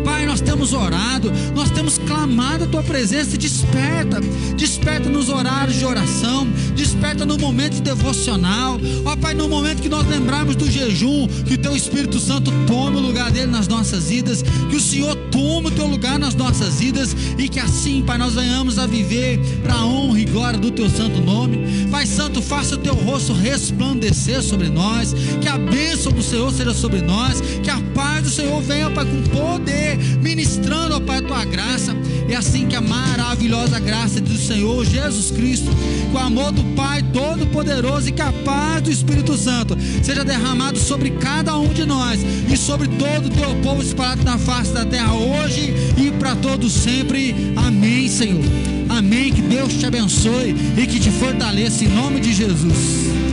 Pai, 0.08 0.26
nós 0.26 0.40
temos 0.40 0.72
orado, 0.72 1.30
nós 1.54 1.70
temos 1.70 1.98
clamado 1.98 2.64
a 2.64 2.68
tua 2.68 2.82
presença 2.82 3.38
desperta, 3.38 4.22
desperta 4.56 5.10
nos 5.10 5.28
horários 5.28 5.76
de 5.76 5.84
oração, 5.84 6.48
desperta 6.74 7.26
no 7.26 7.38
momento 7.38 7.82
devocional, 7.82 8.80
ó 9.04 9.18
Pai, 9.18 9.34
no 9.34 9.50
momento 9.50 9.82
que 9.82 9.90
nós 9.90 10.08
lembrarmos 10.08 10.56
do 10.56 10.72
jejum, 10.72 11.28
que 11.46 11.56
o 11.56 11.58
teu 11.58 11.76
Espírito 11.76 12.22
Santo 12.22 12.54
tome 12.66 12.96
o 12.96 13.02
lugar 13.02 13.32
dele 13.32 13.52
nas 13.52 13.68
nossas 13.68 14.08
vidas, 14.08 14.44
que 14.70 14.78
o 14.78 14.80
Senhor 14.80 15.14
tome 15.30 15.68
o 15.68 15.72
teu 15.72 15.86
lugar 15.86 16.18
nas 16.18 16.34
nossas 16.34 16.80
vidas 16.80 17.14
e 17.38 17.50
que 17.50 17.60
assim, 17.60 18.02
Pai, 18.02 18.18
nós 18.18 18.34
venhamos 18.34 18.80
a 18.80 18.88
viver 18.88 19.42
para 19.62 19.74
a 19.74 19.86
honra 19.86 20.22
e 20.22 20.26
glória 20.26 20.58
do 20.58 20.72
teu 20.72 20.90
santo 20.90 21.20
nome. 21.20 21.86
Pai 21.92 22.06
Santo, 22.06 22.42
faça 22.42 22.76
o 22.76 22.78
teu 22.78 22.94
rosto 22.94 23.34
resplandecer 23.34 24.42
sobre 24.42 24.70
nós, 24.70 25.14
que 25.42 25.50
a 25.50 25.58
bênção 25.58 26.14
do 26.14 26.24
Senhor 26.24 26.50
seja 26.54 26.74
sobre 26.74 27.02
nós, 27.02 27.42
que 27.62 27.70
a 27.70 27.82
paz 27.94 28.24
do 28.24 28.30
Senhor 28.30 28.62
venha, 28.62 28.90
Pai, 28.90 29.04
com 29.04 29.22
poder 29.24 29.97
ministrando, 30.22 30.96
ó 30.96 31.00
Pai, 31.00 31.20
a 31.20 31.22
tua 31.22 31.46
graça. 31.46 31.96
É 32.30 32.36
assim 32.36 32.68
que 32.68 32.76
a 32.76 32.82
maravilhosa 32.82 33.80
graça 33.80 34.20
do 34.20 34.38
Senhor 34.38 34.86
Jesus 34.86 35.32
Cristo, 35.32 35.72
com 36.12 36.18
o 36.18 36.22
amor 36.22 36.52
do 36.52 36.64
Pai 36.76 37.02
Todo-Poderoso 37.14 38.10
e 38.10 38.12
capaz 38.12 38.82
do 38.82 38.92
Espírito 38.92 39.38
Santo, 39.38 39.78
seja 40.04 40.26
derramado 40.26 40.78
sobre 40.78 41.12
cada 41.12 41.58
um 41.58 41.70
de 41.70 41.86
nós 41.86 42.20
e 42.52 42.58
sobre 42.58 42.88
todo 42.90 43.28
o 43.28 43.30
teu 43.30 43.56
povo 43.64 43.82
espalhado 43.82 44.24
na 44.24 44.38
face 44.38 44.74
da 44.74 44.86
terra 44.86 45.14
hoje 45.14 45.74
e 45.98 46.12
para 46.12 46.36
todos 46.36 46.74
sempre. 46.74 47.54
Amém, 47.56 48.10
Senhor. 48.10 48.44
Amém. 48.90 49.32
Que 49.32 49.42
Deus 49.42 49.74
te 49.74 49.86
abençoe 49.86 50.56
e 50.78 50.88
que 50.88 51.00
te 51.00 51.12
fortaleça 51.12 51.84
em 51.84 51.90
nome 51.90 52.20
de 52.20 52.34
Jesus. 52.34 53.27